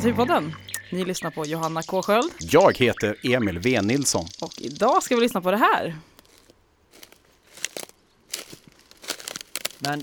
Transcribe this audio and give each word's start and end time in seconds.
Naturpodden. 0.00 0.54
Ni 0.92 1.04
lyssnar 1.04 1.30
på 1.30 1.46
Johanna 1.46 1.82
K 1.82 2.02
Sköld 2.02 2.32
Jag 2.38 2.78
heter 2.78 3.16
Emil 3.22 3.58
V 3.58 3.82
Nilsson. 3.82 4.26
och 4.40 4.60
idag 4.60 5.02
ska 5.02 5.14
vi 5.14 5.20
lyssna 5.20 5.40
på 5.40 5.50
det 5.50 5.56
här. 5.56 5.96
Men 9.78 10.02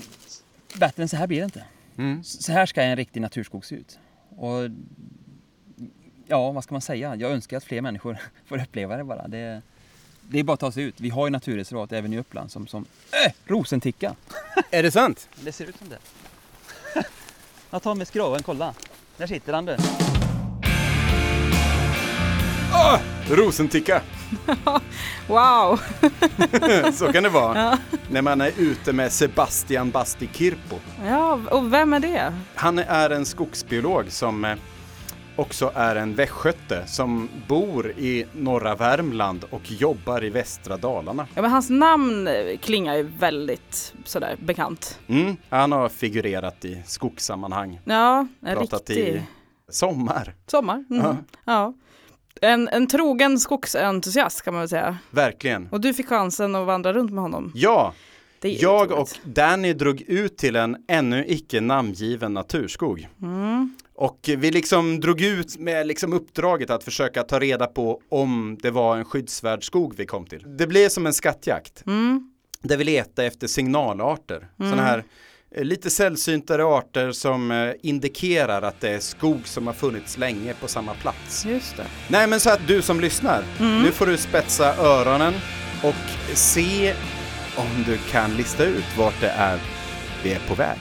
bättre 0.74 1.02
än 1.02 1.08
så 1.08 1.16
här 1.16 1.26
blir 1.26 1.38
det 1.38 1.44
inte. 1.44 1.64
Mm. 1.96 2.24
Så 2.24 2.52
här 2.52 2.66
ska 2.66 2.82
en 2.82 2.96
riktig 2.96 3.20
naturskog 3.20 3.64
se 3.64 3.74
ut. 3.74 3.98
Och 4.36 4.70
ja, 6.26 6.52
vad 6.52 6.64
ska 6.64 6.74
man 6.74 6.82
säga? 6.82 7.16
Jag 7.16 7.30
önskar 7.30 7.56
att 7.56 7.64
fler 7.64 7.80
människor 7.80 8.18
får 8.46 8.62
uppleva 8.62 8.96
det 8.96 9.04
bara. 9.04 9.28
Det, 9.28 9.62
det 10.22 10.38
är 10.38 10.42
bara 10.42 10.54
att 10.54 10.60
ta 10.60 10.72
sig 10.72 10.82
ut. 10.82 11.00
Vi 11.00 11.08
har 11.10 11.26
ju 11.26 11.30
naturreservat 11.30 11.92
även 11.92 12.12
i 12.12 12.18
Uppland 12.18 12.50
som, 12.50 12.66
som 12.66 12.86
äh, 13.26 13.32
rosenticka. 13.46 14.14
Är 14.70 14.82
det 14.82 14.90
sant? 14.90 15.28
Det 15.40 15.52
ser 15.52 15.66
ut 15.66 15.76
som 15.78 15.88
det. 15.88 15.98
Jag 17.70 17.82
tar 17.82 17.94
med 17.94 18.08
skraven, 18.08 18.42
kolla. 18.42 18.74
Där 19.18 19.26
sitter 19.26 19.52
han 19.52 19.64
du. 19.64 19.76
Ah, 22.72 22.98
rosenticka! 23.30 24.02
Wow! 25.26 25.80
Så 26.92 27.12
kan 27.12 27.22
det 27.22 27.28
vara. 27.28 27.78
När 28.10 28.22
man 28.22 28.40
är 28.40 28.52
ute 28.56 28.92
med 28.92 29.12
Sebastian 29.12 29.90
Basti 29.90 30.28
Kirpo. 30.32 30.76
Ja, 31.06 31.40
och 31.50 31.72
vem 31.72 31.92
är 31.92 32.00
det? 32.00 32.32
Han 32.54 32.78
är 32.78 33.10
en 33.10 33.26
skogsbiolog 33.26 34.12
som 34.12 34.44
eh, 34.44 34.56
också 35.38 35.72
är 35.74 35.96
en 35.96 36.14
västgöte 36.14 36.86
som 36.86 37.28
bor 37.48 37.90
i 37.90 38.26
norra 38.32 38.74
Värmland 38.74 39.44
och 39.50 39.70
jobbar 39.72 40.24
i 40.24 40.30
västra 40.30 40.76
Dalarna. 40.76 41.26
Ja, 41.34 41.42
men 41.42 41.50
hans 41.50 41.70
namn 41.70 42.26
eh, 42.28 42.58
klingar 42.58 42.94
ju 42.96 43.02
väldigt 43.02 43.94
sådär 44.04 44.36
bekant. 44.38 44.98
Mm, 45.08 45.36
han 45.48 45.72
har 45.72 45.88
figurerat 45.88 46.64
i 46.64 46.82
skogssammanhang, 46.86 47.80
Ja, 47.84 48.26
en 48.40 48.56
pratat 48.56 48.90
riktig 48.90 49.08
i 49.08 49.22
sommar. 49.68 50.34
sommar. 50.46 50.84
Mm. 50.90 51.02
Ja. 51.02 51.16
Ja. 51.44 51.74
En, 52.40 52.68
en 52.68 52.86
trogen 52.86 53.38
skogsentusiast 53.38 54.42
kan 54.42 54.54
man 54.54 54.60
väl 54.60 54.68
säga. 54.68 54.98
Verkligen. 55.10 55.68
Och 55.70 55.80
du 55.80 55.94
fick 55.94 56.08
chansen 56.08 56.54
att 56.54 56.66
vandra 56.66 56.92
runt 56.92 57.12
med 57.12 57.22
honom. 57.22 57.52
Ja, 57.54 57.92
Jag 58.40 58.92
och. 58.92 59.08
Danny 59.24 59.72
drog 59.72 60.00
ut 60.00 60.36
till 60.38 60.56
en 60.56 60.76
ännu 60.88 61.24
icke 61.28 61.60
namngiven 61.60 62.34
naturskog. 62.34 63.08
Mm. 63.22 63.76
Och 63.94 64.30
vi 64.38 64.50
liksom 64.50 65.00
drog 65.00 65.20
ut 65.20 65.58
med 65.58 65.86
liksom 65.86 66.12
uppdraget 66.12 66.70
att 66.70 66.84
försöka 66.84 67.22
ta 67.22 67.38
reda 67.38 67.66
på 67.66 68.00
om 68.08 68.58
det 68.62 68.70
var 68.70 68.96
en 68.96 69.04
skyddsvärd 69.04 69.64
skog 69.64 69.94
vi 69.96 70.06
kom 70.06 70.26
till. 70.26 70.44
Det 70.58 70.66
blev 70.66 70.88
som 70.88 71.06
en 71.06 71.12
skattjakt 71.14 71.82
Mm. 71.86 72.30
där 72.62 72.76
vi 72.76 72.84
letade 72.84 73.28
efter 73.28 73.46
signalarter. 73.46 74.48
Sådana 74.56 74.82
här 74.82 75.04
eh, 75.50 75.64
lite 75.64 75.90
sällsyntare 75.90 76.64
arter 76.64 77.12
som 77.12 77.50
eh, 77.50 77.72
indikerar 77.82 78.62
att 78.62 78.80
det 78.80 78.88
är 78.90 78.98
skog 79.00 79.40
som 79.44 79.66
har 79.66 79.74
funnits 79.74 80.18
länge 80.18 80.54
på 80.54 80.68
samma 80.68 80.94
plats. 80.94 81.46
Just 81.46 81.76
det. 81.76 81.86
Nej 82.08 82.26
men 82.26 82.40
så 82.40 82.50
att 82.50 82.66
du 82.66 82.82
som 82.82 83.00
lyssnar, 83.00 83.44
nu 83.82 83.92
får 83.92 84.06
du 84.06 84.16
spetsa 84.16 84.76
öronen 84.76 85.34
och 85.82 86.34
se 86.36 86.94
om 87.58 87.84
du 87.86 87.98
kan 87.98 88.36
lista 88.36 88.64
ut 88.64 88.96
vart 88.96 89.20
det 89.20 89.28
är 89.28 89.60
vi 90.22 90.32
är 90.32 90.48
på 90.48 90.54
väg. 90.54 90.78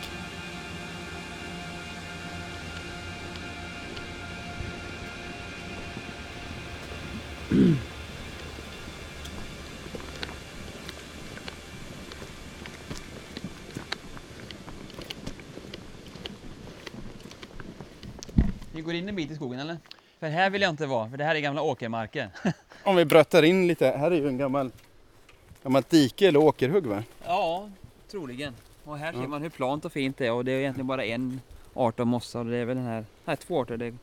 Vi 18.71 18.81
går 18.81 18.93
in 18.93 19.09
en 19.09 19.15
bit 19.15 19.31
i 19.31 19.35
skogen 19.35 19.59
eller? 19.59 19.77
För 20.19 20.27
här 20.27 20.49
vill 20.49 20.61
jag 20.61 20.69
inte 20.69 20.85
vara, 20.85 21.09
för 21.09 21.17
det 21.17 21.23
här 21.23 21.35
är 21.35 21.39
gamla 21.39 21.61
åkermarker. 21.61 22.29
Om 22.83 22.95
vi 22.95 23.05
bröttar 23.05 23.43
in 23.43 23.67
lite, 23.67 23.85
här 23.87 24.11
är 24.11 24.15
ju 24.15 24.27
en 24.27 24.37
gammal 24.37 24.71
gammalt 25.63 25.89
dike 25.89 26.27
eller 26.27 26.39
åkerhugg 26.39 26.85
va? 26.85 27.03
Ja, 27.25 27.69
troligen. 28.11 28.53
Och 28.83 28.97
här 28.97 29.13
Ja. 29.13 29.19
ser 29.21 29.27
man 29.27 29.41
hur 29.41 29.49
plant 29.49 29.85
och 29.85 29.91
fint 29.93 30.17
det 30.17 30.25
är 30.27 30.31
och 30.31 30.45
det 30.45 30.51
är 30.51 30.59
egentligen 30.59 30.87
bara 30.87 31.05
en 31.05 31.41
art 31.73 31.99
av 31.99 32.07
mossa 32.07 32.39
och 32.39 32.45
det 32.45 32.57
är 32.57 32.65
väl 32.65 32.77
den 32.77 32.85
här, 32.85 33.05
nej 33.25 33.37
två 33.37 33.61
arter. 33.61 33.77
Det 33.77 33.85
är 33.85 33.93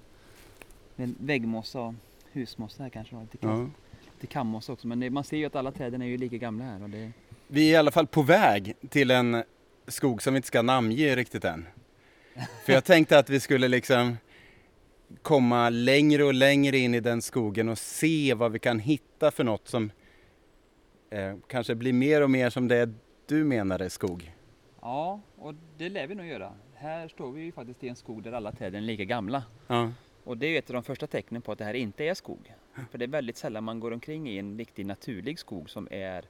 väggmossa 1.21 1.81
och 1.81 1.95
husmossa 2.33 2.83
här 2.83 2.91
kanske. 2.91 3.17
Lite, 3.21 3.37
kam, 3.37 3.51
Ja. 3.61 3.67
lite 4.15 4.27
kammossa 4.27 4.73
också 4.73 4.87
men 4.87 5.01
det, 5.01 5.11
man 5.11 5.25
ser 5.25 5.37
ju 5.37 5.45
att 5.45 5.57
alla 5.57 5.73
träden 5.73 6.03
är 6.03 6.07
ju 6.07 6.17
lika 6.19 6.37
gamla 6.37 6.65
här. 6.65 6.83
Och 6.83 6.91
det, 6.91 7.11
Vi 7.47 7.69
är 7.69 7.73
i 7.73 7.77
alla 7.77 7.91
fall 7.91 8.07
på 8.07 8.23
väg 8.23 8.75
till 8.89 9.11
en 9.11 9.43
skog 9.89 10.23
som 10.23 10.35
vi 10.35 10.37
inte 10.39 10.49
ska 10.49 10.63
namnge 10.63 11.17
riktigt 11.17 11.45
än. 11.45 11.67
För 12.67 12.73
jag 12.73 12.85
tänkte 12.85 13.19
att 13.19 13.31
vi 13.31 13.41
skulle 13.41 13.69
liksom 13.69 14.17
komma 15.23 15.71
längre 15.71 16.25
och 16.25 16.35
längre 16.35 16.79
in 16.79 16.95
i 16.95 17.01
den 17.01 17.23
skogen 17.23 17.69
och 17.69 17.79
se 17.79 18.35
vad 18.35 18.53
vi 18.53 18.59
kan 18.59 18.79
hitta 18.79 19.31
för 19.31 19.45
något 19.45 19.69
som 19.69 19.91
eh, 21.15 21.37
kanske 21.47 21.75
blir 21.75 21.93
mer 21.93 22.23
och 22.23 22.31
mer 22.31 22.51
som 22.51 22.69
det 22.69 22.91
du 23.27 23.45
menar 23.45 23.79
är 23.79 23.89
skog. 23.89 24.33
ja, 24.81 25.21
och 25.37 25.55
det 25.79 25.89
lär 25.89 26.07
vi 26.07 26.15
nog 26.15 26.27
göra. 26.27 26.53
Här 26.75 27.09
står 27.09 27.33
vi 27.33 27.43
ju 27.43 27.53
faktiskt 27.53 27.85
i 27.85 27.89
en 27.89 27.97
skog 27.97 28.23
där 28.23 28.33
alla 28.33 28.53
träden 28.53 28.83
är 28.83 28.87
lika 28.87 29.05
gamla. 29.05 29.43
Ja. 29.67 29.93
Och 30.25 30.39
det 30.39 30.47
är 30.47 30.59
ett 30.59 30.71
av 30.71 30.75
de 30.75 30.83
första 30.83 31.07
tecknen 31.07 31.43
på 31.43 31.53
att 31.53 31.59
det 31.59 31.65
här 31.65 31.75
inte 31.75 32.05
är 32.05 32.15
skog. 32.15 32.55
För 32.91 32.99
det 32.99 33.05
är 33.05 33.09
väldigt 33.09 33.37
sällan 33.37 33.65
man 33.65 33.81
går 33.81 33.91
omkring 33.93 34.29
i 34.29 34.39
en 34.39 34.59
riktig 34.59 34.87
naturlig 34.87 35.39
skog 35.39 35.71
som 35.71 35.89
är 35.91 36.25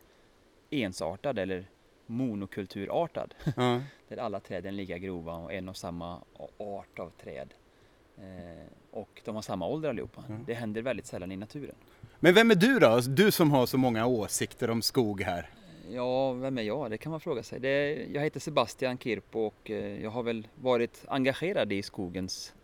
ensartad 0.71 1.39
eller 1.39 1.67
monokulturartad. 2.07 3.35
Ja. 3.57 3.81
Där 4.09 4.17
alla 4.17 4.41
träden 4.41 4.75
är 4.75 4.77
lika 4.77 4.99
grova 4.99 5.37
och 5.37 5.53
en 5.53 5.69
och 5.69 5.77
samma 5.77 6.21
art 6.59 6.99
av 6.99 7.11
träd. 7.11 7.55
Eh, 8.19 8.67
och 8.91 9.21
de 9.25 9.35
har 9.35 9.43
samma 9.43 9.67
ålder 9.67 9.89
allihopa. 9.89 10.25
Mm. 10.29 10.45
Det 10.47 10.55
händer 10.55 10.83
väldigt 10.83 11.07
sällan 11.07 11.33
i 11.33 11.37
naturen. 11.37 11.75
Men 12.21 12.35
vem 12.35 12.51
är 12.51 12.55
du 12.55 12.79
då? 12.79 13.01
Du 13.01 13.31
som 13.31 13.51
har 13.51 13.67
så 13.67 13.79
många 13.79 14.07
åsikter 14.07 14.71
om 14.71 14.83
skog 14.83 15.23
här. 15.23 15.51
Ja, 15.91 16.33
vem 16.33 16.59
är 16.59 16.63
jag? 16.63 16.91
Det 16.91 16.99
kan 16.99 17.11
man 17.11 17.21
fråga 17.21 17.43
sig. 17.43 17.61
Det, 17.61 18.07
jag 18.13 18.23
heter 18.23 18.41
Sebastian 18.41 18.99
Kirpo 18.99 19.41
och 19.41 19.71
eh, 19.71 20.03
jag 20.03 20.11
har 20.11 20.23
väl 20.23 20.49
varit 20.55 21.05
engagerad 21.09 21.73
i 21.73 21.83
skogens 21.83 22.55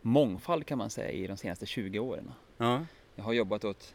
mångfald 0.00 0.66
kan 0.66 0.78
man 0.78 0.90
säga 0.90 1.10
i 1.10 1.26
de 1.26 1.36
senaste 1.36 1.66
20 1.66 1.98
åren. 1.98 2.32
Ja. 2.56 2.84
Jag 3.14 3.24
har 3.24 3.32
jobbat 3.32 3.64
åt 3.64 3.94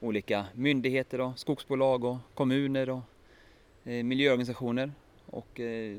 olika 0.00 0.46
myndigheter 0.54 1.20
och 1.20 1.38
skogsbolag 1.38 2.04
och 2.04 2.16
kommuner 2.34 2.90
och 2.90 3.02
eh, 3.84 4.04
miljöorganisationer 4.04 4.92
och 5.26 5.60
eh, 5.60 5.98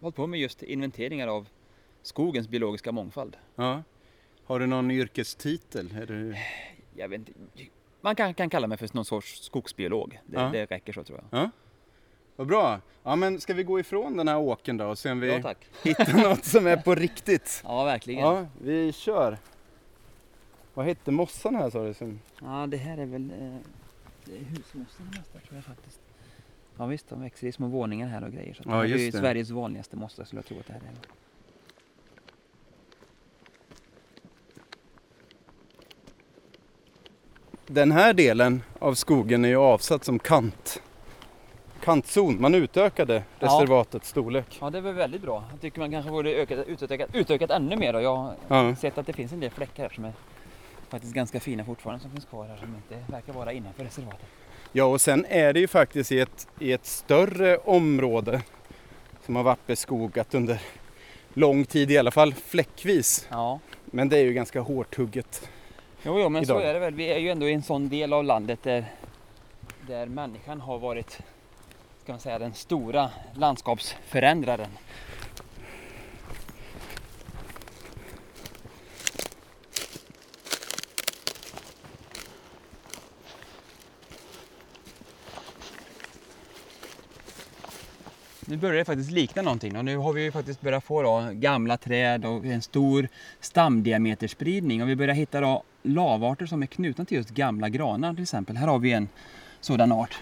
hållit 0.00 0.16
på 0.16 0.26
med 0.26 0.40
just 0.40 0.62
inventeringar 0.62 1.28
av 1.28 1.48
skogens 2.04 2.48
biologiska 2.48 2.92
mångfald. 2.92 3.36
ja. 3.56 3.82
Har 4.46 4.60
du 4.60 4.66
någon 4.66 4.90
yrkestitel? 4.90 5.94
Är 6.02 6.06
du... 6.06 6.34
Jag 6.94 7.08
vet 7.08 7.18
inte, 7.18 7.32
man 8.00 8.14
kan, 8.16 8.34
kan 8.34 8.50
kalla 8.50 8.66
mig 8.66 8.78
för 8.78 8.88
någon 8.92 9.04
sorts 9.04 9.42
skogsbiolog. 9.42 10.20
Det, 10.26 10.36
Ja. 10.40 10.48
det 10.52 10.64
räcker 10.66 10.92
så 10.92 11.04
tror 11.04 11.20
jag. 11.30 11.40
Ja. 11.40 11.50
Vad 12.36 12.46
bra. 12.46 12.80
Ja 13.02 13.16
men 13.16 13.40
ska 13.40 13.54
vi 13.54 13.62
gå 13.62 13.80
ifrån 13.80 14.16
den 14.16 14.28
här 14.28 14.38
åken 14.38 14.76
då 14.76 14.86
och 14.86 14.98
se 14.98 15.10
om 15.10 15.20
vi 15.20 15.28
Ja 15.28 15.54
hittar 15.82 16.22
något 16.28 16.44
som 16.44 16.66
är 16.66 16.76
på 16.76 16.94
riktigt? 16.94 17.60
Ja 17.64 17.84
verkligen. 17.84 18.20
Ja, 18.20 18.46
vi 18.62 18.92
kör. 18.92 19.38
Vad 20.74 20.86
hette 20.86 21.10
mossan 21.10 21.54
här 21.54 21.70
sa 21.70 21.84
du? 21.86 21.94
Som... 21.94 22.20
Ja, 22.42 22.66
det 22.66 22.76
här 22.76 22.98
är 22.98 23.06
väl 23.06 23.30
eh, 23.30 23.56
det 24.24 24.36
är 24.36 24.44
husmossan 24.44 25.06
nästan 25.16 25.40
tror 25.40 25.54
jag 25.54 25.64
faktiskt. 25.64 26.00
Ja 26.76 26.86
visst, 26.86 27.08
de 27.08 27.20
växer 27.22 27.46
i 27.46 27.52
små 27.52 27.66
våningar 27.66 28.08
här 28.08 28.24
och 28.24 28.32
grejer. 28.32 28.54
Så 28.54 28.62
Ja, 28.66 28.82
det 28.82 28.88
är 28.92 28.98
ju. 28.98 29.12
Sveriges 29.12 29.50
vanligaste 29.50 29.96
mossa 29.96 30.24
skulle 30.24 30.38
jag 30.38 30.46
tro 30.46 30.58
att 30.60 30.66
det 30.66 30.72
här 30.72 30.80
är. 30.80 30.94
Den 37.66 37.92
här 37.92 38.12
delen 38.12 38.62
av 38.78 38.94
skogen 38.94 39.44
är 39.44 39.48
ju 39.48 39.56
avsatt 39.56 40.04
som 40.04 40.18
kant. 40.18 40.82
Kantzon. 41.84 42.40
Man 42.40 42.54
utökade 42.54 43.14
Ja. 43.38 43.46
reservatets 43.46 44.08
storlek. 44.08 44.58
Ja, 44.60 44.70
det 44.70 44.80
väl 44.80 44.94
väldigt 44.94 45.22
bra. 45.22 45.44
Jag 45.50 45.60
tycker 45.60 45.78
man 45.80 45.90
kanske 45.90 46.10
borde 46.10 46.30
ökat, 46.30 46.66
utökat, 46.66 47.10
utökat 47.14 47.50
ännu 47.50 47.76
mer. 47.76 47.92
Då. 47.92 48.00
Jag 48.00 48.16
har 48.16 48.34
Ja. 48.48 48.76
sett 48.76 48.98
att 48.98 49.06
det 49.06 49.12
finns 49.12 49.32
en 49.32 49.40
del 49.40 49.50
fläckar 49.50 49.82
här 49.82 49.90
som 49.94 50.04
är 50.04 50.12
faktiskt 50.88 51.14
ganska 51.14 51.40
fina 51.40 51.64
fortfarande 51.64 52.02
som 52.02 52.10
finns 52.10 52.24
kvar 52.24 52.46
här 52.46 52.56
som 52.56 52.68
inte 52.74 53.12
verkar 53.12 53.32
vara 53.32 53.52
innanför 53.52 53.84
reservatet. 53.84 54.26
ja, 54.72 54.84
och 54.84 55.00
sen 55.00 55.26
är 55.28 55.52
det 55.52 55.60
ju 55.60 55.68
faktiskt 55.68 56.12
i 56.12 56.20
ett, 56.20 56.48
i 56.58 56.72
ett 56.72 56.86
större 56.86 57.56
område 57.58 58.42
som 59.26 59.36
har 59.36 59.42
varit 59.42 59.66
beskogat 59.66 60.34
under 60.34 60.60
lång 61.34 61.64
tid, 61.64 61.90
i 61.90 61.98
alla 61.98 62.10
fall 62.10 62.34
fläckvis. 62.34 63.26
Ja, 63.30 63.58
Men 63.84 64.08
det 64.08 64.18
är 64.18 64.22
ju 64.22 64.32
ganska 64.32 64.60
hårt 64.60 64.96
hugget. 64.96 65.48
Jo, 66.04 66.20
jo 66.20 66.28
men 66.28 66.46
så 66.46 66.52
Idag. 66.52 66.70
är 66.70 66.74
det 66.74 66.80
väl. 66.80 66.94
Vi 66.94 67.06
är 67.06 67.18
ju 67.18 67.30
ändå 67.30 67.48
i 67.48 67.52
en 67.52 67.62
sån 67.62 67.88
del 67.88 68.12
av 68.12 68.24
landet 68.24 68.62
där, 68.62 68.84
där 69.88 70.06
människan 70.06 70.60
har 70.60 70.78
varit 70.78 71.20
ska 72.02 72.12
man 72.12 72.20
säga, 72.20 72.38
den 72.38 72.54
stora 72.54 73.10
landskapsförändraren. 73.34 74.70
nu 88.46 88.56
börjar 88.56 88.76
det 88.76 88.84
faktiskt 88.84 89.10
likna 89.10 89.42
någonting. 89.42 89.76
Och 89.76 89.84
nu 89.84 89.96
har 89.96 90.12
vi 90.12 90.22
ju 90.22 90.32
faktiskt 90.32 90.60
börjat 90.60 90.84
få 90.84 91.02
då 91.02 91.28
gamla 91.32 91.76
träd 91.76 92.24
och 92.24 92.44
en 92.44 92.62
stor 92.62 93.08
stamdiameterspridning. 93.40 94.82
Och 94.82 94.88
vi 94.88 94.96
börjar 94.96 95.14
hitta 95.14 95.40
då 95.40 95.62
lavarter 95.84 96.46
som 96.46 96.62
är 96.62 96.66
knutna 96.66 97.04
till 97.04 97.16
just 97.16 97.30
gamla 97.30 97.68
granar 97.68 98.14
till 98.14 98.22
exempel. 98.22 98.56
Här 98.56 98.68
har 98.68 98.78
vi 98.78 98.92
en 98.92 99.08
sådan 99.60 99.92
art. 99.92 100.18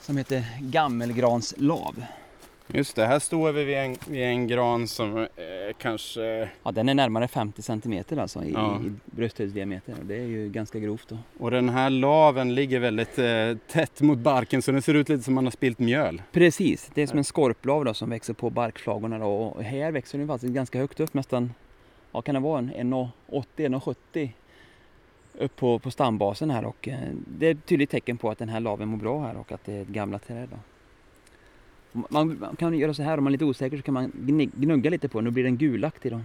Som 0.00 0.16
heter 0.16 0.44
gammelgranslav. 0.60 2.04
Just 2.66 2.96
det, 2.96 3.06
här 3.06 3.18
står 3.18 3.52
vi 3.52 3.64
vid 3.64 3.76
en, 3.76 3.96
vid 4.08 4.22
en 4.22 4.46
gran 4.46 4.88
som 4.88 5.18
eh, 5.18 5.26
kanske... 5.78 6.48
Ja, 6.62 6.72
den 6.72 6.88
är 6.88 6.94
närmare 6.94 7.28
50 7.28 7.62
centimeter 7.62 8.16
alltså 8.16 8.44
i, 8.44 8.52
Ja. 8.52 8.80
i 8.86 8.92
brösthöjdsdiameter. 9.16 9.94
Det 10.02 10.14
är 10.16 10.26
ju 10.26 10.48
ganska 10.48 10.78
grovt 10.78 11.08
då. 11.08 11.18
Och 11.38 11.50
den 11.50 11.68
här 11.68 11.90
laven 11.90 12.54
ligger 12.54 12.80
väldigt 12.80 13.18
eh, 13.18 13.56
tätt 13.72 14.00
mot 14.00 14.18
barken 14.18 14.62
så 14.62 14.72
den 14.72 14.82
ser 14.82 14.94
ut 14.94 15.08
lite 15.08 15.22
som 15.22 15.34
man 15.34 15.44
har 15.44 15.50
spilt 15.50 15.78
mjöl. 15.78 16.22
Precis, 16.32 16.90
det 16.94 17.02
är 17.02 17.06
som 17.06 17.18
en 17.18 17.24
skorplav 17.24 17.84
då 17.84 17.94
som 17.94 18.10
växer 18.10 18.34
på 18.34 18.50
barkflagorna 18.50 19.18
då. 19.18 19.26
Och 19.26 19.62
här 19.62 19.92
växer 19.92 20.18
den 20.18 20.28
faktiskt 20.28 20.54
ganska 20.54 20.78
högt 20.78 21.00
upp, 21.00 21.14
nästan, 21.14 21.54
vad 22.10 22.24
kan 22.24 22.34
det 22.34 22.40
vara, 22.40 22.58
en 22.58 22.94
1,80-1,70 22.94 24.28
upp 25.38 25.56
på, 25.56 25.78
på 25.78 25.90
stambasen 25.90 26.50
här 26.50 26.64
och 26.64 26.88
eh, 26.88 26.98
det 27.38 27.46
är 27.46 27.50
ett 27.50 27.66
tydligt 27.66 27.90
tecken 27.90 28.16
på 28.18 28.30
att 28.30 28.38
den 28.38 28.48
här 28.48 28.60
laven 28.60 28.88
mår 28.88 28.98
bra 28.98 29.20
här 29.22 29.36
och 29.36 29.52
att 29.52 29.64
det 29.64 29.72
är 29.72 29.82
ett 29.82 29.88
gamla 29.88 30.18
träd 30.18 30.48
då. 30.50 30.56
Man, 32.08 32.38
man 32.40 32.56
kan 32.56 32.78
göra 32.78 32.94
så 32.94 33.02
här 33.02 33.18
om 33.18 33.24
man 33.24 33.30
är 33.30 33.32
lite 33.34 33.44
osäker 33.44 33.76
så 33.76 33.82
kan 33.82 33.94
man 33.94 34.12
gnugga 34.56 34.90
lite 34.90 35.08
på 35.08 35.18
den 35.20 35.26
och 35.26 35.32
blir 35.32 35.44
den 35.44 35.56
gulaktig 35.56 36.12
då. 36.12 36.20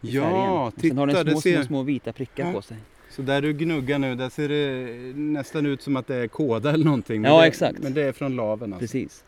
Ja. 0.00 0.66
Och 0.66 0.80
Sen 0.80 0.98
har 0.98 1.06
titta, 1.06 1.24
den 1.24 1.32
små, 1.34 1.40
ser... 1.40 1.56
små, 1.56 1.64
små 1.64 1.82
vita 1.82 2.12
prickar 2.12 2.46
Ja. 2.46 2.52
på 2.52 2.62
sig. 2.62 2.76
Så 3.10 3.22
där 3.22 3.42
du 3.42 3.52
gnuggar 3.52 3.98
nu, 3.98 4.14
där 4.14 4.28
ser 4.28 4.48
det 4.48 4.86
nästan 5.18 5.66
ut 5.66 5.82
som 5.82 5.96
att 5.96 6.06
det 6.06 6.14
är 6.16 6.28
kåda 6.28 6.72
eller 6.72 6.84
någonting. 6.84 7.20
Men 7.22 7.30
Ja, 7.30 7.40
det, 7.40 7.46
exakt. 7.46 7.78
Men 7.82 7.94
det 7.94 8.02
är 8.02 8.12
från 8.12 8.36
laven 8.36 8.72
alltså. 8.72 8.80
Precis. 8.80 9.24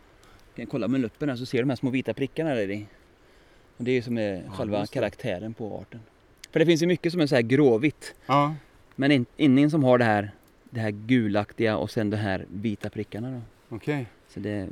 Kan 0.55 0.63
jag 0.63 0.69
kolla 0.71 0.89
med 0.89 1.01
luppen 1.01 1.29
här 1.29 1.37
så 1.37 1.47
ser 1.47 1.59
du 1.59 1.63
de 1.63 1.69
här 1.71 1.77
små 1.77 1.91
vita 1.91 2.15
prickarna 2.15 2.51
där 2.55 2.71
i. 2.71 2.87
Och 3.77 3.85
det 3.85 3.91
är 3.91 3.95
ju 3.95 4.03
som 4.03 4.19
är 4.19 4.43
Ja, 4.47 4.51
själva 4.53 4.87
karaktären 4.87 5.55
på 5.55 5.79
arten. 5.79 6.01
För 6.51 6.61
det 6.61 6.67
finns 6.67 6.83
ju 6.83 6.87
mycket 6.87 7.13
som 7.13 7.21
är 7.21 7.27
så 7.27 7.35
här 7.35 7.43
gråvitt. 7.43 8.15
Ja, 8.27 8.55
Men 8.95 9.13
in, 9.13 9.27
ingen 9.37 9.71
som 9.71 9.85
har 9.85 9.99
det 9.99 10.05
här, 10.05 10.31
det 10.71 10.81
här 10.81 10.91
gulaktiga 10.91 11.77
och 11.77 11.91
sen 11.91 12.11
de 12.11 12.17
här 12.17 12.45
vita 12.49 12.91
prickarna 12.91 13.31
då. 13.31 13.77
okej. 13.77 14.07
Så 14.29 14.41
det 14.41 14.69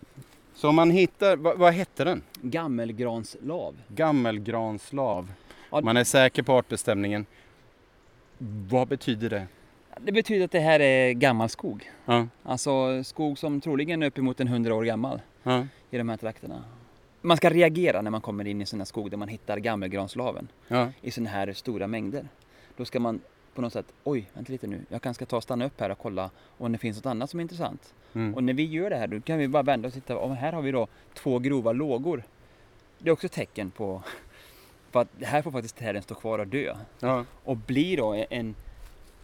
Så 0.54 0.68
om 0.68 0.74
man 0.74 0.90
hittar, 0.90 1.36
vad, 1.36 1.58
vad 1.58 1.72
hette 1.72 2.04
den? 2.04 2.22
gammelgranslav. 2.42 3.76
Gammelgranslav. 3.88 5.32
Ja. 5.70 5.80
Man 5.80 5.96
är 5.96 6.04
säker 6.04 6.42
på 6.42 6.52
artbestämningen. 6.52 7.26
Vad 8.68 8.88
betyder 8.88 9.30
det? 9.30 9.46
Det 10.00 10.12
betyder 10.12 10.44
att 10.44 10.50
det 10.50 10.60
här 10.60 10.80
är 10.80 11.12
gammal 11.12 11.48
skog. 11.48 11.90
Ja, 12.04 12.26
Alltså 12.42 13.04
skog 13.04 13.38
som 13.38 13.60
troligen 13.60 14.02
är 14.02 14.06
uppemot 14.06 14.40
en 14.40 14.48
hundra 14.48 14.74
år 14.74 14.84
gammal 14.84 15.20
ja, 15.42 15.66
i 15.90 15.98
de 15.98 16.08
här 16.08 16.16
trakterna. 16.16 16.64
Man 17.20 17.36
ska 17.36 17.50
reagera 17.50 18.02
när 18.02 18.10
man 18.10 18.20
kommer 18.20 18.46
in 18.46 18.62
i 18.62 18.66
här 18.78 18.84
skog 18.84 19.10
där 19.10 19.16
man 19.16 19.28
hittar 19.28 19.58
gammelgranslaven. 19.58 20.48
ja. 20.68 20.88
i 21.02 21.10
sådana 21.10 21.30
här 21.30 21.52
stora 21.52 21.86
mängder. 21.86 22.28
Då 22.76 22.84
ska 22.84 23.00
man 23.00 23.20
på 23.54 23.62
något 23.62 23.72
sätt, 23.72 23.86
oj, 24.04 24.30
vänta 24.34 24.52
lite 24.52 24.66
nu, 24.66 24.80
jag 24.88 25.02
kanske 25.02 25.24
ska 25.24 25.30
ta 25.30 25.36
och 25.36 25.42
stanna 25.42 25.64
upp 25.64 25.80
här 25.80 25.90
och 25.90 25.98
kolla 25.98 26.30
om 26.58 26.72
det 26.72 26.78
finns 26.78 26.96
något 26.96 27.06
annat 27.06 27.30
som 27.30 27.40
är 27.40 27.42
intressant. 27.42 27.94
Mm. 28.14 28.34
Och 28.34 28.44
när 28.44 28.52
vi 28.54 28.64
gör 28.64 28.90
det 28.90 28.96
här, 28.96 29.06
då 29.06 29.20
kan 29.20 29.38
vi 29.38 29.48
bara 29.48 29.62
vända 29.62 29.88
och 29.88 29.94
titta, 29.94 30.16
och 30.16 30.36
här 30.36 30.52
har 30.52 30.62
vi 30.62 30.70
då 30.70 30.86
två 31.14 31.38
grova 31.38 31.72
lågor. 31.72 32.22
Det 32.98 33.08
är 33.08 33.12
också 33.12 33.26
ett 33.26 33.32
tecken 33.32 33.70
på, 33.70 34.02
på 34.92 34.98
att 34.98 35.08
här 35.22 35.42
får 35.42 35.50
faktiskt 35.50 35.76
träden 35.76 36.02
stå 36.02 36.14
kvar 36.14 36.38
och 36.38 36.46
dö. 36.46 36.76
ja. 37.00 37.24
Och 37.44 37.56
bli 37.56 37.96
då 37.96 38.14
en, 38.30 38.54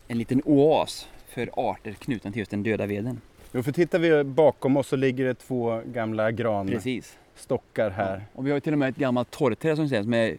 en 0.08 0.18
liten 0.18 0.42
oas 0.44 1.08
för 1.26 1.50
arter 1.52 1.92
knutna 1.92 2.30
till 2.30 2.38
just 2.38 2.50
den 2.50 2.62
döda 2.62 2.86
veden. 2.86 3.20
Jo, 3.52 3.62
för 3.62 3.72
tittar 3.72 3.98
vi 3.98 4.24
bakom 4.24 4.76
oss 4.76 4.88
så 4.88 4.96
ligger 4.96 5.24
det 5.24 5.34
två 5.34 5.82
gamla 5.86 6.30
granstockar 6.30 7.90
här. 7.90 8.24
Och 8.32 8.46
vi 8.46 8.50
har 8.50 8.60
till 8.60 8.72
och 8.72 8.78
med 8.78 8.88
ett 8.88 8.96
gammalt 8.96 9.30
torrträd 9.30 9.76
som 9.76 9.88
som 9.88 10.14
är 10.14 10.36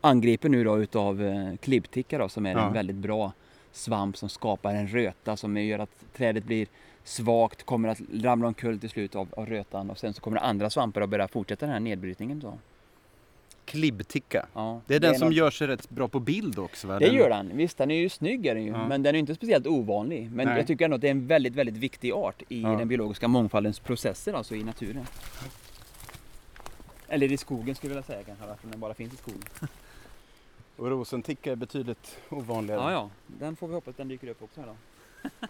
angripen 0.00 0.52
nu 0.52 0.64
då 0.64 0.78
utav 0.82 1.22
eh, 1.22 1.56
klibbticka 1.56 2.18
då, 2.18 2.28
som 2.28 2.46
är 2.46 2.52
Ja. 2.52 2.66
en 2.66 2.72
väldigt 2.72 2.96
bra 2.96 3.32
svamp 3.72 4.16
som 4.16 4.28
skapar 4.28 4.74
en 4.74 4.88
röta 4.88 5.36
som 5.36 5.56
gör 5.56 5.78
att 5.78 6.04
trädet 6.16 6.44
blir 6.44 6.66
svagt, 7.04 7.62
kommer 7.66 7.88
att 7.88 8.00
ramla 8.22 8.46
omkull 8.48 8.78
till 8.80 8.90
slut 8.90 9.14
av, 9.16 9.28
av 9.36 9.46
rötan 9.46 9.90
och 9.90 9.98
sen 9.98 10.14
så 10.14 10.20
kommer 10.20 10.36
det 10.36 10.40
andra 10.46 10.70
svampar 10.70 11.00
att 11.00 11.08
börja 11.08 11.28
fortsätta 11.28 11.66
den 11.66 11.72
här 11.72 11.80
nedbrytningen. 11.80 12.40
Då. 12.40 12.58
Klibbticka. 13.64 14.46
Ja, 14.54 14.80
Det 14.86 14.94
är 14.94 15.00
den 15.00 15.14
som 15.18 15.28
något- 15.28 15.36
gör 15.36 15.50
sig 15.50 15.66
rätt 15.66 15.90
bra 15.90 16.08
på 16.08 16.20
bild 16.20 16.58
också 16.58 16.86
va? 16.86 16.98
Det 16.98 17.06
Den- 17.06 17.14
gör 17.14 17.28
den. 17.30 17.50
Visst, 17.56 17.78
den 17.78 17.90
är 17.90 17.94
ju 17.96 18.08
snygg 18.08 18.46
är 18.46 18.54
den 18.54 18.64
ju, 18.64 18.70
Ja. 18.70 18.88
men 18.88 19.02
den 19.02 19.14
är 19.14 19.18
inte 19.18 19.34
speciellt 19.34 19.66
ovanlig. 19.66 20.30
Men 20.32 20.46
Nej. 20.48 20.56
jag 20.56 20.66
tycker 20.66 20.84
ändå 20.84 20.94
att 20.94 21.00
det 21.00 21.06
är 21.08 21.10
en 21.10 21.26
väldigt, 21.26 21.54
väldigt 21.54 21.76
viktig 21.76 22.12
art 22.12 22.42
i 22.48 22.62
Ja. 22.62 22.68
den 22.68 22.88
biologiska 22.88 23.28
mångfaldens 23.28 23.78
processer, 23.78 24.32
alltså 24.34 24.54
i 24.54 24.64
naturen. 24.64 25.06
Eller 27.08 27.32
i 27.32 27.36
skogen 27.36 27.74
skulle 27.74 27.94
jag 27.94 28.02
vilja 28.02 28.06
säga 28.06 28.22
kanske, 28.26 28.44
eftersom 28.44 28.70
den 28.70 28.80
bara 28.80 28.94
finns 28.94 29.12
i 29.14 29.16
skogen. 29.16 29.42
Och 30.78 30.90
rosenticka 30.90 31.52
är 31.52 31.56
betydligt 31.56 32.18
ovanligare. 32.30 32.80
Ja, 32.80 32.92
ja, 32.92 33.10
den 33.26 33.56
får 33.56 33.68
vi 33.68 33.74
hoppas 33.74 33.94
den 33.96 34.08
dyker 34.08 34.28
upp 34.28 34.42
också 34.42 34.60
här 34.60 34.68
då. 34.68 34.76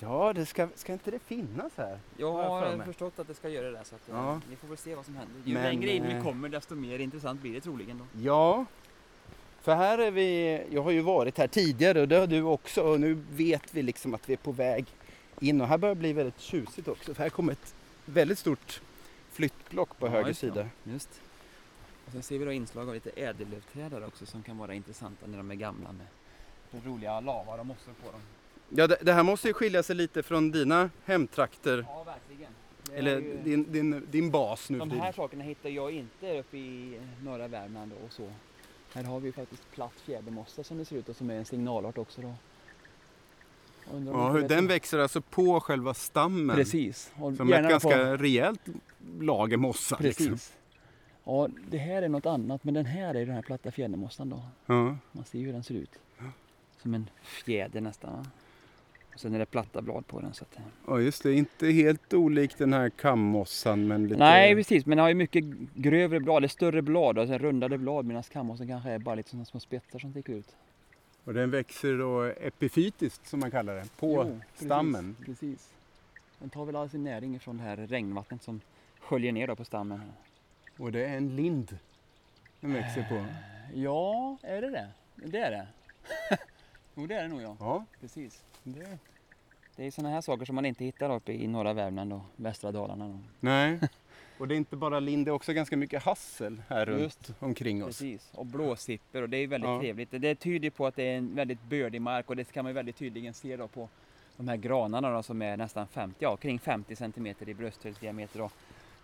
Ja, 0.00 0.32
det 0.32 0.46
ska, 0.46 0.68
ska 0.74 0.92
inte 0.92 1.10
det 1.10 1.18
finnas 1.18 1.72
här? 1.76 1.98
Jag 2.16 2.32
Har 2.32 2.66
jag 2.66 2.84
förstått 2.84 3.18
att 3.18 3.26
det 3.28 3.34
ska 3.34 3.48
göra 3.48 3.70
det 3.70 3.84
så 3.84 3.94
att 3.94 4.08
eh, 4.08 4.14
Ja. 4.14 4.40
vi 4.50 4.56
får 4.56 4.68
väl 4.68 4.76
se 4.76 4.94
vad 4.94 5.04
som 5.04 5.16
händer. 5.16 5.34
Ju 5.44 5.54
Men, 5.54 5.62
längre 5.62 5.92
in 5.92 6.04
eh, 6.04 6.16
vi 6.16 6.22
kommer 6.22 6.48
desto 6.48 6.74
mer 6.74 6.98
intressant 6.98 7.40
blir 7.40 7.52
det 7.54 7.60
troligen 7.60 7.98
då. 7.98 8.04
Ja, 8.22 8.64
för 9.60 9.74
här 9.74 9.98
är 9.98 10.10
vi, 10.10 10.60
jag 10.70 10.82
har 10.82 10.90
ju 10.90 11.00
varit 11.00 11.38
här 11.38 11.46
tidigare 11.46 12.00
och 12.00 12.08
det 12.08 12.16
har 12.16 12.26
du 12.26 12.42
också 12.42 12.82
och 12.82 13.00
nu 13.00 13.22
vet 13.30 13.74
vi 13.74 13.82
liksom 13.82 14.14
att 14.14 14.28
vi 14.28 14.32
är 14.32 14.36
på 14.36 14.52
väg 14.52 14.86
in 15.40 15.60
och 15.60 15.66
här 15.68 15.78
börjar 15.78 15.94
det 15.94 15.98
bli 15.98 16.12
väldigt 16.12 16.40
tjusigt 16.40 16.88
också 16.88 17.14
för 17.14 17.22
här 17.22 17.30
kommer 17.30 17.52
ett 17.52 17.74
väldigt 18.04 18.38
stort 18.38 18.80
flyttblock 19.30 19.98
på 19.98 20.06
Ja, 20.06 20.10
höger 20.10 20.32
sida. 20.32 20.68
Just. 20.84 21.20
Och 22.08 22.12
sen 22.12 22.22
ser 22.22 22.38
vi 22.38 22.44
då 22.44 22.52
inslag 22.52 22.88
av 22.88 22.94
lite 22.94 23.10
ädellövträd 23.16 23.90
där 23.90 24.06
också 24.06 24.26
som 24.26 24.42
kan 24.42 24.58
vara 24.58 24.74
intressanta 24.74 25.26
när 25.26 25.36
de 25.38 25.50
är 25.50 25.54
gamla 25.54 25.88
med 25.92 26.06
roliga 26.84 27.20
lavar 27.20 27.58
och 27.58 27.66
mossor 27.66 27.92
på 28.04 28.10
dem. 28.10 28.20
Ja, 28.68 28.86
det, 28.86 28.98
det 29.02 29.12
här 29.12 29.22
måste 29.22 29.48
ju 29.48 29.54
skilja 29.54 29.82
sig 29.82 29.96
lite 29.96 30.22
från 30.22 30.50
dina 30.50 30.90
hemtrakter 31.04 31.86
Ja, 31.88 32.02
verkligen. 32.04 32.52
Eller 32.94 33.20
ju- 33.20 33.38
din, 33.44 33.72
din, 33.72 34.06
din 34.10 34.30
bas 34.30 34.70
nu 34.70 34.78
De 34.78 34.90
här 34.90 35.12
sakerna 35.12 35.44
hittar 35.44 35.68
jag 35.70 35.90
inte 35.90 36.38
uppe 36.38 36.56
i 36.56 37.00
norra 37.24 37.48
Värmland 37.48 37.92
och 38.04 38.12
så. 38.12 38.32
Här 38.92 39.04
har 39.04 39.20
vi 39.20 39.32
faktiskt 39.32 39.70
platt 39.70 39.92
fjädermossa 40.04 40.64
som 40.64 40.78
det 40.78 40.84
ser 40.84 40.96
ut 40.96 41.08
och 41.08 41.16
som 41.16 41.30
är 41.30 41.34
en 41.34 41.44
signalart 41.44 41.98
också 41.98 42.20
då. 42.20 42.34
Ja, 44.06 44.30
hur- 44.30 44.48
den 44.48 44.66
växer 44.66 44.98
alltså 44.98 45.20
på 45.20 45.60
själva 45.60 45.94
stammen. 45.94 46.56
Precis. 46.56 47.12
Och 47.16 47.34
Som 47.36 47.52
ett 47.52 47.68
ganska 47.68 47.88
på- 47.88 48.16
rejält 48.22 48.60
lager 49.20 49.56
mossa. 49.56 49.96
Precis. 49.96 50.20
Liksom. 50.30 50.38
Ja, 51.28 51.48
det 51.70 51.78
här 51.78 52.02
är 52.02 52.08
något 52.08 52.26
annat, 52.26 52.64
men 52.64 52.74
den 52.74 52.86
här 52.86 53.14
är 53.14 53.26
den 53.26 53.34
här 53.34 53.42
platta 53.42 53.70
fjädermossan 53.70 54.28
då. 54.28 54.42
Ja. 54.66 54.96
Man 55.12 55.24
ser 55.24 55.38
ju 55.38 55.46
hur 55.46 55.52
den 55.52 55.62
ser 55.62 55.74
ut. 55.74 55.90
Som 56.82 56.94
en 56.94 57.10
fjäder 57.22 57.80
nästan. 57.80 58.12
Va? 58.12 58.26
Och 59.14 59.20
sen 59.20 59.34
är 59.34 59.38
det 59.38 59.46
platta 59.46 59.82
blad 59.82 60.06
på 60.06 60.20
den. 60.20 60.34
Så 60.34 60.44
att, 60.44 60.58
ja, 60.86 61.00
just 61.00 61.22
det. 61.22 61.32
Inte 61.32 61.66
helt 61.66 62.14
olikt 62.14 62.58
den 62.58 62.72
här 62.72 62.90
kammossan 62.90 63.86
men 63.86 64.08
lite... 64.08 64.18
Nej, 64.18 64.54
precis. 64.54 64.86
Men 64.86 64.96
den 64.96 65.02
har 65.02 65.08
ju 65.08 65.14
mycket 65.14 65.44
grövre 65.74 66.20
blad, 66.20 66.36
eller 66.36 66.48
större 66.48 66.82
blad, 66.82 67.18
alltså 67.18 67.38
rundade 67.38 67.78
blad. 67.78 68.04
Medan 68.04 68.22
kammossen 68.22 68.68
kanske 68.68 68.90
är 68.90 68.98
bara 68.98 69.14
lite 69.14 69.30
sådana 69.30 69.44
små 69.44 69.60
spetsar 69.60 69.98
som 69.98 70.10
sticker 70.10 70.32
ut. 70.32 70.56
Och 71.24 71.34
den 71.34 71.50
växer 71.50 71.98
då 71.98 72.22
epifytiskt 72.22 73.28
som 73.28 73.40
man 73.40 73.50
kallar 73.50 73.74
det, 73.74 73.88
på 73.96 74.06
Jo, 74.06 74.40
precis, 74.52 74.66
stammen. 74.66 75.16
Precis. 75.24 75.74
Den 76.38 76.50
tar 76.50 76.64
väl 76.64 76.76
all 76.76 76.90
sin 76.90 77.04
näring 77.04 77.40
från 77.40 77.56
det 77.56 77.62
här 77.62 77.76
regnvattnet 77.76 78.42
som 78.42 78.60
sköljer 79.00 79.32
ner 79.32 79.46
då 79.46 79.56
på 79.56 79.64
stammen. 79.64 80.00
Här. 80.00 80.08
Och 80.78 80.92
det 80.92 81.04
är 81.06 81.16
en 81.16 81.36
lind 81.36 81.78
den 82.60 82.72
växer 82.72 83.06
på. 83.08 83.24
Ja, 83.74 84.36
är 84.42 84.62
det 84.62 84.70
det? 84.70 84.88
Det 85.14 85.38
är 85.38 85.50
det. 85.50 85.66
jo, 86.94 87.06
det 87.06 87.14
är 87.14 87.22
det 87.22 87.28
nog 87.28 87.42
ja. 87.42 87.56
Ja, 87.60 87.84
Precis. 88.00 88.42
det... 88.62 88.98
Det 89.76 89.86
är 89.86 89.90
sådana 89.90 90.14
här 90.14 90.20
saker 90.20 90.44
som 90.44 90.54
man 90.54 90.64
inte 90.64 90.84
hittar 90.84 91.14
uppe 91.14 91.32
i 91.32 91.46
norra 91.46 91.72
Värmland 91.72 92.12
och 92.12 92.20
västra 92.36 92.72
Dalarna. 92.72 93.08
Då. 93.08 93.18
Nej. 93.40 93.80
Och 94.38 94.48
det 94.48 94.54
är 94.54 94.56
inte 94.56 94.76
bara 94.76 95.00
lind, 95.00 95.26
det 95.26 95.30
är 95.30 95.32
också 95.32 95.52
ganska 95.52 95.76
mycket 95.76 96.02
hassel 96.02 96.62
här 96.68 96.86
runt 96.86 97.00
Just. 97.02 97.32
omkring 97.38 97.84
oss. 97.84 97.86
Precis. 97.86 98.30
Och 98.34 98.46
blåsipper 98.46 99.22
och 99.22 99.28
det 99.28 99.36
är 99.36 99.46
väldigt 99.46 99.70
Ja. 99.70 99.80
trevligt. 99.80 100.10
Det 100.10 100.34
tyder 100.34 100.70
på 100.70 100.86
att 100.86 100.96
det 100.96 101.02
är 101.02 101.18
en 101.18 101.34
väldigt 101.34 101.62
bördig 101.62 102.02
mark 102.02 102.30
och 102.30 102.36
det 102.36 102.52
kan 102.52 102.64
man 102.64 102.74
väldigt 102.74 102.96
tydligen 102.96 103.34
se 103.34 103.56
då 103.56 103.68
på 103.68 103.88
de 104.36 104.48
här 104.48 104.56
granarna 104.56 105.10
då, 105.10 105.22
som 105.22 105.42
är 105.42 105.56
nästan 105.56 105.86
50, 105.88 106.16
ja, 106.18 106.36
kring 106.36 106.58
50 106.58 106.96
centimeter 106.96 107.48
i 107.48 107.54
brösthöjdsdiameter 107.54 108.40
och 108.40 108.52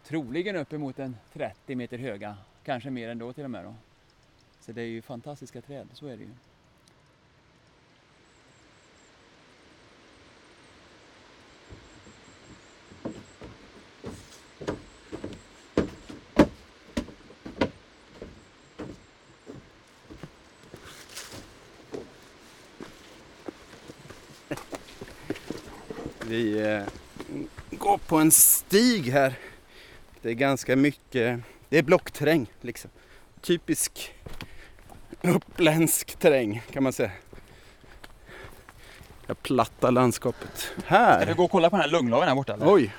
troligen 0.04 0.56
uppemot 0.56 0.98
en 0.98 1.16
30 1.32 1.74
meter 1.74 1.98
höga, 1.98 2.36
kanske 2.64 2.90
mer 2.90 3.08
ändå 3.08 3.32
till 3.32 3.44
och 3.44 3.50
med. 3.50 3.64
Då. 3.64 3.74
Så 4.60 4.72
det 4.72 4.82
är 4.82 4.86
ju 4.86 5.02
fantastiska 5.02 5.60
träd, 5.60 5.88
så 5.92 6.06
är 6.06 6.16
det 6.16 6.22
ju. 6.22 6.30
Vi 26.26 26.60
eh, 26.60 26.82
går 27.70 27.98
på 27.98 28.16
en 28.16 28.30
stig 28.30 29.02
här. 29.02 29.38
Det 30.24 30.30
är 30.30 30.34
ganska 30.34 30.76
mycket, 30.76 31.40
det 31.68 31.78
är 31.78 31.82
blockterräng 31.82 32.46
liksom. 32.60 32.90
Typisk 33.40 34.14
uppländsk 35.22 36.16
terräng 36.16 36.62
kan 36.72 36.82
man 36.82 36.92
säga. 36.92 37.10
Det 39.26 39.34
platta 39.34 39.90
landskapet. 39.90 40.58
Ska 40.58 40.74
vi 40.76 40.82
Här! 40.86 41.34
gå 41.34 41.44
och 41.44 41.50
kolla 41.50 41.70
på 41.70 41.76
den 41.76 41.82
här 41.84 41.90
lunglaven 41.90 42.28
här 42.28 42.34
borta? 42.34 42.54
Eller? 42.54 42.74
Oj! 42.74 42.94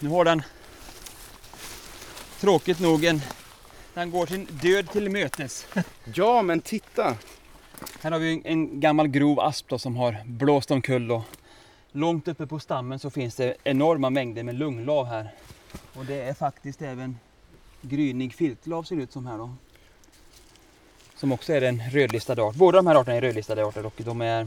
Nu 0.00 0.08
har 0.08 0.24
den 0.24 0.42
tråkigt 2.40 2.80
nog 2.80 3.04
en... 3.04 3.20
Den 3.94 4.10
går 4.10 4.26
sin 4.26 4.44
död 4.50 4.90
till 4.90 5.10
mötes. 5.10 5.66
Ja 6.14 6.42
men 6.42 6.60
titta! 6.60 7.16
Här 8.00 8.10
har 8.10 8.18
vi 8.18 8.42
en 8.44 8.80
gammal 8.80 9.08
grov 9.08 9.40
asp 9.40 9.68
då, 9.68 9.78
som 9.78 9.96
har 9.96 10.16
blåst 10.24 10.70
omkull 10.70 11.10
och 11.10 11.22
långt 11.92 12.28
uppe 12.28 12.46
på 12.46 12.58
stammen 12.58 12.98
så 12.98 13.10
finns 13.10 13.34
det 13.36 13.56
enorma 13.64 14.10
mängder 14.10 14.42
med 14.42 14.54
lunglav 14.54 15.06
här. 15.06 15.30
Och 15.94 16.04
det 16.04 16.20
är 16.22 16.34
faktiskt 16.34 16.82
även 16.82 17.18
grynig 17.82 18.34
filtlav 18.34 18.82
ser 18.82 18.96
det 18.96 19.02
ut 19.02 19.12
som 19.12 19.26
här 19.26 19.38
då. 19.38 19.54
Som 21.16 21.32
också 21.32 21.52
är 21.52 21.62
en 21.62 21.82
rödlistad 21.90 22.42
art. 22.42 22.54
Båda 22.54 22.78
de 22.78 22.86
här 22.86 22.94
arterna 22.94 23.16
är 23.16 23.20
rödlistade 23.20 23.64
arter 23.66 23.86
och 23.86 23.94
de 24.04 24.20
är 24.20 24.46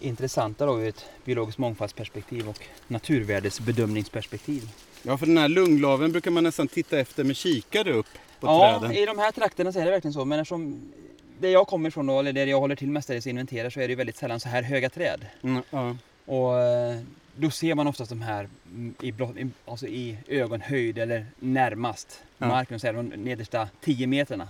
intressanta 0.00 0.66
då 0.66 0.80
ur 0.80 0.88
ett 0.88 1.04
biologiskt 1.24 1.58
mångfaldsperspektiv 1.58 2.48
och 2.48 2.58
naturvärdesbedömningsperspektiv. 2.88 4.70
Ja 5.02 5.18
för 5.18 5.26
den 5.26 5.38
här 5.38 5.48
lunglaven 5.48 6.12
brukar 6.12 6.30
man 6.30 6.44
nästan 6.44 6.68
titta 6.68 6.98
efter 6.98 7.24
med 7.24 7.36
kikare 7.36 7.92
upp 7.92 8.06
på 8.40 8.46
Ja, 8.46 8.78
träden. 8.80 8.96
i 8.96 9.06
de 9.06 9.18
här 9.18 9.32
trakterna 9.32 9.72
så 9.72 9.80
är 9.80 9.84
det 9.84 9.90
verkligen 9.90 10.12
så. 10.12 10.24
Men 10.24 10.38
eftersom 10.40 10.92
det 11.40 11.50
jag 11.50 11.66
kommer 11.66 11.88
ifrån 11.88 12.06
då, 12.06 12.18
eller 12.18 12.32
det 12.32 12.44
jag 12.44 12.60
håller 12.60 12.76
till 12.76 12.90
mestadels 12.90 13.26
inventerar 13.26 13.70
så 13.70 13.80
är 13.80 13.88
det 13.88 13.92
ju 13.92 13.96
väldigt 13.96 14.16
sällan 14.16 14.40
så 14.40 14.48
här 14.48 14.62
höga 14.62 14.90
träd. 14.90 15.26
Mm, 15.42 15.62
ja. 15.70 15.96
Och 16.24 16.60
eh, 16.60 16.98
då 17.36 17.50
ser 17.50 17.74
man 17.74 17.86
oftast 17.86 18.08
de 18.10 18.22
här 18.22 18.48
mm, 18.70 18.94
i, 19.00 19.12
blå, 19.12 19.32
i, 19.38 19.48
alltså 19.66 19.86
i 19.86 20.18
ögonhöjd 20.28 20.98
eller 20.98 21.26
närmast 21.38 22.22
Ja. 22.38 22.46
marken, 22.46 22.80
så 22.80 22.86
här, 22.86 22.94
de 22.94 23.02
nedersta 23.02 23.68
10 23.80 24.06
meterna 24.06 24.48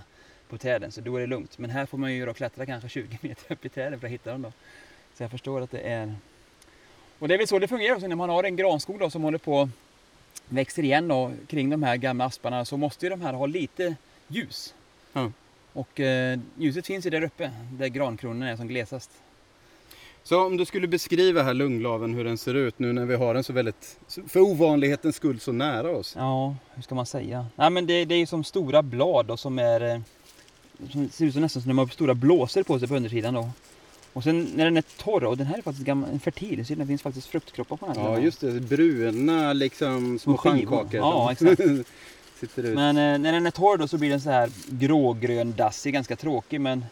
på 0.49 0.57
träden. 0.57 0.91
Så 0.91 1.01
då 1.01 1.15
är 1.15 1.21
det 1.21 1.27
lugnt. 1.27 1.57
Men 1.57 1.69
här 1.69 1.85
får 1.85 1.97
man 1.97 2.13
ju 2.13 2.25
då 2.25 2.33
klättra 2.33 2.65
kanske 2.65 2.89
20 2.89 3.17
meter 3.21 3.53
upp 3.53 3.65
i 3.65 3.69
träden 3.69 3.99
för 3.99 4.07
att 4.07 4.13
hitta 4.13 4.31
dem 4.31 4.41
då. 4.41 4.53
Så 5.17 5.23
jag 5.23 5.31
förstår 5.31 5.61
att 5.61 5.71
det 5.71 5.79
är... 5.79 6.15
Och 7.19 7.27
det 7.27 7.33
är 7.33 7.37
väl 7.37 7.47
så 7.47 7.59
det 7.59 7.67
fungerar 7.67 7.95
också 7.95 8.07
när 8.07 8.15
man 8.15 8.29
har 8.29 8.43
en 8.43 8.55
granskog 8.55 8.99
då 8.99 9.09
som 9.09 9.23
håller 9.23 9.37
på 9.37 9.69
växer 10.49 10.83
igen 10.83 11.07
då, 11.07 11.31
kring 11.47 11.69
de 11.69 11.83
här 11.83 11.95
gamla 11.97 12.25
asparna 12.25 12.65
så 12.65 12.77
måste 12.77 13.05
ju 13.05 13.09
de 13.09 13.21
här 13.21 13.33
ha 13.33 13.45
lite 13.45 13.95
ljus. 14.27 14.73
Ja. 15.13 15.31
Och 15.73 15.99
eh, 15.99 16.39
ljuset 16.57 16.85
finns 16.85 17.05
ju 17.05 17.09
där 17.09 17.23
uppe 17.23 17.51
där 17.71 17.87
grankronorna 17.87 18.49
är 18.49 18.55
som 18.55 18.67
glesast. 18.67 19.11
Så 20.27 20.45
om 20.45 20.57
du 20.57 20.65
skulle 20.65 20.87
beskriva 20.87 21.43
här 21.43 21.53
lunglaven 21.53 22.13
hur 22.13 22.23
den 22.23 22.37
ser 22.37 22.53
ut 22.53 22.79
nu 22.79 22.93
när 22.93 23.05
vi 23.05 23.15
har 23.15 23.33
den 23.33 23.43
så 23.43 23.53
väldigt, 23.53 23.99
för 24.27 24.39
ovanlighetens 24.39 25.15
skull, 25.15 25.39
så 25.39 25.51
nära 25.51 25.89
oss. 25.89 26.13
Ja, 26.17 26.55
hur 26.73 26.81
ska 26.83 26.95
man 26.95 27.05
säga? 27.05 27.45
Nej, 27.55 27.69
men 27.69 27.85
det, 27.85 28.05
det 28.05 28.15
är 28.15 28.25
som 28.25 28.43
stora 28.43 28.81
blad 28.83 29.25
då, 29.25 29.37
som 29.37 29.59
är... 29.59 29.81
eh, 29.93 29.99
Som 30.91 31.09
ser 31.09 31.25
ut 31.25 31.33
som 31.33 31.41
nästan 31.41 31.61
som 31.61 31.69
de 31.69 31.77
har 31.77 31.87
stora 31.87 32.13
blåsor 32.13 32.63
på 32.63 32.79
sig 32.79 32.87
på 32.87 32.95
undersidan 32.95 33.33
då. 33.33 33.49
Och 34.13 34.23
sen 34.23 34.47
när 34.55 34.65
den 34.65 34.77
är 34.77 34.81
torr, 34.81 35.23
och 35.23 35.37
den 35.37 35.47
här 35.47 35.57
är 35.57 35.61
faktiskt 35.61 35.85
gammal, 35.85 36.09
en 36.09 36.19
fertil, 36.19 36.65
så 36.65 36.75
det 36.75 36.85
finns 36.85 37.01
faktiskt 37.01 37.27
fruktkroppar 37.27 37.77
på 37.77 37.85
den 37.85 37.97
här. 37.97 38.11
Ja 38.11 38.19
just 38.19 38.41
det, 38.41 38.51
bruna 38.51 39.53
liksom 39.53 40.19
små 40.19 40.37
pannkakor. 40.37 40.95
Ja, 40.99 41.31
exakt. 41.31 41.61
Men 42.55 42.97
eh, 42.97 43.17
när 43.19 43.31
den 43.31 43.45
är 43.45 43.51
torr 43.51 43.77
då 43.77 43.87
så 43.87 43.97
blir 43.97 44.09
den 44.09 44.21
så 44.21 44.29
här 44.29 44.49
grågrön 44.69 45.53
dassig, 45.57 45.93
ganska 45.93 46.15
tråkig 46.15 46.61
men 46.61 46.85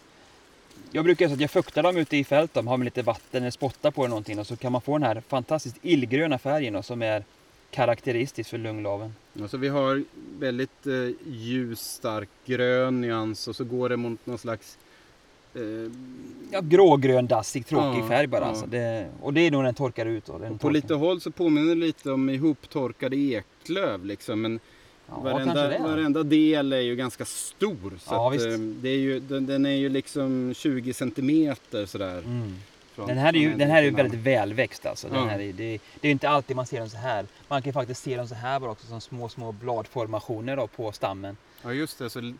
jag 0.91 1.03
brukar 1.05 1.25
göra 1.25 1.29
så 1.31 1.33
att 1.35 1.41
jag 1.41 1.51
fuktar 1.51 1.83
dem 1.83 1.97
ute 1.97 2.17
i 2.17 2.23
fält, 2.23 2.53
de 2.53 2.67
har 2.67 2.77
med 2.77 2.85
lite 2.85 3.01
vatten 3.01 3.43
eller 3.43 3.51
spottar 3.51 3.91
på 3.91 4.01
eller 4.01 4.09
någonting 4.09 4.39
och 4.39 4.47
så 4.47 4.55
kan 4.55 4.71
man 4.71 4.81
få 4.81 4.97
den 4.97 5.03
här 5.07 5.23
fantastiskt 5.27 5.75
illgröna 5.81 6.37
färgen 6.37 6.73
då, 6.73 6.83
som 6.83 7.01
är 7.01 7.23
karaktäristisk 7.71 8.49
för 8.49 8.57
lunglaven. 8.57 9.13
Alltså 9.41 9.57
vi 9.57 9.67
har 9.67 10.03
väldigt 10.39 10.87
eh, 10.87 10.93
ljus, 11.33 11.79
stark 11.81 12.29
grön 12.45 13.01
nyans 13.01 13.47
och 13.47 13.55
så 13.55 13.63
går 13.63 13.89
det 13.89 13.97
mot 13.97 14.25
någon 14.25 14.37
slags 14.37 14.77
eh, 15.55 15.61
Ja, 16.51 16.61
grågrön 16.61 17.27
dassig 17.27 17.65
tråkig 17.65 17.99
Ja, 18.03 18.07
färg 18.07 18.27
bara. 18.27 18.41
ja. 18.41 18.47
Alltså. 18.47 18.65
Det, 18.65 19.09
och 19.21 19.33
det 19.33 19.41
är 19.41 19.51
nog 19.51 19.59
när 19.59 19.65
den 19.65 19.75
torkar 19.75 20.05
ut. 20.05 20.25
Då. 20.25 20.37
Den 20.37 20.51
På 20.53 20.57
torkar. 20.57 20.73
lite 20.73 20.93
håll 20.93 21.21
så 21.21 21.31
påminner 21.31 21.69
det 21.75 21.81
lite 21.81 22.11
om 22.11 22.29
ihoptorkade 22.29 23.15
eklöv 23.17 24.05
liksom. 24.05 24.41
Men 24.41 24.59
ja, 25.09 25.19
varenda, 25.19 25.67
det. 25.67 25.79
varenda 25.79 26.23
del 26.23 26.73
är 26.73 26.79
ju 26.79 26.95
ganska 26.95 27.25
stor. 27.25 27.93
Så 27.99 28.13
Ja, 28.13 28.33
eh, 28.35 28.59
det 28.59 28.89
är 28.89 28.97
ju, 28.97 29.19
den, 29.19 29.45
den 29.45 29.65
är 29.65 29.75
ju 29.75 29.89
liksom 29.89 30.53
20 30.55 30.93
centimeter 30.93 31.85
sådär. 31.85 32.17
Mm. 32.17 32.55
Den 32.95 33.17
här 33.17 33.35
är 33.35 33.39
ju, 33.39 33.53
den 33.55 33.69
här 33.71 33.83
är 33.83 33.91
väldigt 33.91 34.19
välväxt 34.19 34.85
alltså. 34.85 35.07
Den 35.07 35.17
Ja. 35.19 35.25
här 35.25 35.39
är, 35.39 35.53
det, 35.53 35.53
det 35.53 35.73
är 36.01 36.05
ju 36.05 36.11
inte 36.11 36.29
alltid 36.29 36.55
man 36.55 36.65
ser 36.65 36.79
dem 36.79 36.89
så 36.89 36.97
här. 36.97 37.25
Man 37.47 37.61
kan 37.61 37.73
faktiskt 37.73 38.03
se 38.03 38.17
dem 38.17 38.27
så 38.27 38.35
här 38.35 38.59
bara 38.59 38.71
också 38.71 38.87
som 38.87 39.01
små, 39.01 39.29
små 39.29 39.51
bladformationer 39.51 40.55
då 40.57 40.67
på 40.67 40.91
stammen. 40.91 41.37
Ja 41.63 41.73
just 41.73 41.99
det, 41.99 42.09
så 42.09 42.33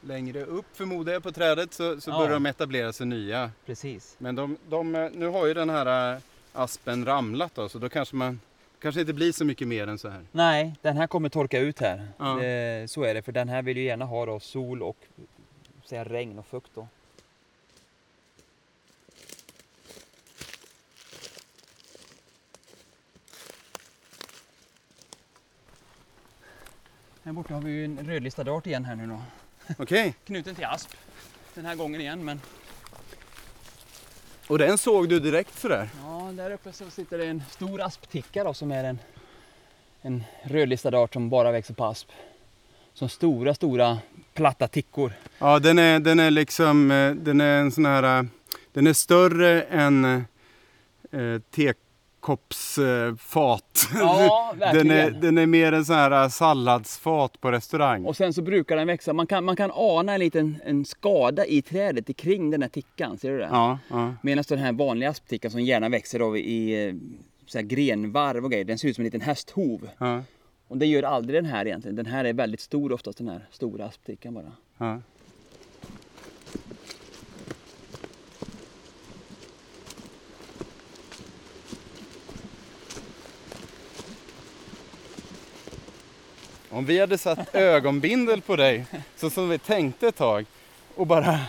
längre 0.00 0.44
upp 0.44 0.66
förmodar 0.72 1.12
jag 1.12 1.22
på 1.22 1.32
trädet 1.32 1.74
så, 1.74 2.00
så 2.00 2.10
Ja. 2.10 2.18
börjar 2.18 2.32
de 2.32 2.46
etablera 2.46 2.92
sig 2.92 3.06
nya. 3.06 3.50
Precis. 3.66 4.14
Men 4.18 4.34
de, 4.34 4.56
de, 4.68 5.10
nu 5.14 5.26
har 5.26 5.46
ju 5.46 5.54
den 5.54 5.70
här 5.70 6.14
eh, 6.14 6.18
aspen 6.52 7.04
ramlat 7.04 7.54
då, 7.54 7.68
så 7.68 7.78
då 7.78 7.88
kanske 7.88 8.16
man 8.16 8.40
kanske 8.80 9.00
inte 9.00 9.12
blir 9.12 9.32
så 9.32 9.44
mycket 9.44 9.68
mer 9.68 9.86
än 9.86 9.98
så 9.98 10.08
här. 10.08 10.24
Nej, 10.32 10.74
den 10.82 10.96
här 10.96 11.06
kommer 11.06 11.28
torka 11.28 11.58
ut 11.58 11.80
här. 11.80 12.08
Ja. 12.18 12.24
Det, 12.24 12.90
så 12.90 13.02
är 13.02 13.14
det, 13.14 13.22
för 13.22 13.32
den 13.32 13.48
här 13.48 13.62
vill 13.62 13.76
ju 13.76 13.84
gärna 13.84 14.04
ha 14.04 14.26
då 14.26 14.40
sol 14.40 14.82
och 14.82 14.96
säga, 15.84 16.04
regn 16.04 16.38
och 16.38 16.46
fukt 16.46 16.70
då. 16.74 16.88
Här 27.22 27.32
borta 27.32 27.54
har 27.54 27.60
vi 27.60 27.70
ju 27.70 27.84
en 27.84 28.06
rödlistad 28.06 28.52
art 28.52 28.66
igen 28.66 28.84
här 28.84 28.96
nu 28.96 29.06
då. 29.06 29.22
Okej, 29.78 30.14
Knuten 30.24 30.54
till 30.54 30.64
asp. 30.64 30.90
Den 31.54 31.64
här 31.64 31.74
gången 31.74 32.00
igen 32.00 32.24
men 32.24 32.40
och 34.50 34.58
den 34.58 34.78
såg 34.78 35.08
du 35.08 35.20
direkt 35.20 35.58
sådär? 35.58 35.88
ja, 36.02 36.32
där 36.32 36.50
uppe 36.50 36.72
så 36.72 36.90
sitter 36.90 37.18
det 37.18 37.26
en 37.26 37.42
stor 37.50 37.82
aspticka 37.82 38.44
då 38.44 38.54
som 38.54 38.72
är 38.72 38.84
en, 38.84 38.98
en 40.02 40.24
rödlistad 40.42 40.98
art 40.98 41.12
som 41.12 41.30
bara 41.30 41.52
växer 41.52 41.74
på 41.74 41.84
asp. 41.84 42.08
Som 42.94 43.08
stora, 43.08 43.54
stora 43.54 43.98
platta 44.34 44.68
tickor. 44.68 45.12
Ja, 45.38 45.58
den 45.58 45.78
är, 45.78 46.00
den 46.00 46.20
är 46.20 46.30
liksom, 46.30 46.90
eh, 46.90 47.14
den 47.14 47.40
är 47.40 47.60
en 47.60 47.72
sån 47.72 47.86
här, 47.86 48.18
eh, 48.18 48.24
den 48.72 48.86
är 48.86 48.92
större 48.92 49.62
än 49.62 50.04
eh, 51.10 51.40
tekoppsfat. 52.20 53.88
Ja, 53.94 54.54
den, 54.72 54.90
är, 54.90 55.10
den 55.10 55.38
är 55.38 55.46
mer 55.46 55.72
en 55.72 55.84
sån 55.84 55.96
här 55.96 56.22
eh, 56.22 56.28
salladsfat 56.28 57.40
på 57.40 57.52
restaurang. 57.52 58.06
Och 58.06 58.16
sen 58.16 58.32
så 58.32 58.42
brukar 58.42 58.76
den 58.76 58.86
växa. 58.86 59.12
Man 59.12 59.26
kan, 59.26 59.44
man 59.44 59.56
kan 59.56 59.70
ana 59.74 60.14
en 60.14 60.20
liten 60.20 60.58
en 60.64 60.84
skada 60.84 61.46
i 61.46 61.62
trädet 61.62 62.16
kring 62.16 62.50
den 62.50 62.62
här 62.62 62.68
tickan. 62.68 63.18
Ser 63.18 63.30
du 63.30 63.38
det? 63.38 63.48
Ja, 63.52 63.78
ja. 63.88 64.14
Medan 64.22 64.44
den 64.48 64.58
här 64.58 64.72
vanliga 64.72 65.10
asptickan 65.10 65.50
som 65.50 65.60
gärna 65.60 65.88
växer 65.88 66.18
då 66.18 66.36
i 66.36 66.88
eh, 66.88 66.94
så 67.46 67.58
här 67.58 67.64
grenvarv 67.64 68.44
och 68.44 68.50
grejer. 68.50 68.64
Den 68.64 68.78
ser 68.78 68.88
ut 68.88 68.96
som 68.96 69.02
en 69.02 69.04
liten 69.04 69.20
hästhov. 69.20 69.88
ja, 69.98 70.22
Och 70.68 70.76
det 70.78 70.86
gör 70.86 71.02
aldrig 71.02 71.38
den 71.42 71.50
här 71.50 71.66
egentligen. 71.66 71.96
Den 71.96 72.06
här 72.06 72.24
är 72.24 72.32
väldigt 72.32 72.60
stor 72.60 72.92
oftast 72.92 73.18
den 73.18 73.28
här 73.28 73.48
stora 73.50 73.84
asptickan 73.84 74.34
bara. 74.34 74.52
ja. 74.78 75.00
Om 86.70 86.84
vi 86.84 87.00
hade 87.00 87.18
satt 87.18 87.54
ögonbindel 87.54 88.40
på 88.40 88.56
dig, 88.56 88.84
så 89.16 89.30
som 89.30 89.48
vi 89.48 89.58
tänkte 89.58 90.08
ett 90.08 90.16
tag, 90.16 90.46
och 90.94 91.06
bara 91.06 91.40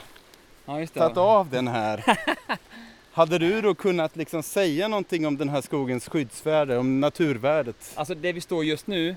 Ja 0.65 0.87
tagit 0.87 1.17
av 1.17 1.49
den 1.49 1.67
här. 1.67 2.03
Hade 3.11 3.37
du 3.37 3.61
då 3.61 3.75
kunnat 3.75 4.15
liksom 4.15 4.43
säga 4.43 4.87
någonting 4.87 5.27
om 5.27 5.37
den 5.37 5.49
här 5.49 5.61
skogens 5.61 6.09
skyddsvärde, 6.09 6.77
om 6.77 6.99
naturvärdet? 6.99 7.91
Alltså 7.95 8.15
det 8.15 8.31
vi 8.33 8.41
står 8.41 8.65
just 8.65 8.87
nu. 8.87 9.15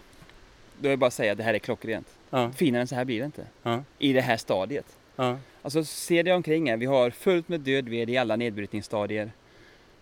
Då 0.81 0.89
är 0.89 0.91
det 0.91 0.97
bara 0.97 1.07
att 1.07 1.15
säga 1.15 1.33
att 1.33 1.39
det 1.39 1.45
här 1.45 1.55
är 1.55 1.59
klockrent. 1.59 2.07
Ja, 2.31 2.51
Finare 2.53 2.81
än 2.81 2.87
så 2.89 2.95
här 2.95 3.05
blir 3.05 3.19
det 3.19 3.25
inte. 3.27 3.47
ja, 3.63 3.83
I 3.99 4.13
det 4.13 4.21
här 4.21 4.37
stadiet. 4.37 4.87
ja. 5.17 5.37
Alltså 5.63 5.85
se 5.85 6.23
dig 6.23 6.33
omkring 6.35 6.71
här. 6.71 6.77
Vi 6.77 6.87
har 6.87 7.11
fullt 7.11 7.49
med 7.49 7.61
död 7.61 7.89
ved 7.89 8.11
i 8.11 8.17
alla 8.17 8.37
nedbrytningsstadier. 8.37 9.31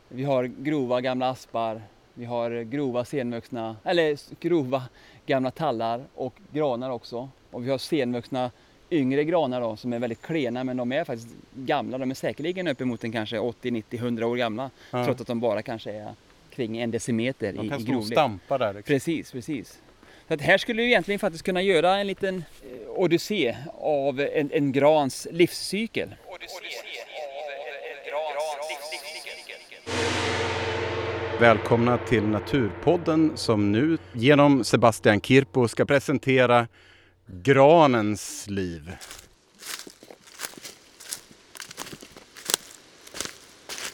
Vi 0.09 0.25
har 0.25 0.45
grova 0.45 1.01
gamla 1.01 1.31
aspar. 1.31 1.83
Vi 2.15 2.25
har 2.25 2.63
grova 2.63 3.05
senvuxna, 3.05 3.77
eller 3.85 4.19
grova 4.41 4.83
gamla 5.27 5.51
tallar 5.51 6.05
och 6.15 6.35
granar 6.53 6.91
också. 6.91 7.29
Och 7.51 7.67
vi 7.67 7.71
har 7.71 7.79
senvuxna 7.79 8.51
yngre 8.91 9.25
granar 9.25 9.61
då 9.61 9.77
som 9.77 9.93
är 9.93 9.99
väldigt 9.99 10.23
klena 10.23 10.65
men 10.65 10.77
de 10.77 10.93
är 10.93 11.05
faktiskt 11.05 11.29
gamla. 11.55 11.99
De 11.99 12.11
är 12.11 12.15
säkerligen 12.15 12.69
uppemot 12.69 13.05
en 13.05 13.13
kanske 13.13 13.39
80, 13.39 13.71
90, 13.71 13.99
100 13.99 14.27
år 14.27 14.37
gamla. 14.37 14.71
Ja. 14.91 15.05
Trots 15.05 15.21
att 15.21 15.27
de 15.27 15.41
bara 15.41 15.63
kanske 15.63 15.93
är 15.93 16.15
kring 16.51 16.79
en 16.79 16.91
decimeter 16.91 17.53
De 17.53 17.67
i, 17.67 17.69
kan 17.69 17.81
i 17.81 17.83
stå 17.83 17.93
och 17.93 17.99
grovlek. 17.99 18.13
stampa 18.13 18.59
där. 18.59 18.75
Liksom. 18.75 18.95
Precis, 18.95 19.33
precis. 19.33 19.81
Så 20.29 20.35
att 20.35 20.41
här 20.41 20.59
skulle 20.59 20.83
vi 20.83 20.89
egentligen 20.89 21.19
faktiskt 21.19 21.45
kunna 21.45 21.63
göra 21.63 21.97
en 21.99 22.07
liten 22.07 22.37
eh, 22.63 22.91
odyssé 22.91 23.57
av 23.81 24.21
en, 24.21 24.51
en 24.53 24.73
grans 24.73 25.29
livscykel. 25.31 26.15
Välkomna 31.43 31.99
till 31.99 32.23
Naturpodden 32.23 33.33
som 33.35 33.73
nu 33.73 33.99
genom 34.13 34.65
Sebastian 34.65 35.21
Kirpo 35.21 35.69
ska 35.69 35.85
presentera 35.85 36.69
granens 37.27 38.47
liv. 38.49 38.93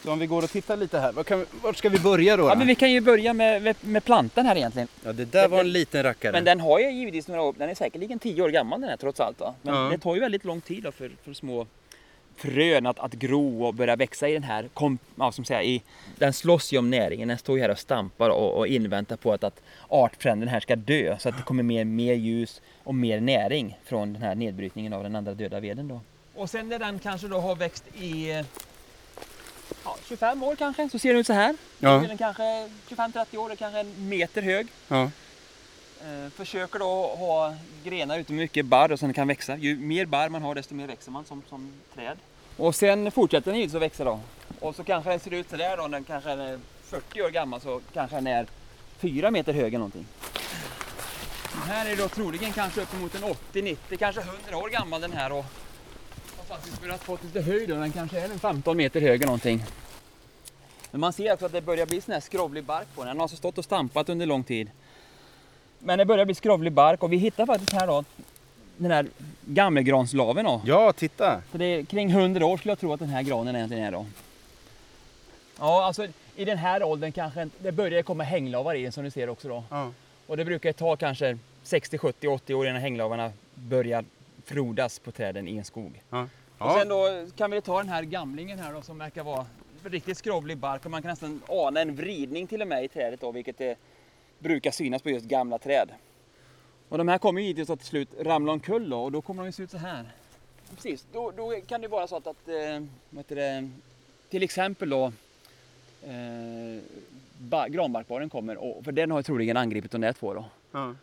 Så 0.03 0.11
om 0.11 0.19
vi 0.19 0.27
går 0.27 0.43
och 0.43 0.49
tittar 0.49 0.77
lite 0.77 0.99
här, 0.99 1.11
var, 1.11 1.23
kan, 1.23 1.45
var 1.61 1.73
ska 1.73 1.89
vi 1.89 1.99
börja 1.99 2.37
då? 2.37 2.43
Ja, 2.43 2.55
men 2.55 2.67
vi 2.67 2.75
kan 2.75 2.91
ju 2.91 3.01
börja 3.01 3.33
med, 3.33 3.61
med, 3.61 3.75
med 3.81 4.05
plantan 4.05 4.45
här 4.45 4.55
egentligen. 4.55 4.87
Ja, 5.03 5.13
det 5.13 5.25
där 5.25 5.47
var 5.47 5.59
en 5.59 5.71
liten 5.71 6.03
rackare. 6.03 6.31
Men 6.31 6.43
den 6.45 6.59
har 6.59 6.79
ju 6.79 6.91
givetvis 6.91 7.27
några 7.27 7.41
år, 7.41 7.55
den 7.57 7.69
är 7.69 7.75
säkerligen 7.75 8.19
10 8.19 8.41
år 8.41 8.49
gammal 8.49 8.81
den 8.81 8.89
här 8.89 8.97
trots 8.97 9.19
allt. 9.19 9.39
Va? 9.39 9.55
Men 9.61 9.75
Ja. 9.75 9.89
det 9.91 9.97
tar 9.97 10.15
ju 10.15 10.21
väldigt 10.21 10.45
lång 10.45 10.61
tid 10.61 10.83
då 10.83 10.91
för, 10.91 11.11
för 11.23 11.33
små 11.33 11.67
frön 12.39 12.85
att, 12.85 12.99
att 12.99 13.13
gro 13.13 13.65
och 13.65 13.73
börja 13.73 13.95
växa 13.95 14.29
i 14.29 14.33
den 14.33 14.43
här, 14.43 14.69
kom, 14.73 14.97
ja, 15.15 15.31
som 15.31 15.45
säger, 15.45 15.61
i, 15.61 15.81
den 16.17 16.33
slåss 16.33 16.73
ju 16.73 16.77
om 16.77 16.89
näringen, 16.89 17.27
den 17.27 17.37
står 17.37 17.55
ju 17.57 17.61
här 17.61 17.69
och 17.69 17.79
stampar 17.79 18.29
och, 18.29 18.57
och 18.57 18.67
inväntar 18.67 19.15
på 19.15 19.33
att, 19.33 19.43
att 19.43 19.61
artfränden 19.87 20.49
här 20.49 20.59
ska 20.59 20.75
dö 20.75 21.17
så 21.19 21.29
att 21.29 21.37
det 21.37 21.43
kommer 21.43 21.63
mer, 21.63 21.85
mer 21.85 22.13
ljus 22.13 22.61
och 22.83 22.95
mer 22.95 23.19
näring 23.19 23.77
från 23.85 24.13
den 24.13 24.21
här 24.21 24.35
nedbrytningen 24.35 24.93
av 24.93 25.03
den 25.03 25.15
andra 25.15 25.33
döda 25.33 25.59
veden 25.59 25.87
då. 25.87 26.01
Och 26.35 26.49
sen 26.49 26.69
när 26.69 26.79
den 26.79 26.99
kanske 26.99 27.27
då 27.27 27.39
har 27.39 27.55
växt 27.55 27.83
i 27.95 28.43
ja, 29.83 29.97
25 30.07 30.43
år 30.43 30.55
kanske, 30.55 30.89
så 30.89 30.99
ser 30.99 31.09
den 31.09 31.19
ut 31.19 31.27
så 31.27 31.33
här. 31.33 31.55
Ja. 31.79 32.03
Den 32.07 32.17
kanske 32.17 32.43
25-30 32.89 33.37
år, 33.37 33.55
kanske 33.55 33.79
en 33.79 34.09
meter 34.09 34.41
hög. 34.41 34.67
Ja. 34.87 35.11
Eh, 36.01 36.29
försöker 36.29 36.79
då 36.79 37.15
ha 37.17 37.55
grenar 37.83 38.19
ute 38.19 38.31
med 38.33 38.41
mycket 38.41 38.65
barr 38.65 38.91
och 38.91 38.99
sen 38.99 39.13
kan 39.13 39.27
växa. 39.27 39.57
Ju 39.57 39.77
mer 39.77 40.05
barr 40.05 40.29
man 40.29 40.41
har 40.41 40.55
desto 40.55 40.75
mer 40.75 40.87
växer 40.87 41.11
man 41.11 41.25
som, 41.25 41.43
som 41.49 41.73
träd. 41.95 42.17
Och 42.59 42.75
sen 42.75 43.11
fortsätter 43.11 43.51
den 43.51 43.59
givetvis 43.59 43.75
att 43.75 43.81
växa 43.81 44.03
då. 44.03 44.19
Och 44.59 44.75
så 44.75 44.83
kanske 44.83 45.09
den 45.09 45.19
ser 45.19 45.33
ut 45.33 45.49
sådär 45.49 45.77
då, 45.77 45.87
den 45.87 46.03
kanske 46.03 46.31
är 46.31 46.59
40 46.83 47.21
år 47.21 47.29
gammal 47.29 47.61
så 47.61 47.81
kanske 47.93 48.15
den 48.17 48.27
är 48.27 48.47
4 48.97 49.31
meter 49.31 49.53
hög 49.53 49.67
eller 49.67 49.77
någonting. 49.77 50.05
Den 51.53 51.61
här 51.61 51.91
är 51.91 51.95
då 51.95 52.07
troligen 52.07 52.53
kanske 52.53 52.81
uppemot 52.81 53.15
en 53.15 53.23
80, 53.23 53.61
90, 53.61 53.97
kanske 53.97 54.21
100 54.21 54.57
år 54.57 54.69
gammal 54.69 55.01
den 55.01 55.11
här 55.11 55.31
och 55.31 55.45
har 56.37 56.43
faktiskt 56.47 56.81
börjat 56.81 57.03
få 57.03 57.17
lite 57.21 57.41
höjd 57.41 57.71
och 57.71 57.79
den 57.79 57.91
kanske 57.91 58.19
är 58.19 58.25
en 58.25 58.39
15 58.39 58.77
meter 58.77 59.01
hög 59.01 59.15
eller 59.15 59.25
någonting. 59.25 59.63
Men 60.91 61.01
man 61.01 61.13
ser 61.13 61.33
också 61.33 61.45
att 61.45 61.51
det 61.51 61.61
börjar 61.61 61.85
bli 61.85 62.01
sån 62.01 62.13
här 62.13 62.21
skrovlig 62.21 62.63
bark 62.63 62.87
på 62.95 63.01
den. 63.01 63.07
Den 63.07 63.17
har 63.17 63.23
alltså 63.23 63.37
stått 63.37 63.57
och 63.57 63.65
stampat 63.65 64.09
under 64.09 64.25
lång 64.25 64.43
tid. 64.43 64.71
Men 65.79 65.97
det 65.99 66.05
börjar 66.05 66.25
bli 66.25 66.35
skrovlig 66.35 66.73
bark 66.73 67.03
och 67.03 67.13
vi 67.13 67.17
hittar 67.17 67.45
faktiskt 67.45 67.73
här 67.73 67.87
då 67.87 68.03
den 68.79 68.91
här 68.91 69.05
gammelgranslaven 69.45 70.45
då. 70.45 70.61
ja, 70.65 70.93
titta! 70.93 71.41
Så 71.51 71.57
det 71.57 71.65
är 71.65 71.83
kring 71.83 72.09
100 72.09 72.45
år 72.45 72.57
skulle 72.57 72.71
jag 72.71 72.79
tro 72.79 72.93
att 72.93 72.99
den 72.99 73.09
här 73.09 73.23
granen 73.23 73.55
egentligen 73.55 73.83
är 73.83 73.91
då. 73.91 74.05
Ja, 75.59 75.85
alltså 75.85 76.07
i 76.35 76.45
den 76.45 76.57
här 76.57 76.83
åldern 76.83 77.11
kanske 77.11 77.49
det 77.59 77.71
börjar 77.71 78.01
komma 78.01 78.23
hänglavar 78.23 78.75
i 78.75 78.83
den 78.83 78.91
som 78.91 79.03
ni 79.03 79.11
ser 79.11 79.29
också 79.29 79.47
då. 79.47 79.63
Ja. 79.69 79.91
Och 80.27 80.37
det 80.37 80.45
brukar 80.45 80.73
ta 80.73 80.95
kanske 80.95 81.37
60, 81.63 81.97
70, 81.97 82.27
80 82.27 82.55
år 82.55 82.67
innan 82.67 82.81
hänglavarna 82.81 83.31
börjar 83.53 84.05
frodas 84.45 84.99
på 84.99 85.11
träden 85.11 85.47
i 85.47 85.57
en 85.57 85.65
skog. 85.65 86.01
Ja. 86.09 86.27
Och 86.57 86.71
sen 86.71 86.89
då 86.89 87.27
kan 87.37 87.51
vi 87.51 87.61
ta 87.61 87.77
den 87.77 87.89
här 87.89 88.03
gamlingen 88.03 88.59
här 88.59 88.73
då 88.73 88.81
som 88.81 88.97
verkar 88.97 89.23
vara 89.23 89.45
riktigt 89.83 90.17
skrovlig 90.17 90.57
bark 90.57 90.85
och 90.85 90.91
man 90.91 91.01
kan 91.01 91.09
nästan 91.09 91.41
ana 91.47 91.81
en 91.81 91.95
vridning 91.95 92.47
till 92.47 92.61
och 92.61 92.67
med 92.67 92.83
i 92.83 92.87
trädet 92.87 93.21
då 93.21 93.31
vilket 93.31 93.57
det 93.57 93.77
brukar 94.39 94.71
synas 94.71 95.01
på 95.01 95.09
just 95.09 95.25
gamla 95.25 95.57
träd. 95.57 95.89
Och 96.89 96.97
de 96.97 97.07
här 97.07 97.17
kommer 97.17 97.41
ju 97.41 97.47
givetvis 97.47 97.69
att 97.69 97.79
till 97.79 97.87
slut 97.87 98.09
ramla 98.19 98.51
omkull 98.51 98.89
då 98.89 99.03
och 99.03 99.11
då 99.11 99.21
kommer 99.21 99.43
de 99.43 99.47
ju 99.47 99.51
se 99.51 99.63
ut 99.63 99.71
så 99.71 99.77
här. 99.77 100.05
Precis, 100.75 101.05
då, 101.13 101.31
då 101.31 101.53
kan 101.67 101.81
det 101.81 101.87
vara 101.87 102.07
så 102.07 102.15
att, 102.17 102.27
att 102.27 102.47
vad 103.09 103.17
heter 103.17 103.35
det, 103.35 103.69
till 104.29 104.43
exempel 104.43 104.89
då 104.89 105.05
eh, 106.03 106.81
ba, 107.37 107.67
granbarkborren 107.67 108.29
kommer 108.29 108.57
och 108.57 108.85
för 108.85 108.91
den 108.91 109.11
har 109.11 109.19
ju 109.19 109.23
troligen 109.23 109.57
angripit 109.57 109.91
de 109.91 110.01
där 110.01 110.13
två 110.13 110.33
då 110.33 110.45
Ja. 110.71 110.95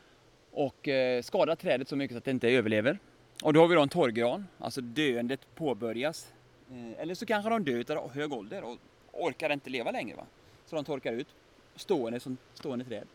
och 0.53 0.89
eh, 0.89 1.23
skadar 1.23 1.57
trädet 1.57 1.89
så 1.89 1.97
mycket 1.97 2.15
så 2.15 2.19
att 2.19 2.25
det 2.25 2.31
inte 2.31 2.49
överlever. 2.49 2.99
Och 3.43 3.53
då 3.53 3.61
har 3.61 3.69
vi 3.69 3.75
då 3.75 3.83
en 3.83 3.89
torrgran, 3.89 4.47
alltså 4.59 4.81
döendet 4.81 5.41
påbörjas. 5.55 6.29
Eh, 6.71 7.01
eller 7.03 7.15
så 7.15 7.27
kanske 7.27 7.51
de 7.51 7.65
dör 7.65 7.97
av 7.97 8.11
hög 8.15 8.33
ålder 8.33 8.65
och 8.65 8.77
orkar 9.13 9.53
inte 9.53 9.71
leva 9.71 9.91
längre. 9.91 10.17
Va? 10.17 10.25
Så 10.67 10.77
de 10.77 10.85
torkar 10.85 11.13
ut, 11.13 11.29
stående 11.77 12.21
som 12.21 12.37
stående 12.55 12.85
träd. 12.85 13.07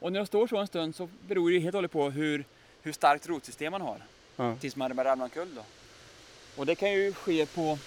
Och 0.00 0.12
när 0.12 0.20
de 0.20 0.26
står 0.26 0.46
så 0.46 0.56
en 0.56 0.66
stund 0.66 0.96
så 0.96 1.08
beror 1.28 1.50
det 1.50 1.58
helt 1.58 1.74
och 1.74 1.78
hållet 1.78 1.92
på 1.92 2.10
hur, 2.10 2.44
hur 2.82 2.92
starkt 2.92 3.28
rotsystem 3.28 3.70
man 3.72 3.80
har. 3.80 4.02
Ja. 4.36 4.56
Tills 4.60 4.76
man 4.76 4.96
börjar 4.96 5.10
ramla 5.10 5.24
omkull 5.24 5.54
då. 5.54 5.62
Och 6.56 6.66
det 6.66 6.74
kan 6.74 6.92
ju 6.92 7.12
ske 7.12 7.46
på 7.46 7.78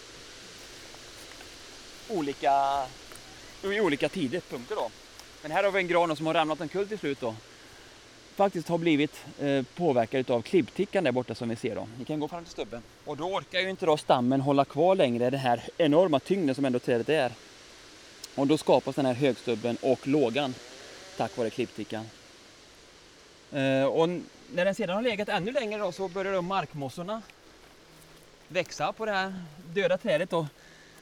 olika, 2.10 2.86
i 3.63 3.80
olika 3.80 4.10
tidpunkter 4.10 4.76
då. 4.76 4.89
Men 5.41 5.52
här 5.52 5.63
har 5.63 5.71
vi 5.71 5.80
en 5.80 5.88
gran 5.88 6.15
som 6.15 6.26
har 6.26 6.34
ramlat 6.34 6.62
omkull 6.62 6.88
till 6.88 6.99
slut 6.99 7.19
då 7.19 7.36
faktiskt 8.36 8.67
har 8.67 8.78
blivit 8.78 9.26
eh, 9.39 9.65
påverkad 9.76 10.32
av 10.32 10.41
klibbtickan 10.41 11.04
där 11.04 11.12
borta 11.12 11.36
som 11.36 11.49
vi 11.49 11.56
ser 11.56 11.76
då. 11.76 11.88
Ni 11.99 12.06
kan 12.06 12.19
gå 12.19 12.28
fram 12.28 12.43
till 12.43 12.52
stubben. 12.52 12.82
Och 13.06 13.17
då 13.17 13.23
orkar 13.23 13.60
ju 13.60 13.69
inte 13.69 13.86
då 13.86 13.97
stammen 13.97 14.41
hålla 14.41 14.65
kvar 14.65 14.95
längre 14.95 15.30
den 15.30 15.39
här 15.39 15.63
enorma 15.78 16.19
tyngden 16.19 16.56
som 16.56 16.65
ändå 16.65 16.80
trädet 16.80 17.10
är. 17.10 17.32
Och 18.36 18.47
då 18.47 18.58
skapas 18.58 18.95
den 18.95 19.06
här 19.06 19.13
högstubben 19.13 19.78
och 19.82 20.08
lågan 20.08 20.54
tack 21.17 21.38
vare 21.38 21.49
klipptickan. 21.49 22.06
Eh, 23.52 23.84
och 23.84 24.10
när 24.54 24.65
den 24.65 24.76
sedan 24.76 24.95
har 24.95 25.02
legat 25.02 25.30
ännu 25.30 25.52
längre 25.52 25.80
då 25.80 25.91
så 25.91 26.08
börjar 26.08 26.34
då 26.34 26.41
markmossorna 26.41 27.21
växa 28.47 28.93
på 28.93 29.06
det 29.06 29.12
här 29.12 29.34
döda 29.73 29.97
trädet 29.97 30.30
Då. 30.30 30.47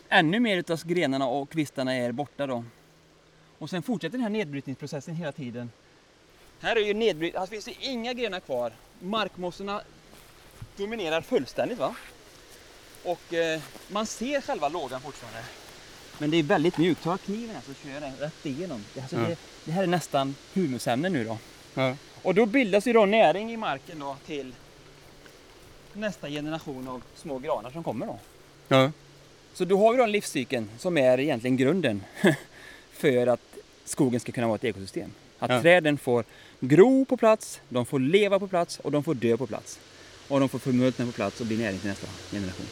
ännu 0.09 0.39
mer 0.39 0.57
utav 0.57 0.85
grenarna 0.85 1.27
och 1.27 1.49
kvistarna 1.49 1.95
är 1.95 2.11
borta 2.11 2.47
då. 2.47 2.63
Och 3.57 3.69
sen 3.69 3.83
fortsätter 3.83 4.11
den 4.11 4.21
här 4.21 4.29
nedbrytningsprocessen 4.29 5.15
hela 5.15 5.31
tiden 5.31 5.71
här 6.61 6.75
är 6.75 6.79
ju 6.79 6.93
nedbryt, 6.93 7.35
Alltså 7.35 7.51
finns 7.51 7.65
det 7.65 7.75
inga 7.79 8.13
grenar 8.13 8.39
kvar. 8.39 8.71
Markmossorna 8.99 9.81
dominerar 10.77 11.21
fullständigt 11.21 11.77
va. 11.79 11.95
Och 13.03 13.33
eh, 13.33 13.61
man 13.87 14.05
ser 14.05 14.41
själva 14.41 14.69
lågan 14.69 15.01
fortfarande. 15.01 15.43
Men 16.21 16.31
det 16.31 16.37
är 16.37 16.43
väldigt 16.43 16.77
mjukt. 16.77 17.03
Ta 17.03 17.17
kniven 17.17 17.55
här 17.55 17.61
så 17.61 17.73
kör 17.73 17.93
jag 17.93 18.01
den 18.01 18.15
rätt 18.19 18.45
igenom. 18.45 18.83
Det, 18.93 19.01
alltså, 19.01 19.15
Ja. 19.15 19.21
det, 19.27 19.37
det 19.65 19.71
här 19.71 19.83
är 19.83 19.87
nästan 19.87 20.35
humusämne 20.53 21.09
nu 21.09 21.23
då. 21.25 21.37
Ja. 21.73 21.95
Och 22.21 22.35
då 22.35 22.45
bildas 22.45 22.87
ju 22.87 22.93
då 22.93 23.05
näring 23.05 23.51
i 23.53 23.57
marken 23.57 23.99
då 23.99 24.15
till 24.25 24.53
nästa 25.93 26.29
generation 26.29 26.87
av 26.87 27.01
små 27.15 27.39
granar 27.39 27.71
som 27.71 27.83
kommer 27.83 28.05
då. 28.05 28.19
Ja. 28.67 28.91
Så 29.53 29.65
då 29.65 29.77
har 29.77 29.91
vi 29.91 29.97
då 29.97 30.03
en 30.03 30.11
livscykeln 30.11 30.69
som 30.77 30.97
är 30.97 31.19
egentligen 31.19 31.57
grunden 31.57 32.03
för 32.93 33.27
att 33.27 33.41
skogen 33.85 34.19
ska 34.19 34.31
kunna 34.31 34.47
vara 34.47 34.55
ett 34.55 34.63
ekosystem. 34.63 35.11
Att 35.39 35.51
Ja. 35.51 35.61
träden 35.61 35.97
får 35.97 36.23
gro 36.59 37.05
på 37.05 37.17
plats, 37.17 37.61
de 37.69 37.85
får 37.85 37.99
leva 37.99 38.39
på 38.39 38.47
plats 38.47 38.79
och 38.79 38.91
de 38.91 39.03
får 39.03 39.13
dö 39.13 39.37
på 39.37 39.47
plats. 39.47 39.79
Och 40.27 40.39
de 40.39 40.49
får 40.49 40.59
förmultna 40.59 41.05
på 41.05 41.11
plats 41.11 41.41
och 41.41 41.45
bli 41.47 41.57
näring 41.57 41.79
till 41.79 41.89
nästa 41.89 42.07
generation. 42.31 42.65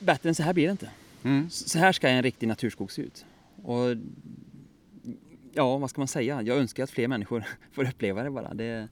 Bättre 0.00 0.28
än 0.28 0.34
så 0.34 0.42
här 0.42 0.52
blir 0.52 0.64
det 0.66 0.72
inte. 0.72 0.90
Mm. 1.22 1.50
Så 1.50 1.78
här 1.78 1.92
ska 1.92 2.08
en 2.08 2.22
riktig 2.22 2.48
naturskog 2.48 2.92
se 2.92 3.02
ut. 3.02 3.24
Och 3.62 3.96
ja, 5.52 5.76
vad 5.76 5.90
ska 5.90 6.00
man 6.00 6.08
säga? 6.08 6.42
Jag 6.42 6.58
önskar 6.58 6.84
att 6.84 6.90
fler 6.90 7.08
människor 7.08 7.44
får 7.72 7.88
uppleva 7.88 8.22
det 8.22 8.30
bara. 8.30 8.54
Det, 8.54 8.88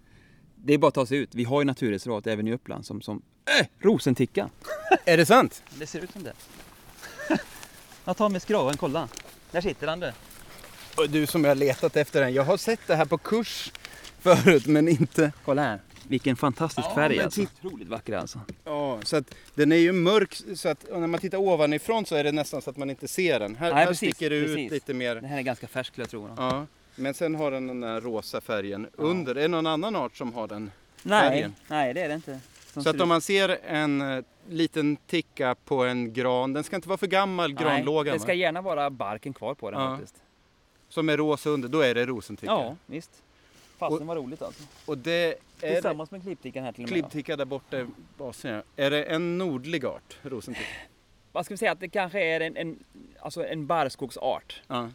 det 0.54 0.74
är 0.74 0.78
bara 0.78 0.88
att 0.88 0.94
ta 0.94 1.06
sig 1.06 1.18
ut. 1.18 1.34
Vi 1.34 1.44
har 1.44 1.60
ju 1.60 1.64
naturreservat 1.64 2.26
även 2.26 2.48
i 2.48 2.52
Uppland 2.52 2.86
som, 2.86 3.02
som 3.02 3.22
äh, 3.60 3.66
rosenticka. 3.78 4.50
Är 5.04 5.16
det 5.16 5.26
sant? 5.26 5.62
Det 5.78 5.86
ser 5.86 6.00
ut 6.00 6.12
som 6.12 6.22
det. 6.22 6.32
Jag 8.04 8.16
tar 8.16 8.28
med 8.28 8.42
skraven, 8.42 8.76
kolla. 8.76 9.08
Där 9.50 9.60
sitter 9.60 9.86
han 9.86 10.00
du. 10.00 10.12
Du 11.08 11.26
som 11.26 11.44
har 11.44 11.54
letat 11.54 11.96
efter 11.96 12.20
den. 12.20 12.34
Jag 12.34 12.44
har 12.44 12.56
sett 12.56 12.80
det 12.86 12.96
här 12.96 13.04
på 13.04 13.18
kurs 13.18 13.72
förut 14.18 14.66
men 14.66 14.88
inte... 14.88 15.32
Kolla 15.44 15.62
här. 15.62 15.80
Vilken 16.08 16.36
fantastisk 16.36 16.88
Ja, 16.90 16.94
färg 16.94 17.20
alltså. 17.20 17.40
Otroligt 17.42 17.88
vacker 17.88 18.16
alltså. 18.16 18.40
Ja, 18.64 18.98
så 19.04 19.16
att 19.16 19.34
den 19.54 19.72
är 19.72 19.76
ju 19.76 19.92
mörk 19.92 20.34
så 20.54 20.68
att 20.68 20.86
när 20.90 21.06
man 21.06 21.20
tittar 21.20 21.38
ovanifrån 21.38 22.06
så 22.06 22.14
är 22.14 22.24
det 22.24 22.32
nästan 22.32 22.62
så 22.62 22.70
att 22.70 22.76
man 22.76 22.90
inte 22.90 23.08
ser 23.08 23.40
den. 23.40 23.56
Här, 23.56 23.66
Nej, 23.70 23.78
här 23.78 23.86
precis, 23.86 24.14
sticker 24.14 24.30
det 24.30 24.36
ut 24.36 24.70
lite 24.70 24.94
mer. 24.94 25.14
Den 25.14 25.24
här 25.24 25.38
är 25.38 25.42
ganska 25.42 25.66
färsk 25.68 25.92
skulle 25.92 26.02
jag 26.02 26.10
tro. 26.10 26.28
Ja, 26.36 26.66
men 26.94 27.14
sen 27.14 27.34
har 27.34 27.50
den 27.50 27.66
den 27.66 27.80
där 27.80 28.00
rosa 28.00 28.40
färgen 28.40 28.86
under. 28.92 29.34
Är 29.34 29.40
det 29.42 29.48
någon 29.48 29.66
annan 29.66 29.96
art 29.96 30.16
som 30.16 30.32
har 30.34 30.48
den 30.48 30.70
Nej, 31.02 31.28
färgen? 31.30 31.54
nej 31.68 31.94
det 31.94 32.00
är 32.02 32.08
det 32.08 32.14
inte. 32.14 32.40
Som 32.72 32.82
Så 32.84 32.90
att 32.90 33.00
om 33.00 33.08
man 33.08 33.20
ser 33.20 33.58
en 33.66 34.00
eh, 34.00 34.24
liten 34.48 34.96
ticka 34.96 35.54
på 35.64 35.84
en 35.84 36.12
gran, 36.12 36.52
den 36.52 36.64
ska 36.64 36.76
inte 36.76 36.88
vara 36.88 36.98
för 36.98 37.06
gammal, 37.06 37.50
ut- 37.52 37.58
granlågan, 37.58 38.10
Nej, 38.10 38.18
det 38.18 38.22
ska 38.22 38.32
gärna 38.34 38.60
vara 38.62 38.90
barken 38.90 39.32
kvar 39.34 39.54
på 39.54 39.70
den 39.70 39.80
Ja. 39.80 39.90
faktiskt. 39.96 40.14
som 40.88 41.08
är 41.08 41.16
rosa 41.16 41.50
under, 41.50 41.68
då 41.68 41.80
är 41.80 41.94
det 41.94 42.06
rosenticka. 42.06 42.52
Ja, 42.52 42.76
visst. 42.86 43.10
Fasen 43.78 44.06
var 44.06 44.16
roligt 44.16 44.42
alltså. 44.42 44.62
Och 44.84 44.98
det 44.98 45.34
Tillsammans 45.60 46.10
med 46.10 46.22
klipptickan 46.22 46.64
här 46.64 46.72
till 46.72 46.84
och 46.84 46.90
med. 46.90 46.98
då. 46.98 47.08
klibbticka 47.08 47.36
där 47.36 47.44
borta 47.44 47.80
i 47.80 47.86
basen. 48.18 48.62
Är 48.76 48.90
det 48.90 49.02
en 49.04 49.38
nordlig 49.38 49.84
art, 49.84 50.16
rosenticka? 50.22 50.66
Vad 51.32 51.44
ska 51.44 51.54
vi 51.54 51.58
säga 51.58 51.72
att 51.72 51.80
det 51.80 51.88
kanske 51.88 52.20
är 52.24 52.40
en, 52.40 52.56
en, 52.56 52.78
alltså 53.20 53.46
en 53.46 53.66
barrskogsart. 53.66 54.62
Ja. 54.68 54.88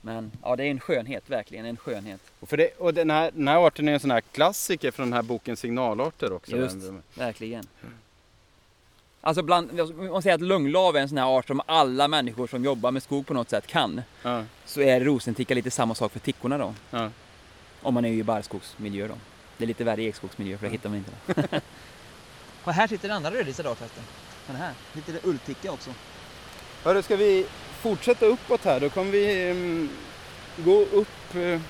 Men 0.00 0.32
ja, 0.42 0.56
det 0.56 0.64
är 0.64 0.70
en 0.70 0.80
skönhet, 0.80 1.30
verkligen 1.30 1.64
en 1.66 1.76
skönhet. 1.76 2.20
Och, 2.40 2.48
för 2.48 2.56
det, 2.56 2.70
och 2.78 2.94
den, 2.94 3.10
här, 3.10 3.30
den 3.34 3.48
här 3.48 3.66
arten 3.66 3.88
är 3.88 3.92
en 3.92 4.00
sån 4.00 4.10
här 4.10 4.20
klassiker 4.20 4.90
från 4.90 5.06
den 5.06 5.12
här 5.12 5.22
boken 5.22 5.56
Signalarter 5.56 6.32
också. 6.32 6.56
Just. 6.56 6.80
Den- 6.80 7.02
Verkligen. 7.14 7.64
Alltså 9.20 9.42
bland, 9.42 9.72
man 10.10 10.22
säger 10.22 10.34
att 10.34 10.40
lunglav 10.40 10.96
är 10.96 11.00
en 11.00 11.08
sån 11.08 11.18
här 11.18 11.26
art 11.26 11.46
som 11.46 11.60
alla 11.66 12.08
människor 12.08 12.46
som 12.46 12.64
jobbar 12.64 12.90
med 12.90 13.02
skog 13.02 13.26
på 13.26 13.34
något 13.34 13.50
sätt 13.50 13.66
kan. 13.66 14.02
Ja, 14.22 14.44
Så 14.64 14.80
är 14.80 15.00
rosenticka 15.00 15.54
lite 15.54 15.70
samma 15.70 15.94
sak 15.94 16.12
för 16.12 16.18
tickorna 16.20 16.58
då. 16.58 16.74
ja. 16.90 17.10
Om 17.82 17.94
man 17.94 18.04
är 18.04 18.08
i 18.12 18.22
barrskogsmiljö 18.22 19.08
då. 19.08 19.14
Det 19.58 19.64
är 19.64 19.66
lite 19.66 19.84
värre 19.84 20.02
i 20.02 20.06
ekskogsmiljö 20.06 20.58
för 20.58 20.66
det 20.66 20.72
hittar 20.72 20.88
man 20.88 20.98
inte. 20.98 21.12
det. 21.50 21.60
och 22.64 22.72
här 22.72 22.86
sitter 22.86 23.08
den 23.08 23.16
andra 23.16 23.30
rödlistade 23.30 23.70
art 23.70 23.78
förresten. 23.78 24.02
Den 24.46 24.56
här. 24.56 24.72
Det 24.92 25.24
ullticka 25.24 25.72
också. 25.72 25.90
Hörru, 26.84 27.02
ska 27.02 27.16
vi 27.16 27.46
fortsätta 27.80 28.26
uppåt 28.26 28.64
här? 28.64 28.80
Då 28.80 28.90
kommer 28.90 29.10
vi 29.10 29.50
mm, 29.50 29.90
gå 30.56 30.80
upp 30.80 31.34
eh, 31.34 31.60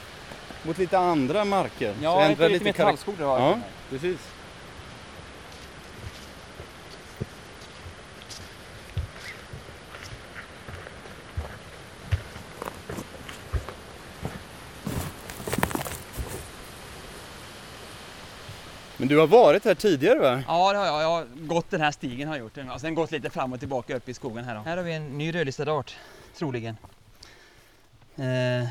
mot 0.63 0.79
lite 0.79 0.99
andra 0.99 1.45
marker. 1.45 1.95
Så 1.95 2.05
Ja, 2.05 2.23
ändra 2.23 2.49
lite, 2.49 2.49
lite 2.49 2.65
mer 2.65 2.73
tallskog 2.73 3.15
det 3.19 3.25
har 3.25 3.39
Ja. 3.39 3.61
Precis. 3.91 4.19
Men 19.09 19.15
du 19.17 19.21
har 19.21 19.27
varit 19.27 19.65
här 19.65 19.75
tidigare 19.75 20.19
va? 20.19 20.43
Ja, 20.47 20.73
det 20.73 20.79
har 20.79 20.87
jag. 20.87 21.03
Jag 21.03 21.09
har 21.09 21.27
gått 21.37 21.71
den 21.71 21.81
här 21.81 21.91
stigen 21.91 22.29
har 22.29 22.37
jag 22.37 22.43
gjort. 22.43 22.59
Och 22.75 22.81
sen 22.81 22.95
gått 22.95 23.11
lite 23.11 23.31
fram 23.31 23.53
och 23.53 23.59
tillbaka 23.59 23.97
upp 23.97 24.09
i 24.09 24.15
skogen 24.15 24.45
här 24.45 24.55
då. 24.55 24.61
Här 24.61 24.77
har 24.77 24.85
vi 24.85 24.93
en 24.93 25.19
ny 25.19 25.35
rödlistad 25.35 25.73
art, 25.73 25.97
troligen. 26.39 26.77
Eh, 28.17 28.69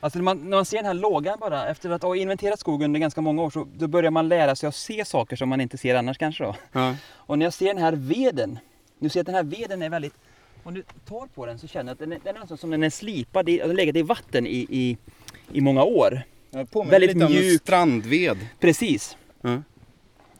alltså 0.00 0.18
när 0.18 0.22
man, 0.24 0.38
när 0.38 0.56
man 0.56 0.64
ser 0.64 0.76
den 0.76 0.86
här 0.86 0.94
lågan 0.94 1.38
bara, 1.40 1.68
efter 1.68 1.90
att 1.90 2.02
ha 2.02 2.16
inventerat 2.16 2.60
skogen 2.60 2.84
under 2.84 3.00
ganska 3.00 3.20
många 3.20 3.42
år 3.42 3.50
så 3.50 3.66
då 3.76 3.86
börjar 3.86 4.10
man 4.10 4.28
lära 4.28 4.56
sig 4.56 4.68
att 4.68 4.74
se 4.74 5.04
saker 5.04 5.36
som 5.36 5.48
man 5.48 5.60
inte 5.60 5.78
ser 5.78 5.94
annars 5.94 6.18
kanske 6.18 6.44
då. 6.44 6.56
Ja. 6.72 6.94
Och 7.12 7.38
när 7.38 7.46
jag 7.46 7.52
ser 7.52 7.66
den 7.66 7.82
här 7.82 7.92
veden, 7.92 8.58
nu 8.98 9.08
ser 9.08 9.18
jag 9.18 9.22
att 9.22 9.26
den 9.26 9.34
här 9.34 9.58
veden 9.58 9.82
är 9.82 9.90
väldigt, 9.90 10.14
om 10.62 10.74
du 10.74 10.82
tar 11.08 11.26
på 11.26 11.46
den 11.46 11.58
så 11.58 11.66
känner 11.66 11.90
jag 11.90 11.92
att 11.92 11.98
den 11.98 12.12
är, 12.12 12.18
den 12.24 12.36
är 12.36 12.40
nästan 12.40 12.58
som 12.58 12.70
den 12.70 12.82
är 12.82 12.90
slipad, 12.90 13.46
den 13.46 13.60
har 13.60 13.74
legat 13.74 13.96
i 13.96 14.02
vatten 14.02 14.46
i, 14.46 14.66
i, 14.70 14.96
i 15.52 15.60
många 15.60 15.84
år. 15.84 16.22
Väldigt 16.90 17.14
lite 17.14 17.28
mjuk. 17.28 17.60
strandved. 17.60 18.38
Precis. 18.60 19.16
Ja. 19.44 19.62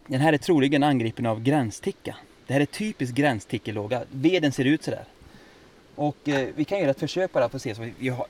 Den 0.07 0.21
här 0.21 0.33
är 0.33 0.39
troligen 0.39 0.83
angripen 0.83 1.27
av 1.27 1.43
gränsticka. 1.43 2.17
Det 2.47 2.53
här 2.53 2.61
är 2.61 2.67
typisk 2.67 3.15
gränstickelåga. 3.15 4.05
Veden 4.11 4.53
ser 4.53 4.65
ut 4.65 4.83
sådär. 4.85 5.05
Och 5.95 6.29
eh, 6.29 6.49
vi 6.57 6.65
kan 6.65 6.79
göra 6.79 6.91
ett 6.91 7.01
försök 7.01 7.33
bara 7.33 7.49
för 7.49 7.57
att 7.57 7.63
se 7.63 7.75
så 7.75 7.89
vi 7.99 8.09
har, 8.09 8.27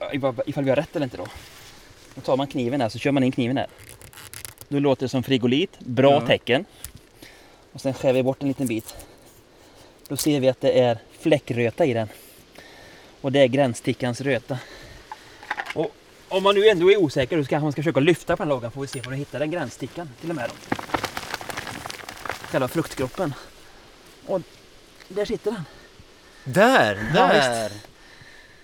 ifall 0.46 0.64
vi 0.64 0.70
har 0.70 0.76
rätt 0.76 0.96
eller 0.96 1.04
inte 1.04 1.16
då. 1.16 1.26
Då 2.14 2.20
tar 2.20 2.36
man 2.36 2.46
kniven 2.46 2.80
här 2.80 2.88
så 2.88 2.98
kör 2.98 3.12
man 3.12 3.22
in 3.22 3.32
kniven 3.32 3.56
här. 3.56 3.66
Då 4.68 4.78
låter 4.78 5.02
det 5.04 5.08
som 5.08 5.22
frigolit, 5.22 5.78
bra 5.80 6.12
Ja. 6.12 6.26
tecken. 6.26 6.64
Och 7.72 7.80
sen 7.80 7.94
skär 7.94 8.12
vi 8.12 8.22
bort 8.22 8.42
en 8.42 8.48
liten 8.48 8.66
bit. 8.66 8.94
Då 10.08 10.16
ser 10.16 10.40
vi 10.40 10.48
att 10.48 10.60
det 10.60 10.78
är 10.80 10.98
fläckröta 11.18 11.84
i 11.86 11.92
den. 11.92 12.08
Och 13.20 13.32
det 13.32 13.40
är 13.40 13.46
gränsstickans 13.46 14.20
röta. 14.20 14.58
Och 15.74 15.94
om 16.28 16.42
man 16.42 16.54
nu 16.54 16.68
ändå 16.68 16.90
är 16.90 16.96
osäker 16.96 17.42
så 17.42 17.48
kanske 17.48 17.64
man 17.64 17.72
ska 17.72 17.82
försöka 17.82 18.00
lyfta 18.00 18.36
på 18.36 18.42
den 18.42 18.48
lågan 18.48 18.70
får 18.70 18.80
vi 18.80 18.86
se 18.86 19.00
om 19.00 19.10
vi 19.12 19.16
hittar 19.16 19.38
den 19.38 19.50
gränsstickan 19.50 20.08
till 20.20 20.30
och 20.30 20.36
med. 20.36 20.50
Då. 20.50 20.76
Själva 22.50 22.68
fruktkroppen. 22.68 23.34
Och 24.26 24.40
där 25.08 25.24
sitter 25.24 25.50
den. 25.50 25.64
Där, 26.44 27.10
Ja, 27.14 27.26
där! 27.26 27.72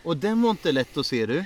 Och 0.02 0.16
den 0.16 0.42
var 0.42 0.50
inte 0.50 0.72
lätt 0.72 0.96
att 0.96 1.06
se 1.06 1.26
du. 1.26 1.44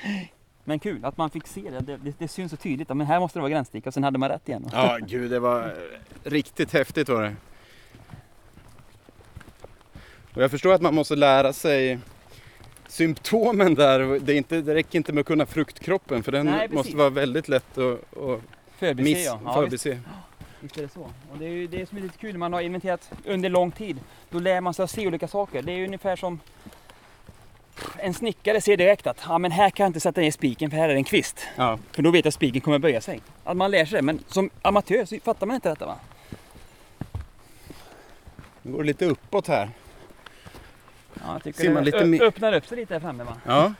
Men 0.65 0.79
kul 0.79 1.05
att 1.05 1.17
man 1.17 1.31
fick 1.31 1.47
se 1.47 1.71
det. 1.71 1.81
Det, 1.81 1.97
det, 1.97 2.15
det 2.19 2.29
syns 2.29 2.51
så 2.51 2.57
tydligt. 2.57 2.89
Ja, 2.89 2.95
Men 2.95 3.07
här 3.07 3.21
måste 3.21 3.39
det 3.39 3.41
vara 3.41 3.51
gränssticka 3.51 3.91
och 3.91 3.95
sen 3.95 4.05
hade 4.05 4.19
man 4.19 4.29
rätt 4.29 4.49
igen. 4.49 4.69
Ja, 4.73 4.99
gud 5.01 5.31
det 5.31 5.39
var 5.41 5.77
riktigt 6.25 6.73
häftigt 6.73 7.09
var 7.09 7.23
det. 7.23 7.37
Och 10.35 10.43
jag 10.43 10.51
förstår 10.51 10.73
att 10.75 10.83
man 10.83 10.95
måste 10.95 11.17
lära 11.17 11.53
sig 11.53 11.99
symptomen 12.95 13.75
där. 13.75 14.19
Det, 14.21 14.33
är 14.33 14.37
inte, 14.37 14.61
det 14.61 14.75
räcker 14.75 14.97
inte 14.97 15.13
med 15.13 15.21
att 15.21 15.27
kunna 15.27 15.47
fruktkroppen 15.47 16.23
för 16.23 16.33
den 16.33 16.47
Nej, 16.47 16.69
måste 16.69 16.97
vara 16.97 17.11
väldigt 17.11 17.49
lätt 17.49 17.79
att, 17.79 18.17
att 18.17 18.41
Förbise 18.79 19.03
miss, 19.03 19.27
ja. 19.27 19.41
ja 19.45 19.61
visst, 19.61 19.83
förbise. 19.83 20.01
visst 20.61 20.79
är 20.79 20.83
det 20.83 20.89
så. 20.89 21.01
Och 21.01 21.39
det 21.39 21.45
är 21.45 21.51
ju 21.51 21.67
det 21.67 21.89
som 21.89 21.99
är 21.99 22.03
lite 22.03 22.19
kul 22.19 22.33
när 22.33 22.39
man 22.39 22.53
har 22.53 22.61
inventerat 22.61 23.11
under 23.27 23.49
lång 23.49 23.71
tid. 23.71 24.01
Då 24.31 24.39
lär 24.39 24.61
man 24.61 24.75
sig 24.75 24.83
att 24.83 24.91
se 24.91 25.07
olika 25.07 25.29
saker. 25.29 25.63
Det 25.63 25.73
är 25.73 25.77
ju 25.77 25.87
ungefär 25.87 26.17
som 26.17 26.41
en 27.99 28.15
snickare 28.15 28.61
ser 28.61 28.77
direkt 28.77 29.07
att 29.07 29.21
ja, 29.29 29.39
men 29.39 29.51
här 29.51 29.71
kan 29.71 29.85
jag 29.85 29.89
inte 29.89 30.01
sätta 30.01 30.21
ner 30.21 30.31
spiken 30.31 30.71
för 30.71 30.77
här 30.77 30.89
är 30.89 30.93
det 30.93 30.99
en 30.99 31.05
kvist. 31.05 31.47
Ja. 31.57 31.79
För 31.93 32.03
då 32.03 32.11
vet 32.11 32.25
jag 32.25 32.29
att 32.29 32.35
spiken 32.35 32.61
kommer 32.61 32.79
böja 32.79 33.01
sig. 33.01 33.21
Att 33.45 33.57
man 33.57 33.71
lär 33.71 33.85
sig 33.85 33.97
det. 33.97 34.03
Men 34.03 34.25
som 34.29 34.51
amatör 34.63 35.05
så 35.05 35.19
fattar 35.25 35.47
man 35.47 35.55
inte 35.55 35.69
detta 35.69 35.87
va? 35.87 35.97
Nu 38.63 38.73
går 38.73 38.79
det 38.79 38.87
lite 38.87 39.07
uppåt 39.07 39.49
här. 39.49 39.71
Ja, 41.21 41.33
jag 41.33 41.43
tycker 41.43 41.61
Ser 41.61 41.71
man 41.75 41.85
det 41.85 41.91
lite 41.91 42.05
mer- 42.05 42.23
öppnar 42.23 42.53
upp 42.53 42.67
sig 42.67 42.77
lite 42.77 42.95
här 42.95 43.01
framme 43.01 43.25
va? 43.25 43.37
Ja. 43.47 43.75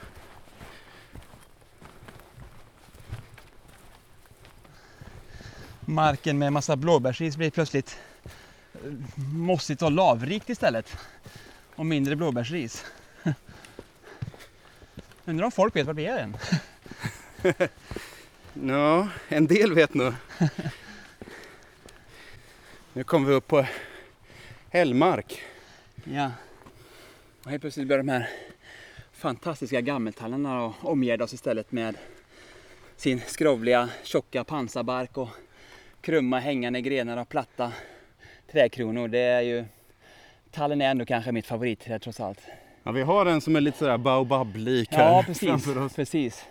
Marken 5.81 6.39
med 6.39 6.53
massa 6.53 6.77
blåbärsris 6.77 7.37
blir 7.37 7.51
plötsligt 7.51 7.99
eh, 8.25 8.31
mossigt 9.33 9.83
och 9.83 9.91
lavrikt 9.93 10.49
istället. 10.51 10.97
Och 11.77 11.87
mindre 11.87 12.17
blåbärsris. 12.17 12.85
Undrar 15.25 15.45
om 15.45 15.53
folk 15.53 15.77
vet 15.77 15.87
vart 15.87 15.97
vi 15.97 16.07
är 16.07 16.19
än? 16.19 16.37
ja, 18.69 19.09
en 19.29 19.47
del 19.47 19.75
vet 19.75 19.95
nog. 19.95 20.15
Nu 22.93 23.05
kommer 23.05 23.29
vi 23.29 23.35
upp 23.35 23.47
på 23.49 23.67
hällmark. 24.71 25.43
Ja. 26.05 26.31
Och 27.45 27.51
helt 27.51 27.61
plötsligt 27.61 27.89
börjar 27.89 28.03
de 28.03 28.09
här 28.13 28.29
fantastiska 29.13 29.81
gammeltallarna 29.81 30.73
omgärda 30.81 31.25
oss 31.25 31.35
istället 31.35 31.73
med 31.73 31.97
sin 32.97 33.21
skrovliga 33.21 33.89
tjocka 34.03 34.45
pansarbark 34.45 35.17
och 35.19 35.29
krumma 36.01 36.39
hängande 36.39 36.81
grenar 36.81 37.17
och 37.17 37.29
platta 37.29 37.73
trädkronor. 38.53 39.09
Det 39.09 39.19
är 39.19 39.41
ju 39.41 39.65
Tallen 40.51 40.81
är 40.81 40.91
ändå 40.91 41.05
kanske 41.05 41.33
mitt 41.33 41.47
favoritträd 41.47 42.03
trots 42.03 42.21
allt. 42.21 42.41
Ja, 42.83 42.93
vi 42.93 43.03
har 43.03 43.27
en 43.27 43.41
som 43.41 43.57
är 43.57 43.61
lite 43.61 43.79
sådär 43.79 43.99
baobab-lik 43.99 44.93
här 44.93 45.13
Ja, 45.13 45.23
precis. 45.27 45.49
framför 45.49 45.79
oss. 45.79 45.95
precis. 45.95 46.45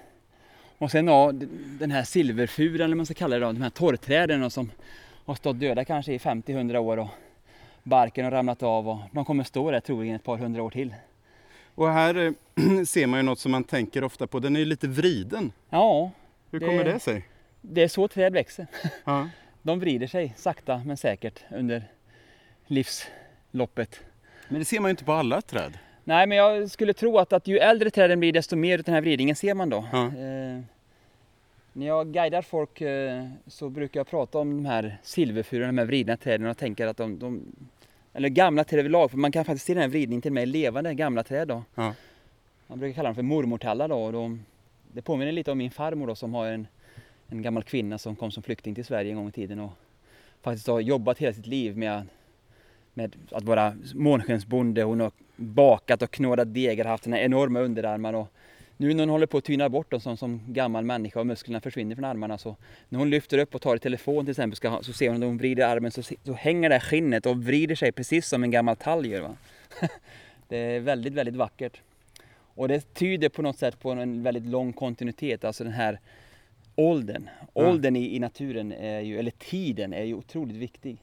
Och 0.78 0.92
sen 0.92 1.08
ja, 1.08 1.32
den 1.80 1.92
här 1.92 2.04
silverfuran 2.04 2.76
eller 2.76 2.88
vad 2.88 2.98
man 2.98 3.06
ska 3.06 3.16
kalla 3.16 3.40
det 3.40 3.46
då, 3.46 3.52
de 3.52 3.62
här 3.62 3.70
torrträden 3.70 4.42
då, 4.42 4.50
som 4.50 4.72
har 5.26 5.36
stått 5.36 5.60
döda 5.60 5.86
kanske 5.86 6.14
i 6.14 6.18
50-100 6.18 6.78
år 6.78 6.98
och 6.98 7.08
barken 7.84 8.24
har 8.26 8.32
ramlat 8.32 8.64
av 8.64 8.90
och 8.90 8.98
de 9.12 9.26
kommer 9.26 9.44
stå 9.44 9.72
där 9.72 9.80
troligen 9.80 10.16
ett 10.16 10.24
par 10.24 10.38
hundra 10.38 10.64
år 10.64 10.70
till. 10.70 10.96
Och 11.76 11.90
här 11.90 12.16
eh, 12.26 12.84
ser 12.86 13.08
man 13.08 13.20
ju 13.20 13.24
något 13.24 13.40
som 13.40 13.52
man 13.52 13.64
tänker 13.64 14.04
ofta 14.04 14.28
på. 14.28 14.40
Den 14.40 14.56
är 14.56 14.60
ju 14.60 14.66
lite 14.66 14.88
vriden. 14.88 15.52
Ja, 15.70 16.12
Hur 16.52 16.60
Det- 16.60 16.66
kommer 16.66 16.84
det 16.84 17.00
sig? 17.00 17.26
det 17.62 17.84
är 17.84 17.88
så 17.88 18.08
träd 18.08 18.34
växer. 18.34 18.68
Ja. 19.06 19.30
De 19.62 19.80
vrider 19.80 20.08
sig 20.08 20.34
sakta 20.38 20.82
men 20.86 20.98
säkert 20.98 21.44
under 21.52 21.84
livsloppet. 22.68 24.00
Men 24.50 24.60
det 24.60 24.66
ser 24.66 24.80
man 24.80 24.90
ju 24.90 24.92
inte 24.92 25.04
på 25.06 25.14
alla 25.14 25.42
träd. 25.42 25.78
Nej, 26.04 26.28
men 26.28 26.38
jag 26.38 26.72
skulle 26.72 26.94
tro 26.94 27.18
att, 27.18 27.34
att 27.34 27.48
ju 27.48 27.58
äldre 27.60 27.90
träden 27.90 28.20
blir 28.20 28.34
desto 28.34 28.56
mer 28.56 28.78
av 28.78 28.84
den 28.84 28.94
här 28.94 29.02
vridningen 29.02 29.36
ser 29.36 29.54
man 29.54 29.70
då. 29.70 29.86
Ja. 29.92 30.06
Eh, 30.06 30.60
när 31.74 31.86
jag 31.86 32.08
guidar 32.08 32.42
folk 32.42 32.82
eh, 32.82 33.28
så 33.48 33.70
brukar 33.70 34.00
jag 34.00 34.08
prata 34.08 34.40
om 34.40 34.58
de 34.58 34.66
här 34.66 34.98
silverfurorna, 35.04 35.68
de 35.68 35.78
här 35.78 35.86
vridna 35.86 36.18
träden 36.18 36.48
och 36.48 36.58
tänker 36.58 36.88
att 36.88 36.98
de, 36.98 37.20
de 37.20 37.42
eller 38.14 38.30
gamla 38.30 38.64
träd 38.64 38.80
överlag, 38.80 39.12
för 39.12 39.18
man 39.18 39.32
kan 39.32 39.46
faktiskt 39.46 39.66
se 39.66 39.74
den 39.74 39.82
här 39.82 39.90
vridningen 39.90 40.22
till 40.22 40.32
och 40.32 40.36
med 40.36 40.48
levande 40.48 40.94
gamla 40.94 41.24
träd 41.24 41.48
då. 41.48 41.64
Ja. 41.76 41.94
Man 42.68 42.80
brukar 42.80 42.96
kalla 42.96 43.10
dem 43.10 43.16
för 43.16 43.22
mormortallar 43.22 43.88
då. 43.88 43.96
Och 43.96 44.12
de, 44.12 44.46
det 44.94 45.02
påminner 45.02 45.32
lite 45.32 45.52
om 45.52 45.58
min 45.58 45.72
farmor 45.72 46.08
då 46.08 46.16
som 46.16 46.34
har 46.34 46.48
en, 46.48 46.68
en 47.28 47.42
gammal 47.42 47.64
kvinna 47.64 47.98
som 47.98 48.16
kom 48.16 48.32
som 48.32 48.44
flykting 48.44 48.76
till 48.76 48.86
Sverige 48.86 49.12
en 49.12 49.18
gång 49.18 49.30
i 49.30 49.32
tiden 49.32 49.60
och 49.60 49.72
faktiskt 50.42 50.68
har 50.68 50.80
jobbat 50.80 51.18
hela 51.18 51.34
sitt 51.34 51.48
liv 51.48 51.78
med, 51.78 52.08
med 52.94 53.16
att 53.32 53.44
vara 53.44 53.76
månskensbonde. 53.94 54.84
Hon 54.84 55.00
har 55.00 55.12
bakat 55.36 56.02
och 56.02 56.12
knådat 56.12 56.54
degar, 56.54 56.86
haft 56.86 57.06
här 57.06 57.18
enorma 57.18 57.60
underarmar 57.60 58.14
och 58.14 58.28
nu 58.84 58.94
när 58.94 59.04
hon 59.04 59.10
håller 59.10 59.26
på 59.26 59.38
att 59.38 59.44
tyna 59.44 59.70
bort 59.70 59.92
dem 59.92 60.00
som, 60.00 60.18
som 60.18 60.42
gammal 60.48 60.86
människa 60.86 61.20
och 61.20 61.28
musklerna 61.28 61.62
försvinner 61.62 61.96
från 61.96 62.06
armarna 62.06 62.38
så 62.38 62.56
när 62.90 63.00
hon 63.00 63.10
lyfter 63.10 63.38
upp 63.38 63.56
och 63.56 63.62
tar 63.62 63.76
i 63.76 63.80
telefon 63.80 64.26
till 64.26 64.32
exempel 64.32 64.56
ska, 64.56 64.80
så 64.82 64.94
ser 64.94 65.10
hon 65.10 65.20
när 65.20 65.28
hon 65.28 65.38
vrider 65.38 65.68
armen 65.68 65.92
så, 65.92 66.04
så 66.04 66.34
hänger 66.34 66.70
det 66.70 66.76
här 66.76 66.80
skinnet 66.80 67.26
och 67.26 67.44
vrider 67.44 67.76
sig 67.76 67.92
precis 67.92 68.28
som 68.28 68.44
en 68.44 68.52
gammal 68.52 68.76
tall 68.76 69.06
gör. 69.06 69.22
Va? 69.22 69.38
det 70.48 70.58
är 70.58 70.80
väldigt, 70.80 71.14
väldigt 71.14 71.36
vackert. 71.36 71.82
Och 72.56 72.68
det 72.68 72.94
tyder 72.94 73.30
på 73.30 73.42
något 73.42 73.58
sätt 73.58 73.80
på 73.80 73.92
en 73.92 74.24
väldigt 74.24 74.46
lång 74.46 74.74
kontinuitet, 74.74 75.44
alltså 75.44 75.64
den 75.64 75.74
här 75.74 76.00
åldern. 76.76 77.30
Åldern 77.54 77.96
i, 77.96 78.16
i 78.16 78.20
naturen, 78.20 78.72
är 78.72 79.00
ju, 79.00 79.20
eller 79.20 79.32
tiden, 79.32 79.94
är 79.94 80.04
ju 80.04 80.14
otroligt 80.14 80.58
viktig. 80.58 80.98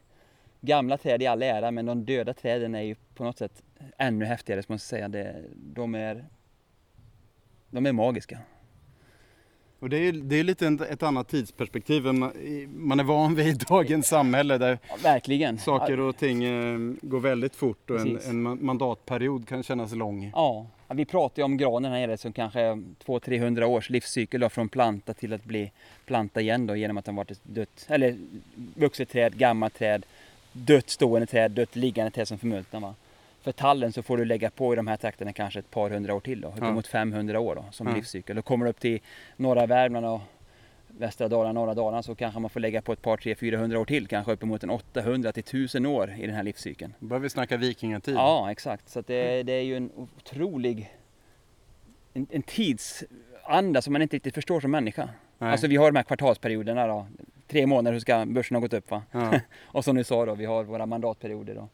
Gamla 0.61 0.99
träd 0.99 1.23
i 1.23 1.27
all 1.27 1.43
ära, 1.43 1.71
men 1.71 1.87
de 1.87 2.05
döda 2.05 2.35
träden 2.35 2.75
är 2.75 2.83
ju 2.83 2.95
på 3.15 3.25
något 3.25 3.39
sätt 3.39 3.63
ännu 3.99 4.25
häftigare, 4.25 4.63
ska 4.63 4.73
man 4.73 4.79
säga. 4.79 5.09
Det, 5.09 5.35
de, 5.55 5.95
är, 5.95 6.25
de 7.71 7.87
är 7.87 7.93
magiska. 7.93 8.39
Och 9.79 9.89
det 9.91 9.97
är, 10.09 10.13
det 10.13 10.37
är 10.41 10.45
lite 10.45 10.79
ett 10.91 11.03
annat 11.03 11.29
tidsperspektiv. 11.29 12.07
än 12.07 12.19
Man, 12.19 12.33
i- 12.37 13.03
är 13.03 13.05
van 13.05 13.35
vid 13.35 13.59
dagens 13.69 14.07
samhälle 14.09 14.59
där 14.59 14.79
Ja, 14.89 14.95
verkligen. 15.03 15.59
saker 15.59 16.01
och 16.01 16.17
ting 16.17 16.45
eh, 16.45 16.79
går 17.03 17.21
väldigt 17.21 17.57
fort 17.57 17.91
och 17.91 18.01
en, 18.01 18.05
Precis. 18.15 18.29
en 18.29 18.47
ma- 18.49 18.63
mandatperiod 18.63 19.49
kan 19.49 19.63
kännas 19.63 19.95
lång. 19.95 20.31
Ja, 20.35 20.67
ja, 20.89 20.95
vi 20.95 21.05
pratar 21.05 21.43
ju 21.43 21.45
om 21.45 21.57
granen 21.57 21.93
här 21.93 21.99
nere 22.07 22.17
som 22.19 22.33
kanske 22.33 22.61
200-300 22.61 23.63
års 23.65 23.91
livscykel 23.91 24.41
då, 24.41 24.49
från 24.49 24.69
planta 24.69 25.15
till 25.15 25.33
att 25.33 25.45
bli 25.45 25.73
planta 26.07 26.41
igen 26.41 26.67
då 26.67 26.77
genom 26.77 26.99
att 26.99 27.05
den 27.05 27.17
varit 27.17 27.31
ett 27.31 27.41
dött, 27.43 27.87
eller 27.89 28.17
vuxet 28.75 29.09
träd, 29.09 29.39
gammalt 29.39 29.75
träd, 29.75 30.07
dött 30.53 30.91
stående 30.91 31.27
träd, 31.27 31.51
dött 31.51 31.77
liggande 31.77 32.11
träd 32.11 32.29
som 32.29 32.39
förmultnar. 32.39 32.95
För 33.43 33.53
tallen 33.53 33.93
så 33.93 34.03
får 34.03 34.17
du 34.17 34.25
lägga 34.25 34.51
på 34.51 34.73
i 34.73 34.77
de 34.77 34.87
här 34.87 34.97
trakterna 34.97 35.33
kanske 35.33 35.59
ett 35.59 35.71
par 35.71 35.91
hundra 35.91 36.15
år 36.15 36.21
till 36.21 36.41
då, 36.41 36.49
uppemot 36.49 36.87
500 36.87 37.41
år 37.41 37.55
då, 37.55 37.65
som 37.71 37.87
Ja. 37.89 37.95
livscykel. 37.95 38.37
Då 38.37 38.43
kommer 38.43 38.65
du 38.65 38.71
upp 38.71 38.81
till 38.81 39.01
norra 39.37 39.67
Värmland 39.67 40.07
och 40.07 40.21
västra 40.89 41.29
Dalarna, 41.29 41.53
norra 41.61 41.75
Dalarna 41.75 42.03
så 42.03 42.15
kanske 42.15 42.41
man 42.41 42.51
får 42.51 42.61
lägga 42.61 42.83
på 42.83 42.93
ett 42.93 43.03
par, 43.03 43.17
tre, 43.17 43.35
400 43.35 43.79
år 43.79 43.85
till, 43.85 44.07
kanske 44.09 44.33
uppemot 44.33 44.63
en 44.65 44.71
800 44.71 45.33
till 45.33 45.41
1000 45.41 45.87
år 45.87 46.15
i 46.19 46.27
den 46.27 46.35
här 46.37 46.43
livscykeln. 46.43 46.95
Då 46.99 47.07
börjar 47.07 47.21
vi 47.21 47.31
snacka 47.31 47.57
vikingatid. 47.57 48.15
Ja, 48.15 48.51
exakt. 48.51 48.89
Så 48.89 49.01
det, 49.01 49.43
det 49.43 49.53
är 49.53 49.63
ju 49.63 49.77
en 49.77 49.91
otrolig 49.97 50.97
en, 52.15 52.27
en 52.31 52.43
tidsanda 52.43 53.83
som 53.83 53.93
man 53.93 54.03
inte 54.03 54.17
riktigt 54.17 54.35
förstår 54.35 54.61
som 54.61 54.71
människa. 54.71 55.09
Nej. 55.39 55.53
Alltså 55.53 55.67
vi 55.67 55.77
har 55.77 55.91
de 55.93 55.97
här 55.97 56.03
kvartalsperioderna 56.03 56.87
då. 56.87 57.07
Tre 57.47 57.67
månader 57.67 57.97
så 57.97 58.01
ska 58.01 58.27
börsen 58.27 58.55
ha 58.55 58.61
gått 58.61 58.73
upp 58.73 58.91
va. 58.91 59.03
Ja. 59.13 59.41
Och 59.63 59.85
som 59.85 59.97
du 59.97 60.05
sa 60.05 60.27
då, 60.27 60.35
vi 60.35 60.45
har 60.45 60.65
våra 60.65 60.87
mandatperioder 60.87 61.55
då. 61.55 61.69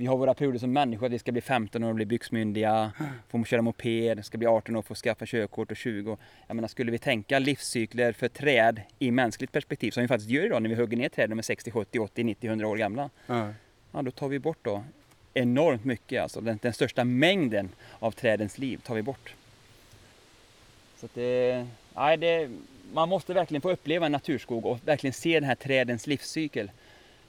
Vi 0.00 0.06
har 0.06 0.16
våra 0.16 0.34
perioder 0.34 0.58
som 0.58 0.72
människor, 0.72 1.06
att 1.06 1.12
vi 1.12 1.18
ska 1.18 1.32
bli 1.32 1.40
15 1.40 1.84
år 1.84 1.88
och 1.88 1.94
bli 1.94 2.06
byxmyndiga, 2.06 2.92
få 3.28 3.44
köra 3.44 3.62
moped, 3.62 4.24
ska 4.24 4.38
bli 4.38 4.46
18 4.46 4.76
år 4.76 4.78
och 4.78 4.86
få 4.86 4.94
skaffa 4.94 5.26
körkort 5.26 5.70
och 5.70 5.76
20 5.76 6.10
år. 6.10 6.18
Jag 6.46 6.54
menar, 6.54 6.68
skulle 6.68 6.92
vi 6.92 6.98
tänka 6.98 7.38
livscykler 7.38 8.12
för 8.12 8.28
träd 8.28 8.80
i 8.98 9.10
mänskligt 9.10 9.52
perspektiv, 9.52 9.90
som 9.90 10.00
vi 10.00 10.08
faktiskt 10.08 10.30
gör 10.30 10.46
idag 10.46 10.62
när 10.62 10.68
vi 10.68 10.74
hugger 10.74 10.96
ner 10.96 11.08
träd 11.08 11.28
som 11.28 11.38
är 11.38 11.42
60, 11.42 11.70
70, 11.70 11.98
80, 11.98 12.24
90, 12.24 12.48
100 12.48 12.68
år 12.68 12.76
gamla 12.76 13.10
Ja. 13.26 13.48
ja, 13.92 14.02
då 14.02 14.10
tar 14.10 14.28
vi 14.28 14.38
bort 14.38 14.58
då 14.62 14.84
enormt 15.34 15.84
mycket. 15.84 16.22
Alltså 16.22 16.40
den, 16.40 16.58
den 16.62 16.72
största 16.72 17.04
mängden 17.04 17.68
av 17.98 18.10
trädens 18.10 18.58
liv 18.58 18.80
tar 18.84 18.94
vi 18.94 19.02
bort. 19.02 19.34
Så 20.96 21.06
att 21.06 21.14
det, 21.14 21.66
nej, 21.94 22.16
det, 22.16 22.50
man 22.92 23.08
måste 23.08 23.34
verkligen 23.34 23.60
få 23.60 23.70
uppleva 23.70 24.06
en 24.06 24.12
naturskog 24.12 24.66
och 24.66 24.78
verkligen 24.84 25.14
se 25.14 25.34
den 25.34 25.48
här 25.48 25.54
trädens 25.54 26.06
livscykel. 26.06 26.70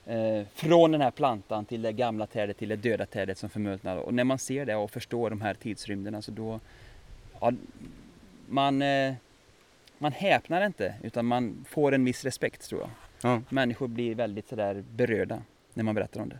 Eh, 0.10 0.46
från 0.54 0.92
den 0.92 1.02
här 1.02 1.12
plantan 1.12 1.66
till 1.66 1.82
det 1.82 1.92
gamla 1.92 2.28
trädet 2.28 2.58
till 2.58 2.70
det 2.70 2.76
döda 2.76 3.06
trädet 3.06 3.38
som 3.38 3.50
förmultnar. 3.50 3.98
Och 3.98 4.14
när 4.14 4.24
man 4.24 4.40
ser 4.40 4.66
det 4.66 4.76
och 4.76 4.92
förstår 4.92 5.30
de 5.30 5.42
här 5.42 5.54
tidsrymderna 5.54 6.22
så 6.22 6.32
då... 6.32 6.60
Ja, 7.42 7.52
man, 8.48 8.82
eh, 8.82 9.14
man 9.98 10.12
häpnar 10.12 10.66
inte 10.66 10.96
utan 11.04 11.26
man 11.26 11.66
får 11.70 11.92
en 11.92 12.06
viss 12.06 12.24
respekt 12.24 12.70
tror 12.70 12.82
jag. 12.82 12.90
Ja. 13.22 13.42
Människor 13.50 13.88
blir 13.88 14.16
väldigt 14.16 14.48
sådär 14.48 14.84
berörda 14.96 15.42
när 15.74 15.84
man 15.84 15.96
berättar 15.96 16.22
om 16.22 16.30
det. 16.30 16.38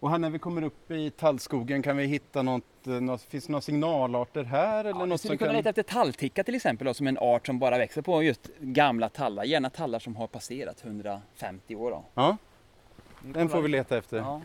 Och 0.00 0.10
här 0.10 0.18
när 0.18 0.30
vi 0.30 0.38
kommer 0.38 0.62
upp 0.62 0.90
i 0.90 1.10
tallskogen 1.10 1.82
kan 1.82 1.96
vi 1.96 2.06
hitta 2.06 2.42
något, 2.42 2.86
eh, 2.86 2.92
något 2.92 3.22
finns 3.22 3.46
det 3.46 3.52
några 3.52 3.62
signalarter 3.62 4.44
här 4.44 4.84
eller 4.84 5.00
Ja, 5.00 5.06
något 5.06 5.20
skulle 5.20 5.36
kunna 5.36 5.48
kan... 5.48 5.56
leta 5.56 5.68
efter 5.68 5.82
tallticka 5.82 6.44
till 6.44 6.54
exempel 6.54 6.86
då, 6.86 6.94
som 6.94 7.06
en 7.06 7.18
art 7.18 7.46
som 7.46 7.58
bara 7.58 7.78
växer 7.78 8.02
på 8.02 8.22
just 8.22 8.50
gamla 8.58 9.08
tallar. 9.08 9.44
Gärna 9.44 9.70
tallar 9.70 9.98
som 9.98 10.16
har 10.16 10.26
passerat 10.26 10.84
150 10.84 11.76
år. 11.76 11.90
Då. 11.90 12.04
Ja, 12.14 12.36
den 13.20 13.48
får 13.48 13.62
vi 13.62 13.68
leta 13.68 13.98
efter. 13.98 14.16
Ja. 14.16 14.40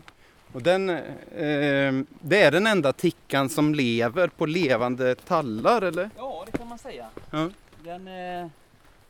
Och 0.52 0.62
den, 0.62 0.90
eh, 0.90 1.92
det 2.20 2.42
är 2.42 2.50
den 2.50 2.66
enda 2.66 2.92
tickan 2.92 3.48
som 3.48 3.74
lever 3.74 4.28
på 4.28 4.46
levande 4.46 5.14
tallar 5.14 5.82
eller? 5.82 6.10
ja, 6.16 6.44
det 6.46 6.58
kan 6.58 6.68
man 6.68 6.78
säga. 6.78 7.06
Ja. 7.30 7.50
Den, 7.84 8.08
eh, 8.08 8.46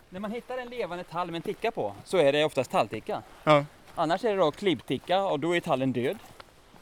när 0.08 0.20
man 0.20 0.30
hittar 0.30 0.58
en 0.58 0.68
levande 0.68 1.04
tall 1.04 1.26
med 1.26 1.36
en 1.36 1.42
ticka 1.42 1.70
på 1.70 1.92
så 2.04 2.16
är 2.16 2.32
det 2.32 2.44
oftast 2.44 2.70
tallticka. 2.70 3.22
Ja. 3.44 3.64
Annars 3.94 4.24
är 4.24 4.30
det 4.30 4.36
då 4.36 4.50
klibbticka 4.50 5.22
och 5.22 5.40
då 5.40 5.56
är 5.56 5.60
tallen 5.60 5.92
död. 5.92 6.16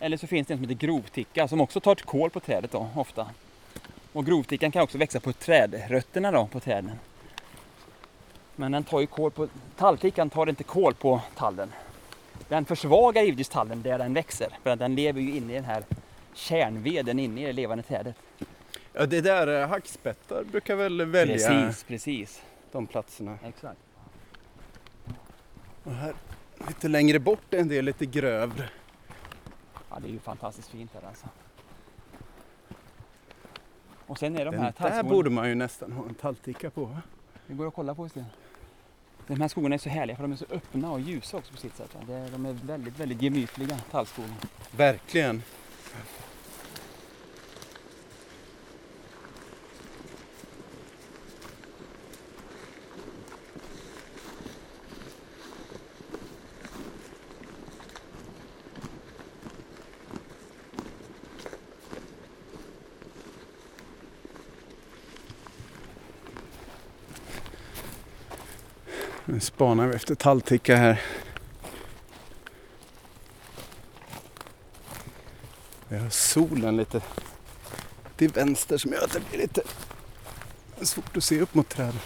Eller 0.00 0.16
så 0.16 0.26
finns 0.26 0.48
det 0.48 0.54
en 0.54 0.58
som 0.58 0.68
heter 0.68 0.86
grovticka 0.86 1.48
som 1.48 1.60
också 1.60 1.80
tar 1.80 1.94
kål 1.94 2.30
på 2.30 2.40
trädet 2.40 2.72
då, 2.72 2.88
ofta. 2.96 3.26
Och 4.12 4.26
grovtickan 4.26 4.70
kan 4.70 4.82
också 4.82 4.98
växa 4.98 5.20
på 5.20 5.32
trädrötterna 5.32 6.30
då, 6.30 6.46
på 6.46 6.60
träden. 6.60 6.90
Men 8.56 8.72
den 8.72 8.84
tar 8.84 9.00
ju 9.00 9.06
kål 9.06 9.30
på, 9.30 9.48
talltickan 9.76 10.30
tar 10.30 10.48
inte 10.48 10.64
kål 10.64 10.94
på 10.94 11.20
tallen. 11.36 11.72
Den 12.48 12.64
försvagar 12.64 13.22
givetvis 13.22 13.48
tallen 13.48 13.82
där 13.82 13.98
den 13.98 14.14
växer, 14.14 14.48
för 14.62 14.76
den 14.76 14.94
lever 14.94 15.20
ju 15.20 15.36
inne 15.36 15.52
i 15.52 15.56
den 15.56 15.64
här 15.64 15.84
kärnveden 16.34 17.18
inne 17.18 17.42
i 17.42 17.46
det 17.46 17.52
levande 17.52 17.82
trädet. 17.82 18.16
Ja, 18.92 19.06
det 19.06 19.20
där 19.20 19.60
eh, 19.62 19.68
hackspettar 19.68 20.44
brukar 20.44 20.76
väl 20.76 21.04
välja 21.04 21.48
Precis, 21.48 21.84
precis. 21.84 22.42
de 22.72 22.86
platserna. 22.86 23.38
Exakt. 23.44 23.80
Och 25.84 25.92
här 25.92 26.14
lite 26.68 26.88
längre 26.88 27.18
bort 27.18 27.54
är 27.54 27.58
en 27.58 27.68
del 27.68 27.84
lite 27.84 28.06
grövre. 28.06 28.68
Ja, 29.94 30.00
det 30.00 30.08
är 30.08 30.12
ju 30.12 30.18
fantastiskt 30.18 30.68
fint 30.68 30.90
här 30.94 31.08
alltså. 31.08 31.26
Och 34.06 34.18
sen 34.18 34.36
är 34.36 34.44
de 34.44 34.50
Den 34.50 34.60
här 34.60 34.66
där 34.66 34.72
tallskogarna... 34.72 35.08
borde 35.08 35.30
man 35.30 35.48
ju 35.48 35.54
nästan 35.54 35.92
ha 35.92 36.04
en 36.08 36.14
tallticka 36.14 36.70
på. 36.70 36.84
va? 36.84 37.02
Vi 37.46 37.54
går 37.54 37.66
och 37.66 37.74
kollar 37.74 37.94
på 37.94 38.06
istället. 38.06 38.28
De 39.26 39.40
här 39.40 39.48
skogarna 39.48 39.74
är 39.74 39.78
så 39.78 39.88
härliga 39.88 40.16
för 40.16 40.22
de 40.22 40.32
är 40.32 40.36
så 40.36 40.44
öppna 40.50 40.92
och 40.92 41.00
ljusa 41.00 41.36
också 41.36 41.52
på 41.52 41.58
sitt 41.58 41.76
sätt. 41.76 41.94
va. 41.94 42.00
Det 42.06 42.12
är- 42.14 42.30
De 42.30 42.46
är 42.46 42.52
väldigt, 42.52 42.98
väldigt 43.00 43.22
gemytliga 43.22 43.78
tallskogar. 43.90 44.34
Verkligen. 44.76 45.42
Spanar 69.44 69.86
vi 69.86 69.94
efter 69.94 70.14
tallticka 70.14 70.76
här. 70.76 71.02
Vi 75.88 75.98
har 75.98 76.10
solen 76.10 76.76
lite 76.76 77.02
till 78.16 78.28
vänster 78.28 78.78
som 78.78 78.92
gör 78.92 79.04
att 79.04 79.12
det 79.12 79.28
blir 79.30 79.38
lite 79.38 79.62
svårt 80.82 81.16
att 81.16 81.24
se 81.24 81.40
upp 81.40 81.54
mot 81.54 81.68
träden. 81.68 81.98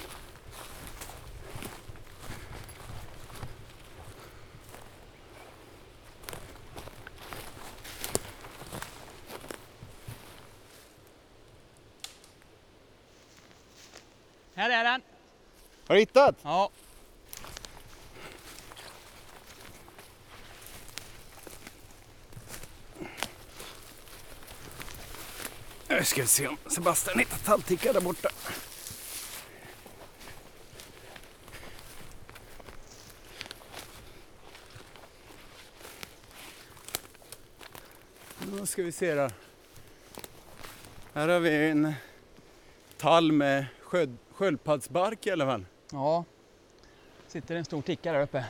Här 14.54 14.70
är 14.70 14.84
den! 14.84 15.02
Har 15.86 15.94
du 15.94 16.00
hittat? 16.00 16.36
Ja. 16.42 16.70
Nu 25.98 26.04
ska 26.04 26.22
vi 26.22 26.28
se 26.28 26.48
om 26.48 26.56
Sebastian 26.66 27.18
hittar 27.18 27.36
tallticka 27.36 27.92
där 27.92 28.00
borta. 28.00 28.28
Nu 38.52 38.66
ska 38.66 38.82
vi 38.82 38.92
se 38.92 39.14
då. 39.14 39.28
Här 41.14 41.28
har 41.28 41.40
vi 41.40 41.70
en 41.70 41.92
tall 42.96 43.32
med 43.32 43.66
sköld, 43.80 44.18
sköldpaddsbark 44.32 45.26
i 45.26 45.30
alla 45.30 45.46
fall. 45.46 45.64
Ja. 45.92 46.24
Sitter 47.28 47.56
en 47.56 47.64
stor 47.64 47.82
ticka 47.82 48.12
där 48.12 48.22
uppe. 48.22 48.44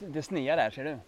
Det 0.00 0.22
snea 0.22 0.56
där 0.56 0.70
ser 0.70 0.84
du. 0.84 0.98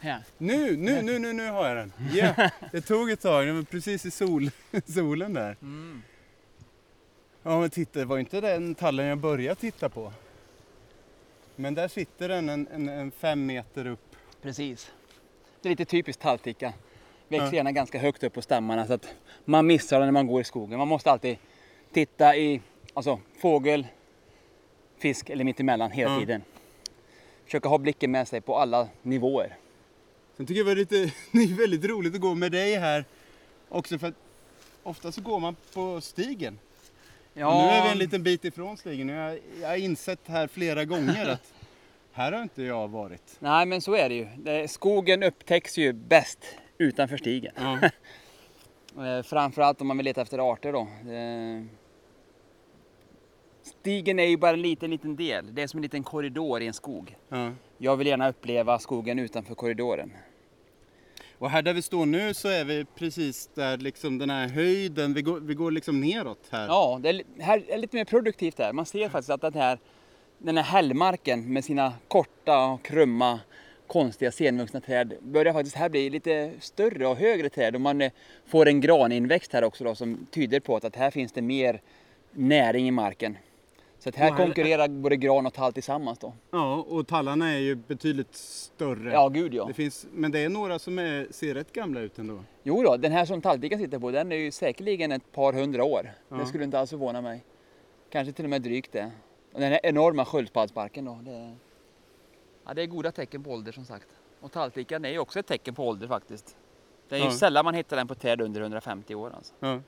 Här. 0.00 0.22
Nu, 0.38 0.76
nu, 0.76 1.02
nu, 1.02 1.18
nu, 1.18 1.32
nu 1.32 1.50
har 1.50 1.68
jag 1.68 1.76
den. 1.76 1.92
Ja, 2.12 2.50
det 2.72 2.80
tog 2.80 3.10
ett 3.10 3.20
tag, 3.20 3.46
den 3.46 3.56
var 3.56 3.62
precis 3.62 4.06
i 4.06 4.10
sol, 4.10 4.50
solen 4.86 5.34
där. 5.34 5.56
Mm. 5.62 6.02
Ja 7.42 7.60
men 7.60 7.70
titta, 7.70 7.98
det 7.98 8.04
var 8.04 8.18
inte 8.18 8.40
den 8.40 8.74
tallen 8.74 9.06
jag 9.06 9.18
började 9.18 9.60
titta 9.60 9.88
på. 9.88 10.12
Men 11.56 11.74
där 11.74 11.88
sitter 11.88 12.28
den 12.28 12.48
en, 12.48 12.68
en, 12.72 12.88
en 12.88 13.10
fem 13.10 13.46
meter 13.46 13.86
upp. 13.86 14.16
Precis. 14.42 14.90
Det 15.62 15.68
är 15.68 15.70
lite 15.70 15.84
typiskt 15.84 16.22
tallticka. 16.22 16.72
Växer 17.28 17.46
Ja. 17.46 17.52
gärna 17.54 17.72
ganska 17.72 17.98
högt 17.98 18.22
upp 18.22 18.34
på 18.34 18.42
stammarna 18.42 18.86
så 18.86 18.92
att 18.92 19.06
man 19.44 19.66
missar 19.66 19.98
den 19.98 20.06
när 20.06 20.12
man 20.12 20.26
går 20.26 20.40
i 20.40 20.44
skogen. 20.44 20.78
Man 20.78 20.88
måste 20.88 21.10
alltid 21.10 21.36
titta 21.92 22.36
i 22.36 22.60
alltså, 22.94 23.20
fågel, 23.40 23.86
fisk 24.98 25.30
eller 25.30 25.44
mittemellan 25.44 25.90
hela 25.90 26.12
Ja. 26.12 26.18
tiden. 26.20 26.42
Försöka 27.44 27.68
ha 27.68 27.78
blicken 27.78 28.10
med 28.10 28.28
sig 28.28 28.40
på 28.40 28.56
alla 28.56 28.88
nivåer. 29.02 29.56
Sen 30.38 30.46
tycker 30.46 30.58
jag 30.58 30.66
det 30.66 30.70
var 30.70 30.76
lite, 30.76 30.96
det 31.32 31.38
är 31.42 31.56
väldigt 31.56 31.84
roligt 31.84 32.14
att 32.14 32.20
gå 32.20 32.34
med 32.34 32.52
dig 32.52 32.74
här. 32.74 33.04
Också 33.68 33.98
för 33.98 34.06
att 34.06 34.14
ofta 34.82 35.12
så 35.12 35.20
går 35.20 35.40
man 35.40 35.56
på 35.74 36.00
stigen. 36.00 36.58
Ja, 37.34 37.46
Och 37.48 37.62
nu 37.62 37.68
är 37.68 37.82
vi 37.84 37.90
en 37.90 37.98
liten 37.98 38.22
bit 38.22 38.44
ifrån 38.44 38.76
stigen. 38.76 39.08
Jag, 39.08 39.28
har- 39.28 39.38
jag 39.60 39.68
har 39.68 39.76
insett 39.76 40.20
här 40.26 40.46
flera 40.46 40.84
gånger 40.84 41.28
att 41.28 41.52
här 42.12 42.32
har 42.32 42.42
inte 42.42 42.62
jag 42.62 42.88
varit. 42.88 43.36
Nej, 43.38 43.66
men 43.66 43.80
så 43.80 43.94
är 43.94 44.08
det 44.08 44.14
ju. 44.14 44.68
Skogen 44.68 45.22
upptäcks 45.22 45.78
ju 45.78 45.92
bäst 45.92 46.38
utanför 46.78 47.16
stigen. 47.16 47.52
Eh, 48.98 49.22
Framförallt 49.22 49.80
om 49.80 49.86
man 49.86 49.96
vill 49.96 50.04
leta 50.04 50.22
efter 50.22 50.52
arter 50.52 50.72
då. 50.72 50.80
Eh, 51.12 51.64
Stigen 53.62 54.18
är 54.18 54.24
ju 54.24 54.36
bara 54.36 54.50
en 54.50 54.62
liten, 54.62 54.90
liten 54.90 55.16
del. 55.16 55.54
Det 55.54 55.62
är 55.62 55.66
som 55.66 55.78
en 55.78 55.82
liten 55.82 56.02
korridor 56.02 56.62
i 56.62 56.66
en 56.66 56.72
skog. 56.74 57.16
Ja. 57.28 57.52
Jag 57.78 57.96
vill 57.96 58.06
gärna 58.06 58.28
uppleva 58.28 58.78
skogen 58.78 59.18
utanför 59.18 59.54
korridoren. 59.54 60.12
Och 61.38 61.50
här 61.50 61.62
där 61.62 61.74
vi 61.74 61.82
står 61.82 62.06
nu 62.06 62.34
så 62.34 62.48
är 62.48 62.64
vi 62.64 62.84
precis 62.84 63.50
där 63.54 63.76
liksom 63.76 64.18
den 64.18 64.30
här 64.30 64.48
höjden, 64.48 65.14
vi 65.14 65.22
går, 65.22 65.40
vi 65.40 65.54
går 65.54 65.70
liksom 65.70 66.00
neråt 66.00 66.46
här. 66.50 66.66
Ja, 66.66 66.98
det 67.02 67.08
är, 67.08 67.22
här 67.38 67.62
är 67.68 67.78
lite 67.78 67.96
mer 67.96 68.04
produktivt 68.04 68.58
här. 68.58 68.72
Man 68.72 68.86
ser 68.86 69.08
faktiskt 69.08 69.30
att 69.30 69.40
den 69.40 69.54
här, 69.54 69.78
den 70.38 70.56
här 70.56 70.64
hällmarken 70.64 71.52
med 71.52 71.64
sina 71.64 71.92
korta 72.08 72.64
och 72.64 72.84
krumma 72.84 73.40
konstiga 73.86 74.32
senvuxna 74.32 74.80
träd 74.80 75.14
börjar 75.20 75.52
faktiskt 75.52 75.76
här 75.76 75.88
bli 75.88 76.10
lite 76.10 76.52
större 76.60 77.06
och 77.06 77.16
högre 77.16 77.48
träd 77.48 77.74
och 77.74 77.80
man 77.80 78.00
eh, 78.00 78.12
får 78.46 78.68
en 78.68 78.80
graninväxt 78.80 79.52
här 79.52 79.64
också 79.64 79.84
då 79.84 79.94
som 79.94 80.26
tyder 80.30 80.60
på 80.60 80.76
att, 80.76 80.84
att 80.84 80.96
här 80.96 81.10
finns 81.10 81.32
det 81.32 81.42
mer 81.42 81.80
näring 82.32 82.88
i 82.88 82.90
marken. 82.90 83.36
Så 83.98 84.10
här 84.14 84.30
här- 84.30 84.36
konkurrerar 84.36 84.88
både 84.88 85.16
gran 85.16 85.46
och 85.46 85.54
tall 85.54 85.72
tillsammans 85.72 86.18
då. 86.18 86.32
Ja, 86.50 86.74
och 86.88 87.06
tallarna 87.06 87.52
är 87.54 87.58
ju 87.58 87.74
betydligt 87.74 88.34
större. 88.34 89.12
Ja, 89.12 89.28
gud 89.28 89.54
ja. 89.54 89.64
Det 89.64 89.74
finns, 89.74 90.06
men 90.12 90.30
det 90.32 90.38
är 90.44 90.48
några 90.48 90.78
som 90.78 90.98
är, 90.98 91.26
ser 91.30 91.54
rätt 91.54 91.72
gamla 91.72 92.00
ut 92.00 92.18
ändå. 92.18 92.44
Jo 92.62 92.82
då, 92.82 92.96
den 92.96 93.12
här 93.12 93.24
som 93.24 93.40
talltikan 93.42 93.78
sitter 93.78 93.98
på 93.98 94.10
den 94.10 94.32
är 94.32 94.36
ju 94.36 94.50
säkerligen 94.50 95.12
ett 95.12 95.32
par 95.32 95.52
hundra 95.52 95.84
år. 95.84 96.10
Ja. 96.28 96.36
Det 96.36 96.46
skulle 96.46 96.64
inte 96.64 96.78
alls 96.78 96.90
förvåna 96.90 97.20
mig. 97.20 97.44
Kanske 98.10 98.32
till 98.32 98.44
och 98.44 98.50
med 98.50 98.62
drygt 98.62 98.92
det. 98.92 99.10
Och 99.52 99.60
den 99.60 99.72
här 99.72 99.80
enorma 99.82 100.24
sköldpaddsbarken 100.24 101.04
då. 101.04 101.18
Det, 101.22 101.56
ja, 102.66 102.74
det 102.74 102.82
är 102.82 102.86
goda 102.86 103.12
tecken 103.12 103.42
på 103.44 103.50
ålder 103.50 103.72
som 103.72 103.84
sagt. 103.84 104.08
Och 104.40 104.52
talltikan 104.52 105.04
är 105.04 105.10
ju 105.10 105.18
också 105.18 105.38
ett 105.38 105.46
tecken 105.46 105.74
på 105.74 105.88
ålder 105.88 106.08
faktiskt. 106.08 106.56
Det 107.08 107.14
är 107.14 107.18
ju 107.18 107.24
Ja. 107.24 107.30
sällan 107.30 107.64
man 107.64 107.74
hittar 107.74 107.96
den 107.96 108.08
på 108.08 108.14
träd 108.14 108.40
under 108.40 108.60
150 108.60 109.14
år 109.14 109.32
alltså. 109.36 109.54
Ja. 109.60 109.80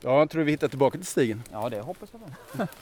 Ja, 0.00 0.18
jag 0.18 0.30
tror 0.30 0.42
vi 0.44 0.50
hittar 0.50 0.68
tillbaka 0.68 0.98
till 0.98 1.06
stigen. 1.06 1.42
Ja, 1.52 1.68
det 1.68 1.80
hoppas 1.80 2.08
jag 2.12 2.20
på. 2.20 2.66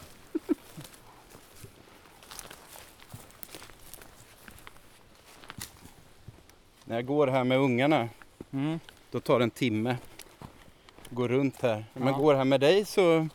När 6.85 6.97
jag 6.97 7.07
går 7.07 7.27
här 7.27 7.45
med 7.45 7.59
ungarna, 7.59 8.09
Mm. 8.53 8.81
då 9.11 9.21
tar 9.21 9.39
det 9.39 9.43
en 9.45 9.51
timme. 9.51 9.97
Gå 11.11 11.29
runt 11.29 11.63
här. 11.63 11.85
Om 11.95 12.03
jag 12.07 12.13
Ja. 12.15 12.19
går 12.19 12.35
här 12.35 12.45
med 12.45 12.61
dig 12.61 12.85
så 12.85 13.29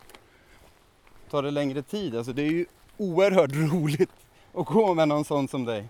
tar 1.30 1.44
det 1.44 1.52
längre 1.52 1.82
tid. 1.82 2.16
Alltså 2.16 2.34
det 2.34 2.42
är 2.42 2.52
ju 2.52 2.66
oerhört 2.98 3.52
roligt 3.74 4.10
att 4.54 4.66
gå 4.66 4.94
med 4.94 5.08
någon 5.08 5.26
sån 5.26 5.48
som 5.48 5.66
dig. 5.66 5.86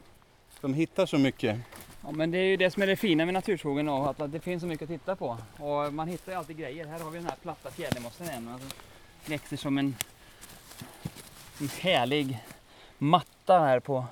Som 0.62 0.74
hittar 0.74 1.06
så 1.06 1.18
mycket. 1.18 1.58
Ja, 2.08 2.14
men 2.14 2.32
det 2.32 2.38
är 2.38 2.44
ju 2.44 2.58
det 2.58 2.72
som 2.72 2.84
är 2.84 2.88
det 2.88 2.96
fina 2.96 3.26
med 3.26 3.34
naturskogen 3.34 3.86
då, 3.86 4.16
att 4.18 4.32
det 4.32 4.40
finns 4.40 4.62
så 4.62 4.68
mycket 4.68 4.84
att 4.84 4.90
titta 4.90 5.16
på. 5.16 5.38
Och 5.58 5.94
man 5.94 6.08
hittar 6.08 6.32
ju 6.32 6.38
alltid 6.38 6.58
grejer. 6.58 6.86
Här 6.88 7.00
har 7.00 7.10
vi 7.12 7.18
den 7.18 7.28
här 7.28 7.36
platta 7.42 7.72
fjädermossen 7.72 8.28
igen. 8.28 8.48
Alltså, 8.54 8.68
växer 9.26 9.58
som 9.58 9.78
en, 9.78 9.96
en 11.62 11.70
härlig 11.80 12.40
matta 12.98 13.60
här 13.60 13.80
på, 13.80 14.06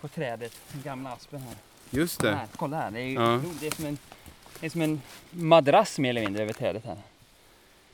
på 0.00 0.08
trädet. 0.08 0.52
Den 0.72 0.82
gamla 0.82 1.12
aspen 1.12 1.40
här. 1.40 1.54
Just 1.90 2.22
här. 2.22 2.46
Kolla 2.56 2.76
här, 2.76 2.90
det 2.90 3.00
är, 3.00 3.04
ju, 3.04 3.14
Ja. 3.14 3.40
det 3.60 3.66
är, 3.66 3.70
som 3.70 3.84
en, 3.86 3.98
det 4.60 4.66
är 4.66 4.70
som 4.70 4.82
en 4.82 5.00
madrass 5.30 5.98
mer 5.98 6.10
eller 6.10 6.20
mindre 6.20 6.42
över 6.42 6.52
trädet 6.52 6.84
här. 6.84 6.98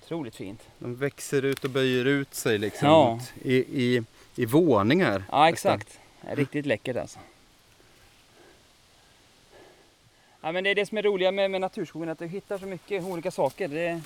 Otroligt 0.03 0.37
fint. 0.37 0.63
De 0.79 0.97
växer 0.97 1.43
ut 1.45 1.65
och 1.65 1.71
böjer 1.71 2.05
ut 2.05 2.35
sig 2.35 2.59
liksom 2.59 2.89
Ja. 2.89 3.21
i, 3.43 3.55
i, 3.57 4.03
i 4.37 4.47
våningar. 4.47 5.25
Ja 5.31 5.49
exakt. 5.49 5.99
Det 6.21 6.35
riktigt 6.35 6.67
läckert 6.67 6.97
alltså. 6.97 7.19
Ja, 10.45 10.53
men 10.53 10.65
det 10.65 10.71
är 10.71 10.75
det 10.75 10.87
som 10.87 10.99
är 10.99 11.03
roliga 11.03 11.33
med, 11.33 11.51
med 11.51 11.61
naturskogen, 11.61 12.09
att 12.09 12.19
du 12.19 12.27
hittar 12.27 12.59
så 12.59 12.67
mycket 12.67 13.05
olika 13.05 13.31
saker. 13.31 13.69
Det, 13.69 14.01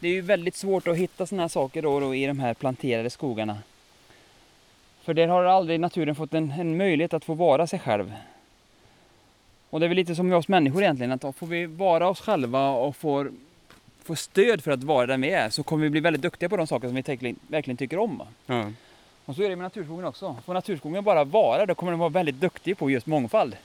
det 0.00 0.08
är 0.08 0.12
ju 0.12 0.20
väldigt 0.20 0.56
svårt 0.56 0.88
att 0.88 0.96
hitta 0.96 1.26
sådana 1.26 1.42
här 1.42 1.48
saker 1.48 1.82
då, 1.82 2.00
då 2.00 2.14
i 2.14 2.26
de 2.26 2.38
här 2.38 2.54
planterade 2.54 3.10
skogarna. 3.10 3.58
För 5.02 5.14
där 5.14 5.28
har 5.28 5.44
aldrig 5.44 5.80
naturen 5.80 6.14
fått 6.14 6.34
en, 6.34 6.50
en 6.50 6.76
möjlighet 6.76 7.14
att 7.14 7.24
få 7.24 7.34
vara 7.34 7.66
sig 7.66 7.78
själv. 7.78 8.14
Och 9.70 9.80
det 9.80 9.86
är 9.86 9.88
väl 9.88 9.96
lite 9.96 10.14
som 10.14 10.28
med 10.28 10.38
oss 10.38 10.48
människor 10.48 10.82
egentligen, 10.82 11.12
att 11.12 11.20
då 11.20 11.32
får 11.32 11.46
vi 11.46 11.66
vara 11.66 12.08
oss 12.08 12.20
själva 12.20 12.70
och 12.70 12.96
får, 12.96 13.32
får 14.02 14.14
stöd 14.14 14.64
för 14.64 14.70
att 14.70 14.82
vara 14.82 15.06
den 15.06 15.20
vi 15.20 15.30
är, 15.30 15.50
så 15.50 15.62
kommer 15.62 15.82
vi 15.82 15.90
bli 15.90 16.00
väldigt 16.00 16.22
duktiga 16.22 16.48
på 16.48 16.56
de 16.56 16.66
saker 16.66 16.88
som 16.88 16.94
vi 16.94 17.02
verkligen, 17.02 17.36
verkligen 17.48 17.76
tycker 17.76 17.98
om. 17.98 18.22
Ja. 18.46 18.72
Och 19.24 19.34
så 19.36 19.42
är 19.42 19.50
det 19.50 19.56
med 19.56 19.64
naturskogen 19.64 20.04
också. 20.04 20.36
Får 20.44 20.54
naturskogen 20.54 21.04
bara 21.04 21.24
vara, 21.24 21.66
då 21.66 21.74
kommer 21.74 21.92
den 21.92 21.98
vara 21.98 22.08
väldigt 22.08 22.40
duktig 22.40 22.78
på 22.78 22.90
just 22.90 23.06
mångfald. 23.06 23.56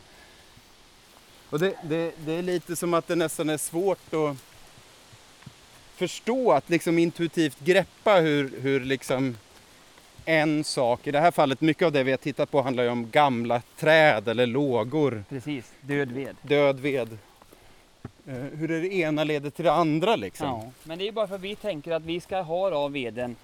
Och 1.49 1.59
det, 1.59 1.73
det, 1.83 2.13
det 2.25 2.33
är 2.33 2.41
lite 2.41 2.75
som 2.75 2.93
att 2.93 3.07
det 3.07 3.15
nästan 3.15 3.49
är 3.49 3.57
svårt 3.57 4.13
att 4.13 4.37
förstå, 5.95 6.51
att 6.51 6.69
liksom 6.69 6.99
intuitivt 6.99 7.59
greppa 7.59 8.15
hur, 8.15 8.59
hur 8.61 8.79
liksom 8.79 9.37
en 10.25 10.63
sak, 10.63 11.07
i 11.07 11.11
det 11.11 11.19
här 11.19 11.31
fallet 11.31 11.61
mycket 11.61 11.85
av 11.85 11.91
det 11.91 12.03
vi 12.03 12.11
har 12.11 12.17
tittat 12.17 12.51
på 12.51 12.61
handlar 12.61 12.83
ju 12.83 12.89
om 12.89 13.09
gamla 13.09 13.61
träd 13.77 14.27
eller 14.27 14.45
lågor, 14.47 15.23
Precis, 15.29 15.71
död 15.81 16.11
ved. 16.11 16.35
död 16.41 16.79
ved. 16.79 17.17
Eh, 18.27 18.33
Hur 18.35 18.67
det 18.67 18.93
ena 18.93 19.23
leder 19.23 19.49
till 19.49 19.65
det 19.65 19.71
andra 19.71 20.15
liksom. 20.15 20.47
Ja, 20.47 20.71
men 20.83 20.97
det 20.97 21.03
är 21.03 21.05
ju 21.05 21.11
bara 21.11 21.27
för 21.27 21.35
att 21.35 21.41
vi 21.41 21.55
tänker 21.55 21.91
att 21.91 22.03
vi 22.03 22.21
ska 22.21 22.41
ha 22.41 22.75
av 22.75 22.91
veden 22.91 23.35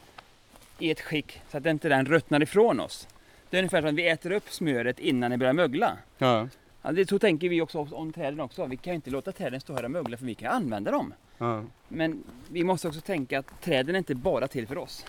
i 0.79 0.91
ett 0.91 1.01
skick 1.01 1.41
så 1.51 1.57
att 1.57 1.65
inte 1.65 1.89
den 1.89 2.05
ruttnar 2.05 2.43
ifrån 2.43 2.79
oss. 2.79 3.07
Det 3.49 3.57
är 3.57 3.59
ungefär 3.59 3.81
som 3.81 3.89
att 3.89 3.95
vi 3.95 4.07
äter 4.07 4.31
upp 4.31 4.51
smöret 4.51 4.99
innan 4.99 5.31
det 5.31 5.37
börjar 5.37 5.53
mögla. 5.53 5.97
Ja, 6.17 6.47
Ja, 6.85 6.91
det, 6.91 7.09
så 7.09 7.19
tänker 7.19 7.49
vi 7.49 7.61
också 7.61 7.87
om 7.91 8.13
träden 8.13 8.39
också. 8.39 8.65
Vi 8.65 8.77
kan 8.77 8.93
ju 8.93 8.95
inte 8.95 9.09
låta 9.09 9.31
träden 9.31 9.61
stå 9.61 9.73
här 9.73 9.83
och 9.83 9.91
mögla 9.91 10.17
för 10.17 10.25
vi 10.25 10.35
kan 10.35 10.51
använda 10.51 10.91
dem. 10.91 11.13
ja. 11.37 11.63
Men 11.87 12.23
vi 12.49 12.63
måste 12.63 12.87
också 12.87 13.01
tänka 13.01 13.39
att 13.39 13.61
träden 13.61 13.95
är 13.95 13.99
inte 13.99 14.15
bara 14.15 14.47
till 14.47 14.67
för 14.67 14.77
oss. 14.77 15.05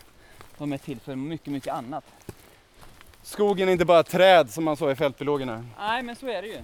De 0.58 0.72
är 0.72 0.78
till 0.78 1.00
för 1.00 1.16
mycket, 1.16 1.52
mycket 1.52 1.74
annat. 1.74 2.04
Skogen 3.22 3.68
är 3.68 3.72
inte 3.72 3.84
bara 3.84 4.02
träd 4.02 4.50
som 4.50 4.64
man 4.64 4.76
sa 4.76 4.90
i 4.90 4.94
fältbiologerna. 4.94 5.64
Nej, 5.78 6.02
men 6.02 6.16
så 6.16 6.26
är 6.26 6.42
det 6.42 6.48
ju. 6.48 6.58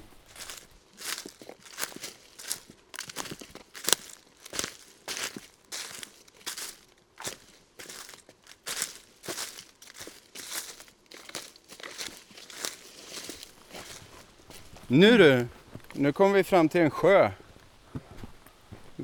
Nu 14.95 15.19
du, 15.19 15.47
nu 15.93 16.13
kommer 16.13 16.35
vi 16.35 16.45
fram 16.45 16.69
till 16.69 16.81
en 16.81 16.91
sjö. 16.91 17.31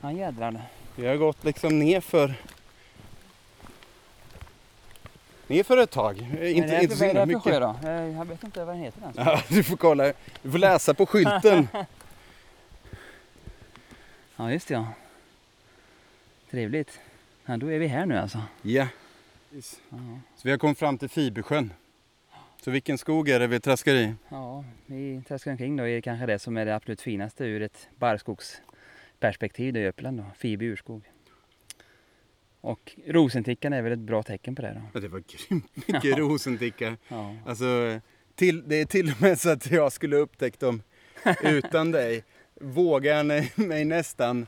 Ja, 0.03 0.12
jädrar. 0.12 0.62
Vi 0.96 1.07
har 1.07 1.16
gått 1.16 1.44
liksom 1.44 1.79
nerför 1.79 2.35
Nerför 5.46 5.77
ett 5.77 5.90
tag. 5.90 6.18
Inte, 6.18 6.68
det 6.68 6.83
inte 6.83 6.96
så 6.96 7.05
himla 7.05 7.27
för 7.27 7.33
sjö 7.40 7.51
mycket. 7.51 7.61
då? 7.61 7.88
Jag 8.18 8.24
vet 8.24 8.44
inte 8.44 8.64
vad 8.64 8.74
den 8.74 8.83
heter 8.83 9.01
ens. 9.01 9.16
Ja, 9.16 9.42
du 9.48 9.62
får 9.62 9.77
kolla. 9.77 10.12
Du 10.43 10.51
får 10.51 10.59
läsa 10.59 10.95
på 10.95 11.07
skylten. 11.07 11.68
Ja, 14.36 14.53
just 14.53 14.68
det, 14.68 14.74
ja. 14.74 14.86
Trevligt. 16.51 17.01
Ja, 17.47 17.57
då 17.57 17.72
är 17.72 17.78
vi 17.78 17.86
här 17.86 18.07
nu 18.07 18.18
alltså. 18.18 18.43
Ja. 18.62 18.86
Ja, 19.51 19.61
Så 20.36 20.43
vi 20.43 20.51
har 20.51 20.59
kommit 20.59 20.78
fram 20.78 20.99
till 20.99 21.09
Fibersjön. 21.09 21.72
Så 22.62 22.70
vilken 22.70 22.98
skog 22.98 23.28
är 23.28 23.40
det 23.40 23.46
vi 23.46 23.61
traskar 23.61 23.94
i? 23.94 24.14
ja 24.28 24.64
vi 24.86 25.22
traskar 25.28 25.50
omkring 25.50 25.76
då 25.76 25.88
i 25.88 26.02
kanske 26.02 26.26
det 26.26 26.38
som 26.38 26.56
är 26.56 26.66
det 26.66 26.74
absolut 26.74 27.00
finaste 27.00 27.44
ur 27.44 27.62
ett 27.62 27.88
barrskogsperspektiv 27.96 29.76
i 29.76 29.88
Uppland 29.88 30.18
då. 30.18 30.24
Fibe 30.38 30.64
urskog. 30.64 31.02
Och 32.61 32.96
rosentickan 33.06 33.72
är 33.72 33.82
väl 33.82 33.92
ett 33.92 33.98
bra 33.98 34.22
tecken 34.22 34.54
på 34.54 34.62
det 34.62 34.72
då. 34.74 34.80
Ja, 34.94 35.00
det 35.00 35.09
var 35.09 35.22
grymt 35.28 35.76
mycket 35.76 36.18
rosenticka. 36.18 36.96
Ja. 37.09 37.36
Alltså, 37.46 38.00
till, 38.34 38.68
det 38.68 38.76
är 38.76 38.84
till 38.84 39.11
och 39.11 39.22
med 39.22 39.40
så 39.40 39.50
att 39.50 39.70
jag 39.70 39.92
skulle 39.92 40.16
upptäckt 40.16 40.61
dem 40.61 40.82
utan 41.42 41.90
dig. 41.90 42.24
Vågar 42.61 43.16
jag 43.16 43.26
mig 43.56 43.84
nästan 43.84 44.46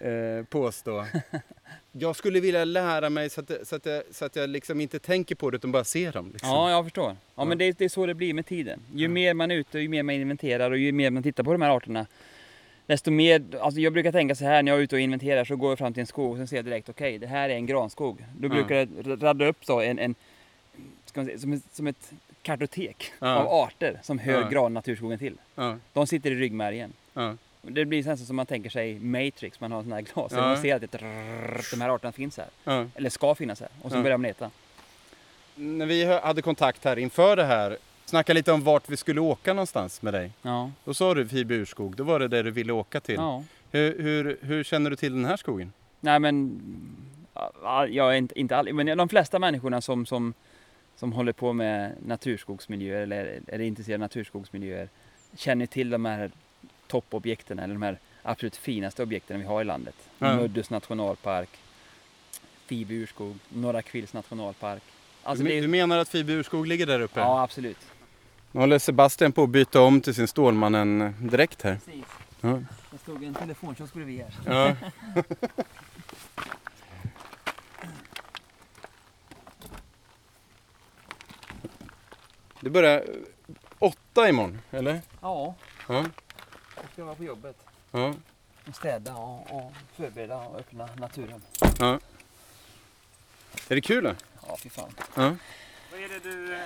eh, 0.00 0.44
påstå. 0.44 1.06
Jag 1.92 2.16
skulle 2.16 2.40
vilja 2.40 2.64
lära 2.64 3.10
mig 3.10 3.30
så 3.30 3.40
att, 3.40 3.50
så 3.62 3.76
att, 3.76 3.86
jag, 3.86 4.02
så 4.10 4.24
att 4.24 4.36
jag 4.36 4.50
liksom 4.50 4.80
inte 4.80 4.98
tänker 4.98 5.34
på 5.34 5.50
det 5.50 5.56
utan 5.56 5.72
bara 5.72 5.84
ser 5.84 6.12
dem. 6.12 6.30
Liksom. 6.32 6.48
Ja, 6.48 6.70
jag 6.70 6.84
förstår. 6.84 7.04
Ja, 7.10 7.16
Ja. 7.34 7.44
men 7.44 7.58
det, 7.58 7.72
det 7.78 7.84
är 7.84 7.88
så 7.88 8.06
det 8.06 8.14
blir 8.14 8.34
med 8.34 8.46
tiden. 8.46 8.80
Ju 8.94 9.02
Ja. 9.04 9.08
mer 9.10 9.34
man 9.34 9.50
är 9.50 9.54
ute, 9.54 9.78
ju 9.78 9.88
mer 9.88 10.02
man 10.02 10.14
inventerar 10.14 10.70
och 10.70 10.78
ju 10.78 10.92
mer 10.92 11.10
man 11.10 11.22
tittar 11.22 11.44
på 11.44 11.52
de 11.52 11.62
här 11.62 11.70
arterna. 11.76 12.06
Desto 12.86 13.10
mer, 13.10 13.42
alltså 13.60 13.80
jag 13.80 13.92
brukar 13.92 14.12
tänka 14.12 14.34
så 14.34 14.44
här 14.44 14.62
när 14.62 14.72
jag 14.72 14.78
är 14.78 14.82
ute 14.84 14.94
och 14.96 15.00
inventerar 15.00 15.44
så 15.44 15.56
går 15.56 15.70
jag 15.70 15.78
fram 15.78 15.92
till 15.92 16.00
en 16.00 16.06
skog 16.06 16.30
och 16.30 16.36
sen 16.36 16.48
ser 16.48 16.56
jag 16.56 16.64
direkt, 16.64 16.88
okej 16.88 17.18
det 17.18 17.26
här 17.26 17.48
är 17.48 17.54
en 17.54 17.66
granskog. 17.66 18.24
Då 18.38 18.48
brukar 18.48 18.74
jag 18.74 18.88
radda 19.22 19.46
upp 19.46 19.64
så 19.64 19.80
en, 19.80 19.98
en 19.98 20.14
säga, 21.14 21.38
som, 21.38 21.52
ett, 21.52 21.62
som 21.72 21.86
ett 21.86 22.12
kartotek 22.42 23.12
av 23.18 23.46
arter 23.48 24.00
som 24.02 24.18
hör 24.18 24.40
Ja. 24.42 24.48
gran 24.48 24.74
naturskogen 24.74 25.18
till. 25.18 25.34
De 25.92 26.06
sitter 26.06 26.30
i 26.30 26.34
ryggmärgen. 26.34 26.92
Det 27.62 27.84
blir 27.84 27.98
nästan 28.04 28.26
som 28.26 28.36
man 28.36 28.46
tänker 28.46 28.70
sig 28.70 28.98
Matrix, 28.98 29.60
man 29.60 29.72
har 29.72 29.82
sådana 29.82 29.94
här 29.96 30.02
glas. 30.02 30.32
Ja. 30.32 30.40
Man 30.40 30.56
ser 30.62 30.74
att 30.74 30.80
det, 30.92 30.98
de 31.70 31.80
här 31.80 31.88
arterna 31.94 32.12
finns 32.12 32.36
här. 32.36 32.46
Ja. 32.64 32.86
Eller 32.94 33.10
ska 33.10 33.34
finnas 33.34 33.60
här. 33.60 33.68
Och 33.82 33.90
så 33.90 33.96
Ja. 33.96 34.02
börjar 34.02 34.14
de 34.14 34.22
leta. 34.22 34.50
När 35.54 35.86
vi 35.86 36.04
hade 36.04 36.42
kontakt 36.42 36.84
här 36.84 36.98
inför 36.98 37.36
det 37.36 37.44
här, 37.44 37.76
snacka 38.04 38.32
lite 38.32 38.52
om 38.52 38.64
vart 38.64 38.88
vi 38.90 38.96
skulle 38.96 39.20
åka 39.20 39.52
någonstans 39.52 40.02
med 40.02 40.14
dig. 40.14 40.30
Ja. 40.42 40.70
Då 40.84 40.94
sa 40.94 41.14
du 41.14 41.28
Fiby 41.28 41.54
urskog, 41.54 41.96
då 41.96 42.04
var 42.04 42.18
det 42.20 42.28
där 42.28 42.44
du 42.44 42.50
ville 42.50 42.72
åka 42.72 43.00
till. 43.00 43.14
ja. 43.14 43.44
Hur, 43.70 43.98
hur, 44.02 44.38
hur 44.42 44.64
känner 44.64 44.90
du 44.90 44.96
till 44.96 45.12
den 45.12 45.24
här 45.24 45.36
skogen? 45.36 45.72
Nej 46.00 46.18
men, 46.18 46.60
ja, 47.62 47.86
jag 47.86 48.12
är 48.12 48.16
inte, 48.16 48.40
inte 48.40 48.56
all, 48.56 48.72
men 48.72 48.98
de 48.98 49.08
flesta 49.08 49.38
människorna 49.38 49.80
som, 49.80 50.06
som, 50.06 50.34
som 50.96 51.12
håller 51.12 51.32
på 51.32 51.52
med 51.52 51.92
naturskogsmiljöer 52.06 53.02
eller 53.02 53.40
är 53.46 53.58
intresserade 53.60 53.96
av 53.96 54.00
naturskogsmiljöer 54.00 54.88
känner 55.36 55.66
till 55.66 55.90
de 55.90 56.04
här 56.04 56.30
toppobjekten 56.92 57.58
eller 57.58 57.74
de 57.74 57.82
här 57.82 57.98
absolut 58.22 58.56
finaste 58.56 59.02
objekten 59.02 59.40
vi 59.40 59.46
har 59.46 59.60
i 59.60 59.64
landet. 59.64 59.94
Ja. 60.18 60.36
Muddus 60.36 60.70
nationalpark, 60.70 61.48
Fiby 62.66 62.94
urskog, 63.02 63.38
Norra 63.48 63.82
Kvills 63.82 64.12
nationalpark. 64.12 64.82
Alltså 65.22 65.44
du, 65.44 65.50
det 65.50 65.60
du 65.60 65.68
menar 65.68 65.98
att 65.98 66.08
Fiby 66.08 66.32
urskog 66.32 66.66
ligger 66.66 66.86
där 66.86 67.00
uppe? 67.00 67.20
ja 67.20 67.42
absolut. 67.42 67.78
Nu 68.52 68.60
håller 68.60 68.78
Sebastian 68.78 69.32
på 69.32 69.42
att 69.42 69.50
byta 69.50 69.80
om 69.80 70.00
till 70.00 70.14
sin 70.14 70.28
Stålmannen 70.28 71.14
direkt 71.20 71.62
här. 71.62 71.78
Precis. 71.84 72.04
Ja. 72.40 72.62
Det 72.90 72.98
stod 72.98 73.24
en 73.24 73.34
telefonkiosk 73.34 73.94
bredvid 73.94 74.20
här. 74.20 74.32
Ja. 74.46 74.76
Det 82.60 82.70
börjar 82.70 83.04
åtta 83.78 84.28
imorgon, 84.28 84.58
eller? 84.70 85.00
Ja, 85.20 85.54
Ja. 85.88 86.04
Jag 86.82 86.90
ska 86.92 87.04
vara 87.04 87.14
på 87.14 87.24
jobbet. 87.24 87.56
ja. 87.90 88.14
Och 88.68 88.74
städa 88.76 89.14
och, 89.16 89.56
och 89.56 89.72
förbereda 89.96 90.36
och 90.36 90.58
öppna 90.60 90.88
naturen. 90.96 91.42
ja. 91.78 91.98
Är 93.68 93.74
det 93.74 93.80
kul 93.80 94.04
då? 94.04 94.12
Ja, 94.48 94.56
fy 94.58 94.68
fan. 94.68 94.90
Ja. 95.14 95.36
Vad 95.92 96.00
är 96.00 96.08
det 96.08 96.18
du... 96.30 96.54
eh, 96.54 96.60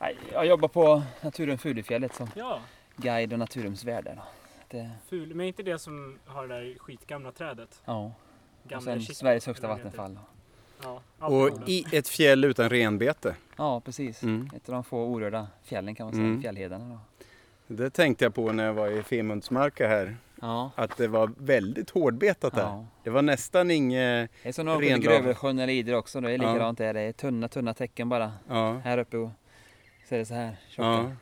Nej, 0.00 0.16
Jag 0.32 0.46
jobbar 0.46 0.68
på 0.68 1.02
Naturen 1.20 1.58
Fulufjället 1.58 2.14
som 2.14 2.30
Ja, 2.34 2.60
guide 2.96 3.32
och 3.32 3.38
naturrumsvärdar. 3.38 4.14
då. 4.14 4.22
Det, 4.68 4.90
ful. 5.08 5.34
Men 5.34 5.46
inte 5.46 5.62
det 5.62 5.78
som 5.78 6.18
har 6.26 6.48
det 6.48 6.54
där 6.54 6.78
skitgamla 6.78 7.32
trädet? 7.32 7.82
ja. 7.84 8.12
Och 8.62 8.70
Gamla 8.70 8.84
sen 8.84 9.00
Kittel, 9.00 9.16
Sveriges 9.16 9.46
högsta 9.46 9.68
vattenfall. 9.68 10.18
Ja, 10.82 11.00
Och 11.18 11.68
i 11.68 11.84
ett 11.92 12.08
fjäll 12.08 12.44
utan 12.44 12.70
renbete. 12.70 13.34
Ja, 13.56 13.80
precis. 13.80 14.22
Mm. 14.22 14.50
Ett 14.56 14.68
av 14.68 14.72
de 14.74 14.84
få 14.84 15.04
orörda 15.04 15.46
fjällen 15.64 15.94
kan 15.94 16.06
man 16.06 16.12
säga, 16.14 16.24
Mm. 16.26 16.42
fjällhedarna. 16.42 16.84
Då. 16.88 17.24
Det 17.70 17.90
tänkte 17.90 18.24
jag 18.24 18.34
på 18.34 18.52
när 18.52 18.64
jag 18.66 18.74
var 18.74 18.88
i 18.88 19.02
Femundsmarka 19.02 19.88
här. 19.88 20.16
Ja. 20.40 20.70
Att 20.76 20.96
det 20.96 21.08
var 21.08 21.30
väldigt 21.36 21.90
hårdbetat 21.90 22.54
där. 22.54 22.62
ja. 22.62 22.86
Det 23.04 23.10
var 23.10 23.22
nästan 23.22 23.70
inget... 23.70 24.30
Det 24.42 24.48
är 24.48 24.52
som 24.52 24.82
i 24.82 24.88
Grövelsjön 24.98 25.58
eller 25.58 25.72
Idre 25.72 25.96
också. 25.96 26.20
Det 26.20 26.28
är 26.30 26.38
Ja. 26.42 26.52
likadant 26.52 26.78
där. 26.78 26.94
Det 26.94 27.00
är 27.00 27.12
tunna, 27.12 27.48
tunna 27.48 27.74
täcken 27.74 28.08
bara. 28.08 28.32
Ja. 28.48 28.72
Här 28.84 28.98
uppe 28.98 29.16
och 29.16 29.30
så 30.08 30.14
är 30.14 30.18
det 30.18 30.24
så 30.26 30.34
här 30.34 30.56
tjocka. 30.68 30.88
ja. 30.88 31.12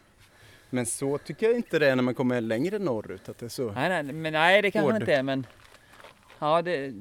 Men 0.70 0.86
så 0.86 1.18
tycker 1.18 1.46
jag 1.46 1.56
inte 1.56 1.78
det 1.78 1.90
är 1.90 1.96
när 1.96 2.02
man 2.02 2.14
kommer 2.14 2.40
längre 2.40 2.78
norrut. 2.78 3.28
Att 3.28 3.38
det 3.38 3.46
är 3.46 3.50
så. 3.50 3.72
Nej, 3.72 3.88
nej, 3.88 4.02
men 4.02 4.32
nej, 4.32 4.62
det 4.62 4.70
kanske 4.70 4.92
Hård. 4.92 5.02
inte 5.02 5.14
är, 5.14 5.22
men 5.22 5.46
ja, 6.38 6.62
det, 6.62 6.94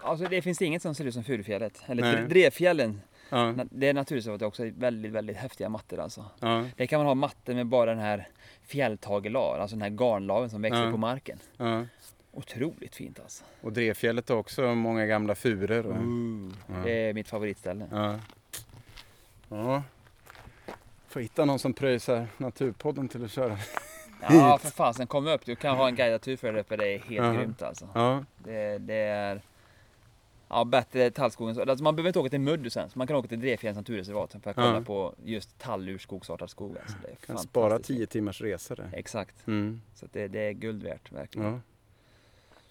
alltså 0.00 0.26
det 0.26 0.42
finns 0.42 0.62
inget 0.62 0.82
som 0.82 0.94
ser 0.94 1.04
ut 1.04 1.14
som 1.14 1.24
Furufjället. 1.24 1.82
Eller 1.86 2.02
Nej. 2.02 2.14
Dre- 2.14 2.28
Drevfjällen. 2.28 3.00
Ja. 3.38 3.54
Det 3.70 3.88
är 3.88 3.94
naturligtvis 3.94 4.42
också 4.42 4.64
väldigt, 4.76 5.12
väldigt 5.12 5.36
häftiga 5.36 5.68
mattor 5.68 6.00
alltså. 6.00 6.24
Ja. 6.40 6.64
Det 6.76 6.86
kan 6.86 6.98
man 6.98 7.06
ha 7.06 7.14
mattor 7.14 7.54
med 7.54 7.66
bara 7.66 7.90
den 7.90 7.98
här 7.98 8.28
fjälltagelar, 8.62 9.58
alltså 9.58 9.76
den 9.76 9.82
här 9.82 9.90
garnlaven 9.90 10.50
som 10.50 10.62
växer 10.62 10.84
Ja. 10.84 10.90
på 10.90 10.96
marken. 10.96 11.38
Ja. 11.56 11.84
Otroligt 12.32 12.94
fint 12.94 13.20
alltså. 13.20 13.44
Och 13.60 13.72
Drevfjället 13.72 14.28
har 14.28 14.36
också 14.36 14.74
många 14.74 15.06
gamla 15.06 15.34
furor. 15.34 15.86
Och... 15.86 15.96
Ja. 16.66 16.74
Det 16.84 16.90
är 17.08 17.12
mitt 17.14 17.28
favoritställe. 17.28 17.86
Ja. 17.90 18.18
ja. 19.48 19.82
Får 21.08 21.20
hitta 21.20 21.44
någon 21.44 21.58
som 21.58 21.72
pröjsar 21.72 22.26
Naturpodden 22.36 23.08
till 23.08 23.24
att 23.24 23.30
köra. 23.30 23.58
Ja, 24.30 24.58
för 24.62 24.70
fasen 24.70 25.06
kom 25.06 25.26
upp. 25.26 25.44
Du 25.46 25.56
kan 25.56 25.76
ha 25.76 25.88
en 25.88 25.94
guidad 25.96 26.20
tur 26.20 26.36
för 26.36 26.52
det 26.52 26.60
uppe. 26.60 26.76
Det 26.76 26.84
är 26.94 26.98
helt 26.98 27.10
Ja. 27.10 27.32
grymt 27.32 27.62
alltså. 27.62 27.88
Ja. 27.94 28.24
Det, 28.38 28.78
det 28.78 28.94
är 28.94 29.40
ja, 30.54 30.64
bättre 30.64 31.10
tallskogen. 31.10 31.68
Alltså 31.68 31.84
man 31.84 31.96
behöver 31.96 32.08
inte 32.08 32.18
åka 32.18 32.30
till 32.30 32.40
Muddus 32.40 32.76
ens. 32.76 32.96
Man 32.96 33.06
kan 33.06 33.16
åka 33.16 33.28
till 33.28 33.40
Drevfjällens 33.40 33.76
naturreservat 33.76 34.36
för 34.42 34.50
att 34.50 34.56
kolla 34.56 34.80
på 34.80 35.14
just 35.24 35.58
tallurskogsartad 35.58 36.50
skog. 36.50 36.76
Alltså 36.78 36.96
det 37.02 37.08
är 37.08 37.16
Kan 37.16 37.38
spara. 37.38 37.78
10 37.78 38.06
timmars 38.06 38.40
resa 38.40 38.74
där. 38.74 38.90
Exakt. 38.92 39.46
Mm. 39.46 39.80
Så 39.94 40.06
det, 40.12 40.28
det 40.28 40.40
är 40.40 40.52
guld 40.52 40.82
värt 40.82 41.12
verkligen. 41.12 41.52
Ja. 41.52 41.60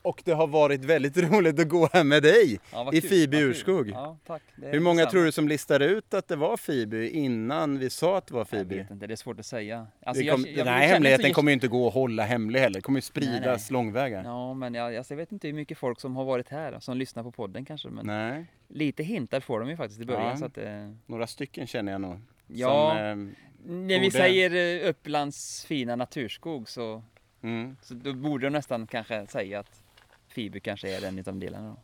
Och 0.04 0.22
det 0.26 0.32
har 0.32 0.48
varit 0.48 0.86
väldigt 0.86 1.18
roligt 1.32 1.60
att 1.60 1.68
gå 1.70 1.90
här 1.94 2.04
med 2.04 2.24
dig. 2.24 2.60
Ja, 2.72 2.90
I. 2.94 3.02
Fiby 3.02 3.38
urskog. 3.38 3.90
Ja, 3.90 4.18
Hur 4.56 4.80
många 4.80 5.06
tror 5.06 5.24
du 5.26 5.32
som 5.32 5.48
listade 5.48 5.86
ut 5.86 6.14
att 6.14 6.28
det 6.28 6.36
var 6.36 6.58
Fiby 6.58 7.08
innan 7.10 7.80
vi 7.80 7.90
sa 7.90 8.18
att 8.18 8.28
det 8.28 8.34
var 8.34 8.40
Jag 8.42 8.48
Fiby? 8.48 8.76
vet 8.78 8.92
inte, 8.92 9.08
det 9.08 9.14
är 9.14 9.16
svårt 9.16 9.40
att 9.40 9.46
säga. 9.46 9.88
Alltså, 10.06 10.22
det 10.24 10.28
jag- 10.28 10.36
kom, 10.36 10.46
jag- 10.48 10.56
den 10.58 10.68
jag 10.68 10.74
här 10.74 10.88
hemligheten 10.88 11.26
inte- 11.26 11.34
kommer 11.36 11.52
ju 11.52 11.54
inte 11.54 11.68
gå 11.68 11.88
att 11.88 11.94
hålla 11.94 12.24
hemlig 12.24 12.60
heller. 12.60 12.74
Det 12.74 12.82
kommer 12.82 12.98
ju 12.98 13.02
Nej, 13.02 13.02
spridas 13.42 13.72
långväga. 13.72 14.22
Ja, 14.26 14.54
men 14.54 14.74
jag, 14.74 14.96
alltså, 14.96 15.14
jag 15.14 15.18
vet 15.18 15.32
inte 15.32 15.48
hur 15.48 15.54
mycket 15.54 15.78
folk 15.78 16.00
som 16.00 16.16
har 16.16 16.26
varit 16.26 16.50
här 16.50 16.80
som 16.80 16.98
lyssnar 16.98 17.24
på 17.24 17.32
podden 17.32 17.66
kanske. 17.66 17.90
Men 17.90 18.06
Nej, 18.06 18.46
lite 18.68 19.04
hintar 19.04 19.40
får 19.40 19.60
de 19.60 19.70
ju 19.70 19.78
faktiskt 19.78 20.02
i 20.02 20.06
början. 20.06 20.30
Ja. 20.30 20.38
Så 20.38 20.46
att, 20.46 20.58
eh, 20.58 20.92
några 21.06 21.28
stycken 21.28 21.68
känner 21.68 21.92
jag 21.92 22.02
nog. 22.02 22.20
ja, 22.48 22.90
Som, 22.90 22.98
ehm, 23.06 23.36
när 23.66 24.00
vi 24.00 24.12
säger 24.12 24.84
eh, 24.84 24.90
Upplands 24.90 25.66
fina 25.66 25.96
naturskog 25.96 26.70
så, 26.70 27.04
mm. 27.44 27.78
så 27.82 27.94
då 27.94 28.14
borde 28.14 28.46
de 28.46 28.50
nästan 28.50 28.88
kanske 28.88 29.28
säga 29.28 29.60
att 29.60 29.83
Fiby 30.34 30.60
kanske 30.60 30.98
är 30.98 31.02
den 31.02 31.20
utav 31.20 31.36
delarna. 31.36 31.70
Då. 31.70 31.76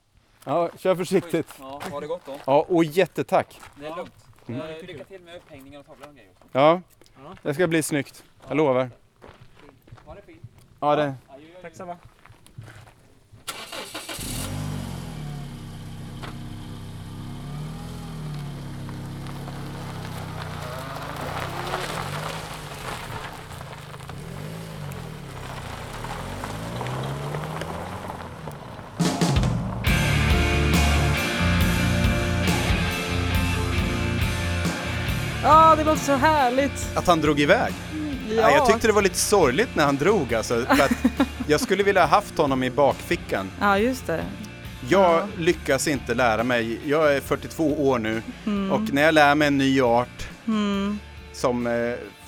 Ja, 0.46 0.70
kör 0.78 0.96
försiktigt. 0.96 1.48
Ja, 1.60 1.82
ha 1.92 2.00
det 2.00 2.08
gott 2.08 2.26
då. 2.26 2.36
Ja, 2.46 2.66
och 2.70 2.84
jättetack. 2.84 3.60
Det 3.80 3.86
är 3.88 3.96
lugnt. 3.96 4.26
Mm. 4.48 4.62
Eh, 4.62 4.68
Lycka 4.86 5.04
till 5.04 5.22
med 5.22 5.36
upphängningar 5.36 5.80
och 5.80 5.86
tavlor 5.86 6.08
och 6.08 6.16
grejer. 6.16 6.32
Ja, 6.52 6.82
det 7.42 7.54
ska 7.54 7.68
bli 7.68 7.84
snyggt. 7.84 8.24
Jag 8.48 8.58
lovar. 8.58 8.90
Ha 10.06 10.16
det 10.16 10.22
fint. 10.22 10.42
Ja, 10.80 10.96
det. 10.96 11.16
Tack 11.62 11.76
samma. 11.76 11.92
Ja, 11.92 11.98
låter 35.90 36.02
så 36.04 36.14
härligt. 36.16 36.88
Att 36.96 37.08
han 37.08 37.22
drog 37.22 37.40
iväg. 37.40 37.74
Ja. 38.36 38.52
jag 38.52 38.66
tyckte 38.68 38.88
det 38.88 38.94
var 38.94 39.02
lite 39.02 39.18
sorgligt 39.18 39.70
när 39.76 39.86
han 39.86 39.96
drog 39.96 40.34
alltså. 40.34 40.66
Jag 41.48 41.62
skulle 41.62 41.84
vilja 41.84 42.06
haft 42.06 42.38
honom 42.38 42.64
i 42.64 42.70
bakfickan. 42.72 43.52
Ja, 43.60 43.78
just 43.78 44.08
det. 44.08 44.24
Jag 44.90 45.12
Ja. 45.14 45.28
lyckas 45.38 45.88
inte 45.88 46.14
lära 46.14 46.44
mig. 46.44 46.80
Jag 46.86 47.16
är 47.16 47.22
42 47.22 47.88
år 47.90 48.00
nu 48.00 48.22
Mm. 48.46 48.72
och 48.72 48.94
när 48.94 49.02
jag 49.02 49.14
lär 49.14 49.36
mig 49.36 49.48
en 49.48 49.58
ny 49.58 49.82
art 49.82 50.28
Mm. 50.48 51.00
som 51.34 51.68
eh, 51.68 51.74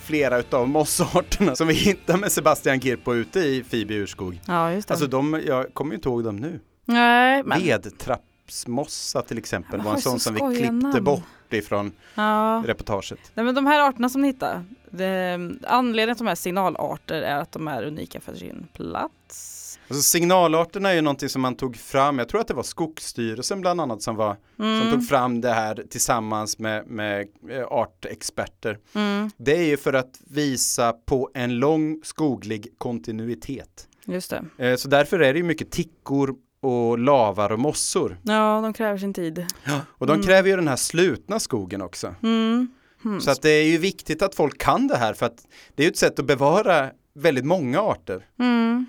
flera 0.04 0.38
utav 0.40 0.68
mossarterna 0.70 1.56
som 1.56 1.68
vi 1.68 1.74
hittar 1.74 2.18
med 2.18 2.32
Sebastian 2.32 2.82
Kirpo 2.82 3.14
ute 3.14 3.40
i 3.40 3.64
Fiby 3.70 3.94
urskog. 3.96 4.40
Ja, 4.48 4.72
just 4.74 4.88
det. 4.88 4.94
Alltså 4.94 5.08
de, 5.08 5.42
jag 5.48 5.74
kommer 5.74 5.92
ju 5.92 5.96
inte 5.96 6.10
ihåg 6.10 6.24
dem 6.24 6.36
nu. 6.38 6.60
Nej, 6.86 7.44
men... 7.46 7.62
Vedtrappsmossa 7.64 9.22
till 9.22 9.38
exempel 9.38 9.82
var 9.82 9.94
en 9.94 10.02
sån 10.02 10.20
så 10.20 10.24
som 10.24 10.34
vi 10.50 10.56
klippte 10.56 10.72
namn. 10.72 11.04
bort 11.04 11.24
ifrån 11.58 11.92
Ja. 12.16 12.64
reportaget. 12.66 13.20
Nej, 13.34 13.46
men 13.46 13.56
de 13.56 13.66
här 13.66 13.90
arterna 13.90 14.10
som 14.10 14.22
ni 14.22 14.28
hittar, 14.28 14.64
det, 14.92 15.34
anledningen 15.68 16.08
till 16.08 16.12
att 16.12 16.28
de 16.28 16.32
är 16.32 16.36
signalarter 16.36 17.22
är 17.22 17.36
att 17.38 17.52
de 17.52 17.68
är 17.68 17.84
unika 17.84 18.20
för 18.22 18.36
sin 18.36 18.68
plats. 18.74 19.58
Alltså 19.88 20.02
signalarterna 20.02 20.90
är 20.90 20.94
ju 20.94 21.02
någonting 21.02 21.30
som 21.30 21.42
man 21.42 21.56
tog 21.56 21.76
fram, 21.78 22.20
jag 22.20 22.30
tror 22.30 22.42
att 22.42 22.48
det 22.48 22.54
var 22.54 22.64
Skogsstyrelsen 22.64 23.62
bland 23.62 23.82
annat 23.82 24.02
som, 24.02 24.16
var, 24.16 24.38
Mm. 24.60 24.82
som 24.82 24.92
tog 24.92 25.08
fram 25.08 25.42
det 25.42 25.54
här 25.54 25.84
tillsammans 25.90 26.60
med, 26.60 26.88
med 26.88 27.28
eh, 27.50 27.64
artexperter. 27.68 28.78
Mm, 28.96 29.30
Det 29.38 29.58
är 29.58 29.64
ju 29.66 29.78
för 29.78 29.94
att 29.94 30.20
visa 30.28 30.94
på 30.94 31.30
en 31.34 31.60
lång 31.60 32.00
skoglig 32.04 32.68
kontinuitet. 32.78 33.88
just 34.06 34.30
det. 34.58 34.68
Eh, 34.70 34.76
Så 34.76 34.88
därför 34.88 35.20
är 35.20 35.34
det 35.34 35.40
ju 35.40 35.46
mycket 35.46 35.72
tickor 35.72 36.36
och 36.62 37.00
lavar 37.00 37.52
och 37.52 37.60
mossor. 37.60 38.18
Ja, 38.24 38.60
de 38.64 38.74
kräver 38.74 38.98
sin 38.98 39.14
tid. 39.14 39.46
Och 39.84 40.08
de 40.08 40.14
Mm. 40.14 40.26
kräver 40.26 40.50
ju 40.50 40.56
den 40.56 40.68
här 40.68 40.76
slutna 40.76 41.40
skogen 41.40 41.82
också. 41.82 42.16
Mm. 42.24 42.68
Mm. 43.06 43.22
Så 43.22 43.32
att 43.32 43.42
det 43.42 43.50
är 43.50 43.64
ju 43.66 43.78
viktigt 43.78 44.22
att 44.22 44.36
folk 44.36 44.58
kan 44.62 44.88
det 44.88 44.98
här 44.98 45.14
för 45.14 45.26
att 45.26 45.48
det 45.76 45.86
är 45.86 45.88
ett 45.90 45.98
sätt 45.98 46.20
att 46.20 46.26
bevara 46.26 46.90
väldigt 47.16 47.46
många 47.46 47.82
arter. 47.82 48.26
Mm. 48.40 48.86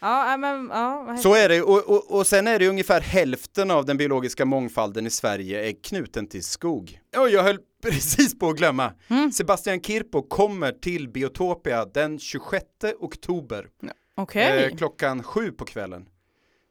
Ja, 0.00 0.36
men 0.36 0.68
ja, 0.72 1.16
Så 1.22 1.34
är 1.34 1.48
det 1.48 1.62
och, 1.62 1.90
och, 1.90 2.10
och 2.18 2.26
sen 2.26 2.46
är 2.46 2.58
det 2.58 2.68
ungefär 2.68 3.00
hälften 3.00 3.70
av 3.70 3.84
den 3.84 3.96
biologiska 3.96 4.44
mångfalden 4.44 5.06
i 5.06 5.10
Sverige 5.10 5.68
är 5.68 5.74
knuten 5.82 6.26
till 6.26 6.44
skog. 6.44 6.98
Och 7.16 7.28
jag 7.30 7.42
höll 7.42 7.58
precis 7.82 8.38
på 8.38 8.48
att 8.48 8.56
glömma. 8.56 8.92
Mm. 9.08 9.32
Sebastian 9.32 9.80
Kirpo 9.80 10.22
kommer 10.22 10.72
till 10.72 11.08
Biotopia 11.08 11.84
den 11.84 12.18
26 12.18 12.64
oktober. 13.00 13.66
Ja. 13.82 13.88
Okej. 14.16 14.64
eh, 14.64 14.76
klockan 14.76 15.22
sju 15.22 15.50
på 15.52 15.64
kvällen. 15.64 16.06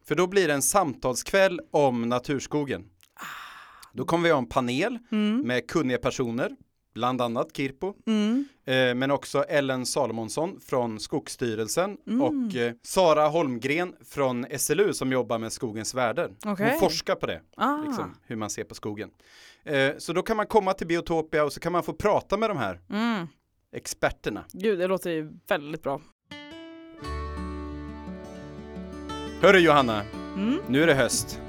För 0.08 0.16
då 0.16 0.28
blir 0.28 0.47
det 0.47 0.53
en 0.53 0.62
samtalskväll 0.62 1.60
om 1.72 2.01
naturskogen. 2.10 2.86
Då 3.93 4.06
kommer 4.06 4.24
vi 4.24 4.32
ha 4.32 4.38
en 4.39 4.45
panel 4.49 4.99
Mm. 5.12 5.41
med 5.41 5.68
kunniga 5.70 5.97
personer, 5.97 6.51
bland 6.93 7.22
annat 7.22 7.47
Kirpo, 7.58 7.93
Mm. 8.08 8.45
eh, 8.66 8.95
men 8.95 9.12
också 9.12 9.43
Ellen 9.43 9.86
Salomonsson 9.86 10.60
från 10.60 10.99
Skogsstyrelsen 10.99 11.97
Mm. 12.08 12.22
och 12.22 12.56
eh, 12.56 12.74
Sara 12.84 13.28
Holmgren 13.28 13.95
från 14.06 14.45
SLU 14.58 14.93
som 14.93 15.12
jobbar 15.12 15.39
med 15.39 15.51
skogens 15.53 15.93
värden. 15.93 16.36
Okej. 16.45 16.70
Hon 16.72 16.80
forskar 16.80 17.16
på 17.16 17.26
det, 17.26 17.41
Ah. 17.58 17.78
liksom, 17.88 18.16
hur 18.24 18.36
man 18.36 18.49
ser 18.49 18.64
på 18.64 18.76
skogen. 18.76 19.10
Eh, 19.64 19.91
så 19.97 20.14
då 20.14 20.22
kan 20.22 20.38
man 20.38 20.47
komma 20.47 20.74
till 20.74 20.88
Biotopia 20.88 21.43
och 21.43 21.53
så 21.53 21.60
kan 21.60 21.72
man 21.72 21.84
få 21.84 21.93
prata 21.93 22.38
med 22.38 22.49
de 22.49 22.58
här 22.58 22.80
Mm. 22.89 23.28
experterna. 23.72 24.45
Gud, 24.53 24.80
det 24.80 24.88
låter 24.88 25.10
ju 25.12 25.32
väldigt 25.47 25.84
bra. 25.84 26.01
Hörru 29.46 29.60
Johanna, 29.60 30.02
Mm. 30.36 30.60
nu 30.68 30.84
är 30.84 30.88
det 30.88 30.93
höst. 30.93 31.39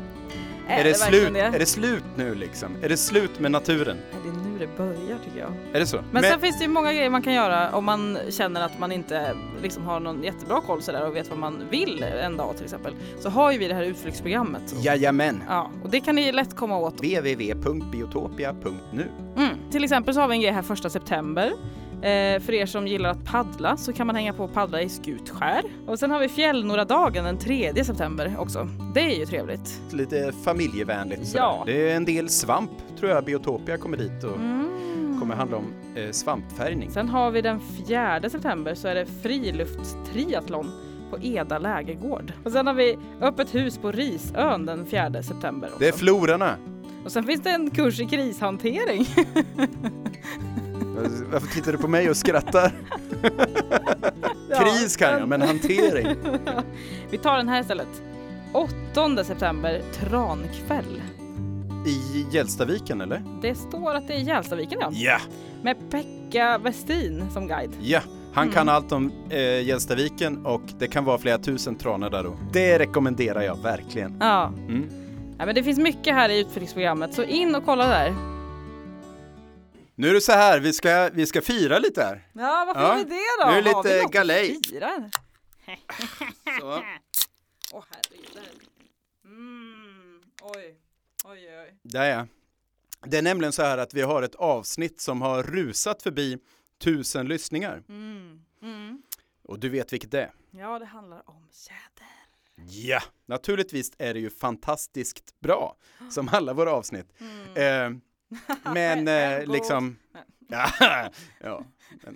Är, 0.68 0.80
Är 0.80 0.84
det, 0.84 0.90
verkligen 0.90 1.24
slut? 1.24 1.34
Det? 1.34 1.40
Är 1.40 1.58
det 1.58 1.66
slut 1.66 2.04
nu 2.16 2.34
liksom? 2.34 2.68
Är 2.82 2.88
det 2.88 2.96
slut 2.96 3.40
med 3.40 3.50
naturen? 3.50 3.96
Det 4.22 4.28
är 4.28 4.32
nu 4.32 4.58
det 4.58 4.76
börjar 4.76 5.18
tycker 5.24 5.38
jag. 5.38 5.50
Är 5.72 5.80
det 5.80 5.86
så? 5.86 6.00
Men, 6.12 6.22
sen 6.22 6.40
finns 6.40 6.58
det 6.58 6.64
ju 6.64 6.70
många 6.70 6.92
grejer 6.92 7.10
man 7.10 7.22
kan 7.22 7.32
göra 7.34 7.70
om 7.72 7.84
man 7.84 8.18
känner 8.30 8.64
att 8.64 8.78
man 8.78 8.92
inte 8.92 9.34
liksom 9.62 9.84
har 9.84 10.00
någon 10.00 10.22
jättebra 10.22 10.60
koll 10.60 10.82
sådär 10.82 11.06
och 11.06 11.16
vet 11.16 11.28
vad 11.30 11.38
man 11.38 11.62
vill 11.70 12.04
en 12.22 12.36
dag 12.36 12.56
till 12.56 12.64
exempel. 12.64 12.92
Så 13.20 13.28
har 13.28 13.52
ju 13.52 13.58
vi 13.58 13.68
det 13.68 13.74
här 13.74 13.82
utflyktsprogrammet. 13.82 14.74
Jajamän. 14.82 15.42
Ja, 15.48 15.70
och 15.84 15.90
det 15.90 16.00
kan 16.00 16.14
ni 16.14 16.32
lätt 16.32 16.56
komma 16.56 16.78
åt. 16.78 16.94
www.biotopia.nu 17.00 19.06
Mm. 19.36 19.50
Till 19.70 19.84
exempel 19.84 20.14
så 20.14 20.20
har 20.20 20.28
vi 20.28 20.34
en 20.34 20.40
grej 20.40 20.52
här 20.52 20.62
första 20.62 20.90
september. 20.90 21.52
Eh, 21.96 22.40
för 22.40 22.52
er 22.54 22.66
som 22.66 22.86
gillar 22.86 23.10
att 23.10 23.24
paddla 23.24 23.76
så 23.76 23.92
kan 23.92 24.06
man 24.06 24.16
hänga 24.16 24.32
på 24.32 24.44
och 24.44 24.54
paddla 24.54 24.82
i 24.82 24.88
Skutskär. 24.88 25.62
Och 25.86 25.98
sen 25.98 26.10
har 26.10 26.20
vi 26.20 26.28
Fjällnoradagen 26.28 27.24
den 27.24 27.38
3 27.38 27.84
september 27.84 28.36
också. 28.38 28.68
Det 28.94 29.00
är 29.00 29.18
ju 29.18 29.26
trevligt. 29.26 29.80
Lite 29.92 30.32
familjevänligt 30.44 31.26
sådär. 31.26 31.44
Ja. 31.44 31.62
Det 31.66 31.90
är 31.90 31.96
en 31.96 32.04
del 32.04 32.28
svamp 32.28 32.70
tror 32.98 33.10
jag 33.10 33.24
Biotopia 33.24 33.76
kommer 33.76 33.96
dit 33.96 34.24
och 34.24 34.36
Mm. 34.36 35.20
kommer 35.20 35.34
handla 35.34 35.56
om 35.56 35.64
eh, 35.94 36.10
svampfärgning. 36.10 36.90
Sen 36.90 37.08
har 37.08 37.30
vi 37.30 37.40
den 37.42 37.60
4 37.88 38.30
september 38.30 38.74
så 38.74 38.88
är 38.88 38.94
det 38.94 39.06
friluftstriathlon 39.22 40.70
på 41.10 41.18
Eda 41.22 41.58
lägergård. 41.58 42.32
Och 42.44 42.52
sen 42.52 42.66
har 42.66 42.74
vi 42.74 42.98
öppet 43.20 43.54
hus 43.54 43.78
på 43.78 43.92
Risön 43.92 44.66
den 44.66 44.86
4 44.86 45.22
september 45.22 45.66
också. 45.68 45.78
Det 45.78 45.88
är 45.88 45.92
florarna. 45.92 46.56
Och 47.04 47.12
sen 47.12 47.24
finns 47.24 47.42
det 47.42 47.50
en 47.50 47.70
kurs 47.70 48.00
i 48.00 48.04
krishantering. 48.06 49.06
Varför 51.32 51.46
tittar 51.46 51.72
du 51.72 51.78
på 51.78 51.88
mig 51.88 52.10
och 52.10 52.16
skrattar? 52.16 52.72
Ja, 54.50 54.62
Kris 54.62 54.96
kan 54.96 55.18
jag, 55.18 55.28
men 55.28 55.42
hantering. 55.42 56.06
vi 57.10 57.18
tar 57.18 57.36
den 57.36 57.48
här 57.48 57.60
istället. 57.60 58.02
8 58.52 59.24
september, 59.24 59.82
trankväll. 59.92 61.02
I 61.86 62.26
Gällstaviken 62.30 63.00
eller? 63.00 63.22
Det 63.42 63.54
står 63.54 63.94
att 63.94 64.08
det 64.08 64.14
är 64.14 64.18
Hjälstaviken 64.18 64.78
ja. 64.80 64.90
Ja, 64.92 65.18
Med 65.62 65.76
Pekka 65.90 66.58
Westin 66.58 67.24
som 67.32 67.48
guide. 67.48 67.70
ja. 67.80 68.00
Han 68.32 68.42
Mm. 68.44 68.54
kan 68.54 68.68
allt 68.68 68.92
om 68.92 69.12
eh, 69.30 69.60
Gällstaviken 69.60 70.46
och 70.46 70.62
det 70.78 70.86
kan 70.86 71.04
vara 71.04 71.18
flera 71.18 71.38
tusen 71.38 71.76
tranor 71.76 72.10
där 72.10 72.22
då. 72.22 72.36
Det 72.52 72.78
rekommenderar 72.78 73.42
jag 73.42 73.62
verkligen. 73.62 74.16
Ja. 74.20 74.46
Mm. 74.68 74.86
ja, 75.38 75.46
men 75.46 75.54
det 75.54 75.62
finns 75.62 75.78
mycket 75.78 76.14
här 76.14 76.28
i 76.28 76.40
utflyktsprogrammet 76.40 77.14
så 77.14 77.22
in 77.22 77.54
och 77.54 77.64
kolla 77.64 77.86
där. 77.86 78.14
Nu 79.98 80.08
är 80.08 80.14
det 80.14 80.20
så 80.20 80.32
här, 80.32 80.60
vi 80.60 80.72
ska, 80.72 81.10
vi 81.12 81.26
ska 81.26 81.42
fira 81.42 81.78
lite 81.78 82.02
här. 82.02 82.28
Ja, 82.32 82.64
varför 82.66 82.80
Ja, 82.82 82.98
gör 82.98 83.04
vi 83.04 83.10
det 83.10 83.44
då? 83.44 83.50
nu 83.50 83.58
är 83.58 83.62
det 83.62 83.70
Har 83.72 83.82
vi 83.82 83.88
lite 84.00 84.12
galej. 84.12 84.60
fira? 84.70 85.10
Så. 86.60 86.82
Åh 87.72 87.84
herregud. 87.90 88.30
det 88.34 88.40
här- 88.40 88.48
Mm. 89.24 90.22
Oj. 90.42 90.76
Oj, 91.24 91.38
oj, 91.48 91.58
oj. 91.60 91.78
Där 91.82 92.04
ja. 92.10 92.26
Det 93.06 93.18
är 93.18 93.22
nämligen 93.22 93.52
så 93.52 93.62
här 93.62 93.78
att 93.78 93.94
vi 93.94 94.02
har 94.02 94.22
ett 94.22 94.34
avsnitt 94.34 95.00
som 95.00 95.22
har 95.22 95.42
rusat 95.42 96.02
förbi 96.02 96.38
tusen 96.78 97.26
lyssningar. 97.28 97.82
Mm. 97.88 98.40
Mm. 98.62 99.02
Och 99.44 99.58
du 99.58 99.68
vet 99.68 99.92
vilket 99.92 100.10
det 100.10 100.22
är? 100.22 100.30
Ja, 100.50 100.78
det 100.78 100.84
handlar 100.84 101.30
om 101.30 101.48
tjäder. 101.52 102.12
Ja, 102.68 103.02
naturligtvis 103.26 103.92
är 103.98 104.14
det 104.14 104.20
ju 104.20 104.30
fantastiskt 104.30 105.40
bra, 105.40 105.76
som 106.10 106.28
alla 106.32 106.52
våra 106.52 106.72
avsnitt. 106.72 107.06
Mm. 107.20 107.92
Eh, 107.94 107.98
men 108.74 109.08
eh, 109.08 109.46
liksom, 109.46 109.96
ja, 111.40 111.64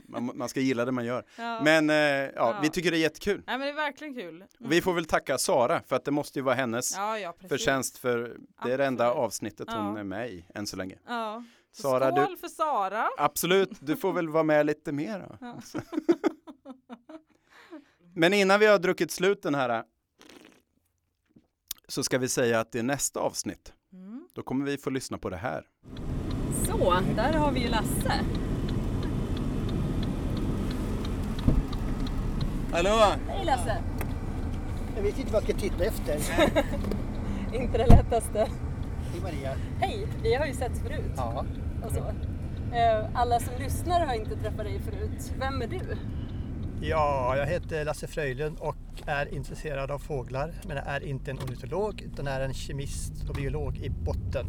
man, 0.07 0.31
man 0.35 0.49
ska 0.49 0.61
gilla 0.61 0.85
det 0.85 0.93
man 0.93 1.05
gör. 1.05 1.25
Ja. 1.39 1.61
Men 1.65 1.91
eh, 1.91 1.97
ja, 1.97 2.31
Ja. 2.37 2.59
vi 2.63 2.69
tycker 2.69 2.91
det 2.91 2.97
är 2.97 3.01
jättekul. 3.01 3.43
Nej, 3.47 3.59
men 3.59 3.67
det 3.67 3.73
är 3.73 3.77
verkligen 3.77 4.15
kul. 4.15 4.35
Mm. 4.37 4.49
Och 4.65 4.73
vi 4.73 4.81
får 4.83 4.93
väl 4.95 5.05
tacka 5.05 5.39
Sara 5.39 5.83
för 5.87 5.97
att 5.97 6.05
det 6.05 6.11
måste 6.11 6.39
ju 6.39 6.43
vara 6.43 6.55
hennes 6.55 6.97
Ja, 6.97 7.19
ja, 7.19 7.33
precis. 7.33 7.49
förtjänst 7.49 7.99
för 7.99 8.37
det 8.65 8.73
är 8.73 8.79
det 8.79 8.87
enda 8.87 9.05
Absolut. 9.07 9.25
avsnittet 9.25 9.69
hon 9.73 9.97
är 9.97 10.05
med 10.05 10.31
i 10.31 10.45
än 10.55 10.67
så 10.67 10.77
länge. 10.77 10.99
Ja. 11.09 11.45
Så 11.73 11.83
Sara, 11.83 12.11
skål 12.13 12.27
du, 12.31 12.37
för 12.37 12.49
Sara. 12.49 13.09
absolut, 13.19 13.71
du 13.81 13.97
får 13.97 14.13
väl 14.13 14.29
vara 14.29 14.43
med 14.43 14.67
lite 14.67 14.93
mer. 14.93 15.39
Men 18.15 18.35
innan 18.35 18.61
vi 18.61 18.67
har 18.67 18.79
druckit 18.79 19.11
slut 19.11 19.43
den 19.43 19.55
här 19.55 19.85
så 21.89 22.03
ska 22.03 22.19
vi 22.19 22.29
säga 22.29 22.61
att 22.61 22.73
det 22.73 22.79
är 22.79 22.83
nästa 22.83 23.21
avsnitt. 23.21 23.73
Då 24.41 24.45
kommer 24.45 24.65
vi 24.67 24.79
få 24.79 24.91
lyssna 24.91 25.19
på 25.19 25.31
det 25.31 25.37
här. 25.37 25.63
Så, 26.67 26.95
där 27.17 27.33
har 27.33 27.53
vi 27.53 27.61
ju 27.61 27.69
Lasse. 27.69 28.13
Hallå! 32.73 33.13
Hej 33.29 33.45
Lasse! 33.45 33.77
Jag 34.97 35.03
vet 35.03 35.19
inte 35.19 35.33
vad 35.33 35.43
jag 35.43 35.51
ska 35.51 35.59
titta 35.59 35.85
efter. 35.85 36.19
Inte 37.63 37.79
det 37.79 37.87
lättaste. 37.87 38.39
Hej 39.13 39.21
Maria. 39.23 39.51
Hej! 39.81 40.07
Vi 40.23 40.35
har 40.35 40.47
ju 40.47 40.53
setts 40.53 40.81
förut 40.81 41.13
Ja. 41.17 41.45
och 41.87 41.93
så. 41.93 41.99
Eh, 42.77 43.05
Alla 43.15 43.41
som 43.41 43.55
lyssnar 43.59 44.07
har 44.07 44.15
inte 44.15 44.37
träffat 44.37 44.65
dig 44.65 44.81
förut. 44.81 45.33
Vem 45.39 45.63
är 45.63 45.67
du? 45.67 45.81
Ja, 46.81 47.35
jag 47.37 47.47
heter 47.47 47.85
Lasse 47.85 48.07
Fröjlund 48.07 48.57
och 48.59 48.77
är 49.07 49.35
intresserad 49.35 49.91
av 49.91 49.99
fåglar. 49.99 50.53
Men 50.69 50.77
jag 50.77 50.87
är 50.87 51.05
inte 51.05 51.31
en 51.31 51.39
ornitolog 51.39 52.03
utan 52.03 52.27
är 52.27 52.41
en 52.41 52.55
kemist 52.55 53.29
och 53.29 53.35
biolog 53.35 53.77
i 53.79 53.91
botten. 53.91 54.47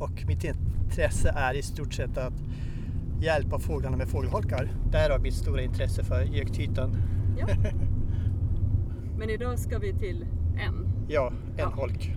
Och 0.00 0.24
mitt 0.26 0.44
intresse 0.44 1.32
är 1.36 1.54
i 1.54 1.62
stort 1.62 1.92
sett 1.94 2.18
att 2.18 2.32
hjälpa 3.20 3.58
fåglarna 3.58 3.96
med 3.96 4.08
fågelholkar. 4.08 4.70
Därav 4.92 5.20
mitt 5.22 5.34
stora 5.34 5.62
intresse 5.62 6.04
för 6.04 6.22
göktytan. 6.22 6.96
Ja. 7.38 7.46
Men 9.18 9.30
idag 9.30 9.58
ska 9.58 9.78
vi 9.78 9.92
till 9.98 10.26
en. 10.66 10.88
Ja, 11.08 11.28
en 11.28 11.58
Ja. 11.58 11.66
holk. 11.68 12.16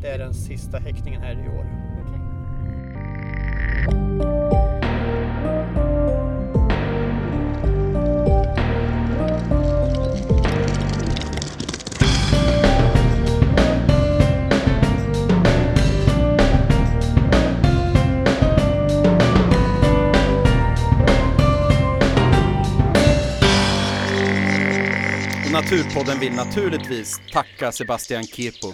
Det 0.00 0.08
är 0.08 0.18
den 0.18 0.34
sista 0.34 0.78
häckningen 0.78 1.20
här 1.22 1.32
i 1.32 1.48
år. 1.48 1.66
Okej. 2.02 2.20
Naturpodden 25.70 26.20
vill 26.20 26.32
naturligtvis 26.32 27.20
tacka 27.32 27.72
Sebastian 27.72 28.24
Kirpo. 28.24 28.72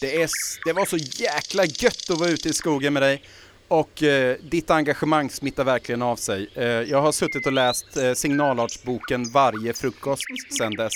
Det, 0.00 0.22
är, 0.22 0.30
det 0.64 0.72
var 0.72 0.86
så 0.86 0.96
jäkla 0.96 1.64
gött 1.64 2.10
att 2.10 2.18
vara 2.18 2.30
ute 2.30 2.48
i 2.48 2.52
skogen 2.52 2.92
med 2.92 3.02
dig 3.02 3.22
och 3.68 4.02
eh, 4.02 4.36
ditt 4.42 4.70
engagemang 4.70 5.30
smittar 5.30 5.64
verkligen 5.64 6.02
av 6.02 6.16
sig. 6.16 6.50
Eh, 6.54 6.64
jag 6.64 7.02
har 7.02 7.12
suttit 7.12 7.46
och 7.46 7.52
läst 7.52 7.96
eh, 7.96 8.12
signalartsboken 8.12 9.30
varje 9.32 9.72
frukost 9.72 10.24
sedan 10.58 10.74
dess. 10.74 10.94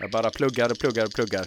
Jag 0.00 0.10
bara 0.10 0.30
pluggar 0.30 0.70
och 0.70 0.78
pluggar 0.78 1.04
och 1.04 1.12
pluggar. 1.12 1.46